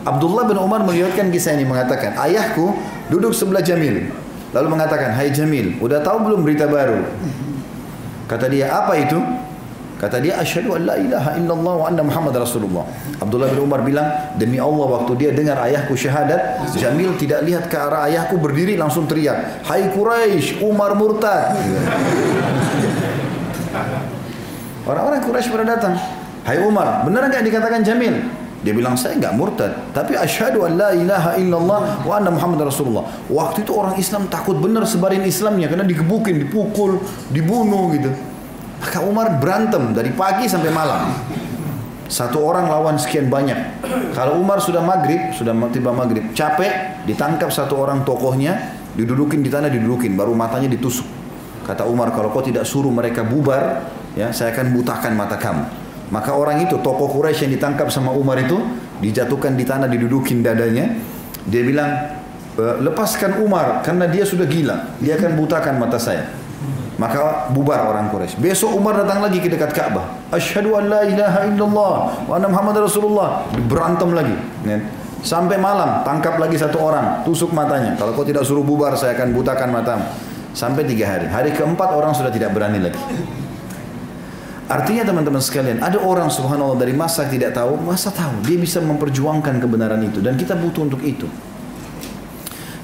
Abdullah 0.02 0.50
bin 0.50 0.58
Umar 0.58 0.82
melihatkan 0.82 1.30
kisah 1.30 1.54
ini 1.54 1.70
mengatakan, 1.70 2.18
ayahku 2.18 2.74
duduk 3.14 3.38
sebelah 3.38 3.62
Jamil. 3.62 4.10
Lalu 4.58 4.74
mengatakan, 4.74 5.14
Hai 5.14 5.30
Jamil, 5.30 5.78
udah 5.78 6.02
tahu 6.02 6.18
belum 6.26 6.42
berita 6.42 6.66
baru? 6.66 6.98
Kata 8.26 8.50
dia, 8.50 8.74
apa 8.74 8.98
itu? 8.98 9.22
Kata 9.98 10.22
dia 10.22 10.38
asyhadu 10.38 10.78
an 10.78 10.82
la 10.86 10.96
ilaha 10.98 11.32
illallah 11.42 11.74
wa 11.74 11.86
anna 11.90 12.06
Muhammad 12.06 12.38
Rasulullah. 12.38 12.86
Abdullah 13.18 13.50
bin 13.50 13.66
Umar 13.66 13.82
bilang, 13.82 14.06
demi 14.38 14.62
Allah 14.62 14.86
waktu 14.98 15.14
dia 15.18 15.30
dengar 15.34 15.58
ayahku 15.58 15.98
syahadat, 15.98 16.70
Jamil 16.78 17.18
tidak 17.18 17.42
lihat 17.42 17.66
ke 17.66 17.78
arah 17.78 18.06
ayahku 18.06 18.38
berdiri 18.38 18.78
langsung 18.78 19.10
teriak, 19.10 19.66
"Hai 19.66 19.90
Quraisy, 19.90 20.62
Umar 20.62 20.94
murtad." 20.94 21.58
Orang-orang 24.86 25.22
Quraisy 25.26 25.50
pada 25.50 25.66
datang. 25.66 25.98
Hai 26.46 26.62
Umar, 26.62 27.02
benar 27.02 27.26
enggak 27.30 27.42
dikatakan 27.42 27.82
Jamil? 27.82 28.22
Dia 28.68 28.76
bilang 28.76 29.00
saya 29.00 29.16
enggak 29.16 29.32
murtad, 29.32 29.72
tapi 29.96 30.20
asyhadu 30.20 30.68
an 30.68 30.76
la 30.76 30.92
ilaha 30.92 31.40
illallah 31.40 32.04
wa 32.04 32.20
anna 32.20 32.36
Muhammad 32.36 32.68
Rasulullah. 32.68 33.08
Waktu 33.32 33.64
itu 33.64 33.72
orang 33.72 33.96
Islam 33.96 34.28
takut 34.28 34.60
benar 34.60 34.84
sebarin 34.84 35.24
Islamnya 35.24 35.72
karena 35.72 35.88
digebukin, 35.88 36.36
dipukul, 36.36 37.00
dibunuh 37.32 37.96
gitu. 37.96 38.12
Maka 38.84 39.00
Umar 39.08 39.40
berantem 39.40 39.96
dari 39.96 40.12
pagi 40.12 40.52
sampai 40.52 40.68
malam. 40.68 41.16
Satu 42.12 42.44
orang 42.44 42.68
lawan 42.68 43.00
sekian 43.00 43.32
banyak. 43.32 43.56
Kalau 44.12 44.36
Umar 44.36 44.60
sudah 44.60 44.84
maghrib, 44.84 45.32
sudah 45.32 45.56
tiba 45.72 45.96
maghrib, 45.96 46.36
capek, 46.36 47.08
ditangkap 47.08 47.48
satu 47.48 47.80
orang 47.80 48.04
tokohnya, 48.04 48.76
didudukin 49.00 49.40
di 49.40 49.48
tanah, 49.48 49.72
didudukin, 49.72 50.20
baru 50.20 50.36
matanya 50.36 50.68
ditusuk. 50.68 51.08
Kata 51.64 51.88
Umar, 51.88 52.12
kalau 52.12 52.36
kau 52.36 52.44
tidak 52.44 52.68
suruh 52.68 52.92
mereka 52.92 53.24
bubar, 53.24 53.88
ya 54.12 54.36
saya 54.36 54.52
akan 54.52 54.76
butakan 54.76 55.16
mata 55.16 55.40
kamu. 55.40 55.87
Maka 56.08 56.32
orang 56.32 56.64
itu, 56.64 56.80
tokoh 56.80 57.12
Quraisy 57.12 57.48
yang 57.48 57.54
ditangkap 57.60 57.92
sama 57.92 58.16
Umar 58.16 58.40
itu, 58.40 58.56
dijatuhkan 59.04 59.60
di 59.60 59.68
tanah, 59.68 59.92
didudukin 59.92 60.40
dadanya. 60.40 60.96
Dia 61.48 61.62
bilang, 61.68 61.90
e, 62.56 62.64
lepaskan 62.84 63.44
Umar 63.44 63.84
karena 63.84 64.08
dia 64.08 64.24
sudah 64.24 64.48
gila, 64.48 64.98
dia 65.04 65.20
akan 65.20 65.36
butakan 65.36 65.76
mata 65.80 66.00
saya. 66.00 66.32
Maka 66.98 67.54
bubar 67.54 67.86
orang 67.86 68.10
Quraisy. 68.10 68.42
Besok 68.42 68.74
Umar 68.74 68.98
datang 68.98 69.22
lagi 69.22 69.38
ke 69.38 69.54
dekat 69.54 69.70
Ka'bah. 69.70 70.18
Asyhadu 70.34 70.74
an 70.82 70.90
la 70.90 71.06
ilaha 71.06 71.46
illallah 71.46 71.94
wa 72.26 72.34
anna 72.34 72.50
Muhammad 72.50 72.90
Rasulullah. 72.90 73.46
Berantem 73.70 74.18
lagi. 74.18 74.34
Sampai 75.22 75.62
malam 75.62 76.02
tangkap 76.02 76.42
lagi 76.42 76.58
satu 76.58 76.82
orang, 76.82 77.22
tusuk 77.22 77.54
matanya. 77.54 77.94
Kalau 78.02 78.18
kau 78.18 78.26
tidak 78.26 78.42
suruh 78.50 78.66
bubar, 78.66 78.98
saya 78.98 79.14
akan 79.14 79.30
butakan 79.30 79.70
matamu. 79.70 80.10
Sampai 80.58 80.90
tiga 80.90 81.06
hari. 81.06 81.30
Hari 81.30 81.54
keempat 81.54 81.94
orang 81.94 82.18
sudah 82.18 82.34
tidak 82.34 82.50
berani 82.58 82.82
lagi. 82.90 82.98
Artinya 84.68 85.08
teman-teman 85.08 85.40
sekalian, 85.40 85.80
ada 85.80 85.96
orang 85.96 86.28
subhanallah 86.28 86.76
dari 86.76 86.92
masa 86.92 87.24
tidak 87.24 87.56
tahu, 87.56 87.80
masa 87.80 88.12
tahu. 88.12 88.44
Dia 88.44 88.60
bisa 88.60 88.84
memperjuangkan 88.84 89.64
kebenaran 89.64 90.04
itu. 90.04 90.20
Dan 90.20 90.36
kita 90.36 90.60
butuh 90.60 90.84
untuk 90.84 91.00
itu. 91.08 91.24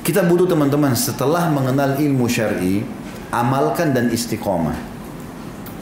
Kita 0.03 0.23
butuh 0.23 0.47
teman-teman 0.47 0.95
setelah 0.95 1.51
mengenal 1.51 1.99
ilmu 1.99 2.27
syar'i, 2.31 2.87
amalkan 3.35 3.91
dan 3.91 4.07
istiqomah. 4.11 4.75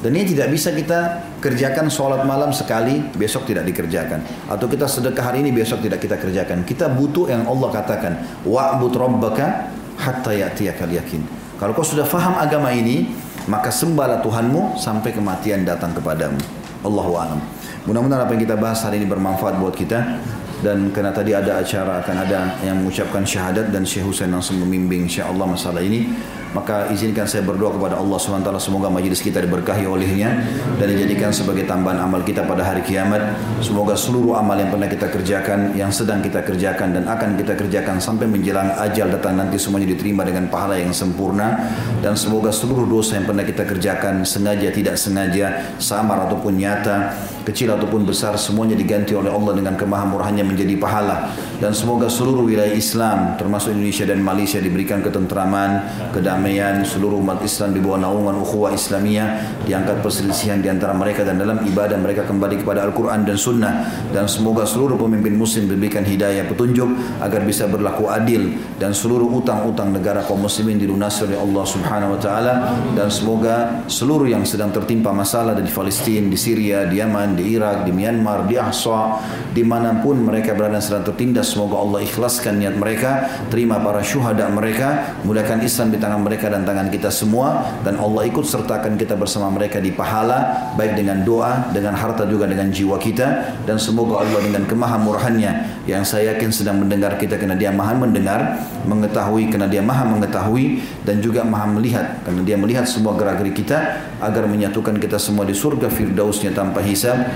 Dan 0.02 0.18
ini 0.18 0.34
tidak 0.34 0.50
bisa 0.50 0.74
kita 0.74 1.22
kerjakan 1.38 1.86
sholat 1.94 2.26
malam 2.26 2.50
sekali, 2.50 3.06
besok 3.14 3.46
tidak 3.46 3.70
dikerjakan. 3.70 4.26
Atau 4.50 4.66
kita 4.66 4.90
sedekah 4.90 5.30
hari 5.30 5.46
ini, 5.46 5.54
besok 5.54 5.86
tidak 5.86 6.02
kita 6.02 6.18
kerjakan. 6.18 6.66
Kita 6.66 6.90
butuh 6.90 7.30
yang 7.30 7.46
Allah 7.46 7.70
katakan, 7.70 8.14
wa'bud 8.42 8.98
rabbaka 8.98 9.70
hatta 10.02 10.34
ya'tiyakal 10.34 10.90
yakin. 10.90 11.22
Kalau 11.62 11.78
kau 11.78 11.86
sudah 11.86 12.10
faham 12.10 12.34
agama 12.42 12.74
ini, 12.74 13.14
maka 13.50 13.74
sembahlah 13.74 14.22
Tuhanmu 14.22 14.78
sampai 14.78 15.16
kematian 15.16 15.66
datang 15.66 15.96
kepadamu. 15.98 16.38
Allahu 16.82 17.14
a'lam. 17.18 17.42
Mudah-mudahan 17.86 18.26
apa 18.26 18.32
yang 18.34 18.44
kita 18.46 18.58
bahas 18.58 18.82
hari 18.86 19.02
ini 19.02 19.08
bermanfaat 19.10 19.58
buat 19.58 19.74
kita 19.74 20.22
dan 20.62 20.94
karena 20.94 21.10
tadi 21.10 21.34
ada 21.34 21.58
acara 21.58 22.06
akan 22.06 22.16
ada 22.22 22.62
yang 22.62 22.82
mengucapkan 22.82 23.26
syahadat 23.26 23.74
dan 23.74 23.82
Syekh 23.82 24.06
Husain 24.06 24.30
langsung 24.30 24.62
membimbing 24.62 25.10
insyaallah 25.10 25.50
masalah 25.50 25.82
ini 25.82 26.14
maka 26.52 26.92
izinkan 26.92 27.24
saya 27.24 27.48
berdoa 27.48 27.72
kepada 27.76 27.96
Allah 27.98 28.20
SWT 28.20 28.52
semoga 28.60 28.92
majlis 28.92 29.24
kita 29.24 29.40
diberkahi 29.40 29.88
olehnya 29.88 30.44
dan 30.78 30.88
dijadikan 30.92 31.32
sebagai 31.32 31.64
tambahan 31.64 32.04
amal 32.04 32.22
kita 32.22 32.44
pada 32.44 32.62
hari 32.62 32.84
kiamat. 32.84 33.40
Semoga 33.64 33.96
seluruh 33.96 34.36
amal 34.36 34.60
yang 34.60 34.70
pernah 34.70 34.92
kita 34.92 35.08
kerjakan 35.08 35.74
yang 35.80 35.90
sedang 35.90 36.20
kita 36.20 36.44
kerjakan 36.44 36.92
dan 36.92 37.04
akan 37.08 37.40
kita 37.40 37.56
kerjakan 37.56 38.04
sampai 38.04 38.28
menjelang 38.28 38.76
ajal 38.78 39.08
datang 39.10 39.40
nanti 39.40 39.56
semuanya 39.56 39.96
diterima 39.96 40.28
dengan 40.28 40.52
pahala 40.52 40.76
yang 40.76 40.92
sempurna. 40.92 41.72
Dan 42.04 42.20
semoga 42.20 42.52
seluruh 42.52 42.84
dosa 42.86 43.16
yang 43.16 43.26
pernah 43.26 43.48
kita 43.48 43.64
kerjakan 43.64 44.28
sengaja 44.28 44.70
tidak 44.76 44.96
sengaja 45.00 45.74
samar 45.80 46.28
ataupun 46.28 46.60
nyata 46.60 47.16
kecil 47.42 47.74
ataupun 47.74 48.06
besar 48.06 48.38
semuanya 48.38 48.78
diganti 48.78 49.18
oleh 49.18 49.34
Allah 49.34 49.58
dengan 49.58 49.74
kemahamurahannya 49.80 50.46
menjadi 50.46 50.78
pahala. 50.78 51.34
Dan 51.58 51.74
semoga 51.78 52.10
seluruh 52.10 52.46
wilayah 52.46 52.74
Islam 52.74 53.38
termasuk 53.38 53.74
Indonesia 53.74 54.06
dan 54.06 54.20
Malaysia 54.22 54.58
diberikan 54.58 55.02
ketentraman 55.02 55.86
kedamaian 56.10 56.41
seluruh 56.86 57.20
umat 57.22 57.44
Islam 57.44 57.76
di 57.76 57.80
bawah 57.84 58.00
naungan 58.02 58.42
ukhuwah 58.42 58.74
Islamiyah 58.74 59.62
diangkat 59.68 60.00
perselisihan 60.00 60.64
di 60.64 60.72
antara 60.72 60.96
mereka 60.96 61.28
dan 61.28 61.38
dalam 61.38 61.62
ibadah 61.66 62.00
mereka 62.00 62.24
kembali 62.24 62.64
kepada 62.64 62.86
Al-Quran 62.88 63.28
dan 63.28 63.38
Sunnah. 63.38 63.74
Dan 64.14 64.30
semoga 64.30 64.64
seluruh 64.64 64.96
pemimpin 64.96 65.36
muslim 65.36 65.68
diberikan 65.68 66.06
hidayah 66.08 66.48
petunjuk 66.48 66.88
agar 67.20 67.42
bisa 67.44 67.68
berlaku 67.68 68.08
adil 68.08 68.58
dan 68.78 68.96
seluruh 68.96 69.28
utang-utang 69.28 69.92
negara 69.92 70.24
kaum 70.24 70.42
muslimin 70.42 70.80
dilunasi 70.80 71.28
oleh 71.28 71.38
Allah 71.38 71.66
Subhanahu 71.68 72.16
wa 72.18 72.20
taala. 72.22 72.54
Dan 72.96 73.08
semoga 73.12 73.86
seluruh 73.92 74.32
yang 74.32 74.48
sedang 74.48 74.72
tertimpa 74.72 75.12
masalah 75.12 75.54
di 75.58 75.68
Palestina, 75.68 76.26
di 76.32 76.38
Syria, 76.40 76.88
di 76.88 76.98
Yaman, 76.98 77.36
di 77.36 77.44
Irak, 77.54 77.84
di 77.84 77.92
Myanmar, 77.92 78.48
di 78.48 78.56
Ahsa, 78.56 79.20
di 79.52 79.62
mana 79.68 80.00
pun 80.00 80.16
mereka 80.16 80.56
berada 80.56 80.80
sedang 80.80 81.04
tertindas 81.04 81.52
semoga 81.52 81.76
Allah 81.84 82.00
ikhlaskan 82.08 82.64
niat 82.64 82.76
mereka 82.80 83.28
terima 83.52 83.84
para 83.84 84.00
syuhada 84.00 84.48
mereka 84.48 85.20
mudahkan 85.28 85.60
Islam 85.60 85.92
di 85.92 85.98
tangan 86.00 86.24
mereka 86.24 86.31
mereka 86.32 86.48
dan 86.48 86.64
tangan 86.64 86.88
kita 86.88 87.12
semua 87.12 87.76
dan 87.84 88.00
Allah 88.00 88.24
ikut 88.32 88.48
sertakan 88.48 88.96
kita 88.96 89.20
bersama 89.20 89.52
mereka 89.52 89.84
di 89.84 89.92
pahala 89.92 90.72
baik 90.80 90.96
dengan 90.96 91.28
doa, 91.28 91.68
dengan 91.76 91.92
harta 91.92 92.24
juga 92.24 92.48
dengan 92.48 92.72
jiwa 92.72 92.96
kita 92.96 93.60
dan 93.68 93.76
semoga 93.76 94.24
Allah 94.24 94.40
dengan 94.48 94.64
kemahamurahannya 94.64 95.84
yang 95.92 96.08
saya 96.08 96.32
yakin 96.32 96.56
sedang 96.56 96.80
mendengar 96.80 97.20
kita 97.20 97.36
karena 97.36 97.60
dia 97.60 97.76
maha 97.76 98.00
mendengar, 98.00 98.64
mengetahui 98.88 99.52
karena 99.52 99.68
dia 99.68 99.84
maha 99.84 100.08
mengetahui 100.08 100.80
dan 101.04 101.20
juga 101.20 101.44
maha 101.44 101.68
melihat 101.68 102.24
karena 102.24 102.48
dia 102.48 102.56
melihat 102.56 102.88
semua 102.88 103.12
gerak-gerik 103.20 103.60
kita 103.60 104.00
agar 104.24 104.48
menyatukan 104.48 104.96
kita 104.96 105.20
semua 105.20 105.44
di 105.44 105.52
surga 105.52 105.92
firdausnya 105.92 106.56
tanpa 106.56 106.80
hisab 106.80 107.28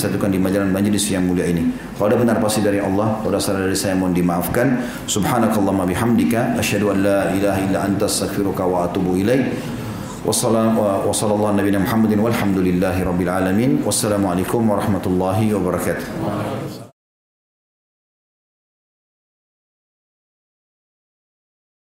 satukan 0.00 0.32
di 0.32 0.40
majalah 0.40 0.64
majlis 0.64 1.12
yang 1.12 1.28
mulia 1.28 1.44
ini. 1.44 1.68
Kalau 2.00 2.08
ada 2.08 2.16
benar 2.16 2.36
pasti 2.40 2.64
dari 2.64 2.80
Allah, 2.80 3.20
kalau 3.20 3.36
salah 3.36 3.68
dari 3.68 3.76
saya 3.76 3.92
mohon 3.92 4.16
dimaafkan. 4.16 4.80
Subhanakallahumma 5.04 5.84
bihamdika 5.84 6.56
asyhadu 6.56 6.96
an 6.96 7.04
la 7.04 7.18
ilaha 7.36 7.58
illa 7.60 7.78
anta 7.84 8.08
أستغفرك 8.40 8.60
وأتوب 8.60 9.06
إليك. 9.20 9.52
والسلام 10.24 10.78
وصلى 11.08 11.34
الله 11.34 11.48
على 11.48 11.56
نبينا 11.62 11.78
محمد 11.78 12.18
والحمد 12.18 12.58
لله 12.58 13.04
رب 13.04 13.20
العالمين. 13.20 13.84
والسلام 13.84 14.26
عليكم 14.26 14.60
ورحمة 14.70 15.04
الله 15.06 15.54
وبركاته. 15.54 16.06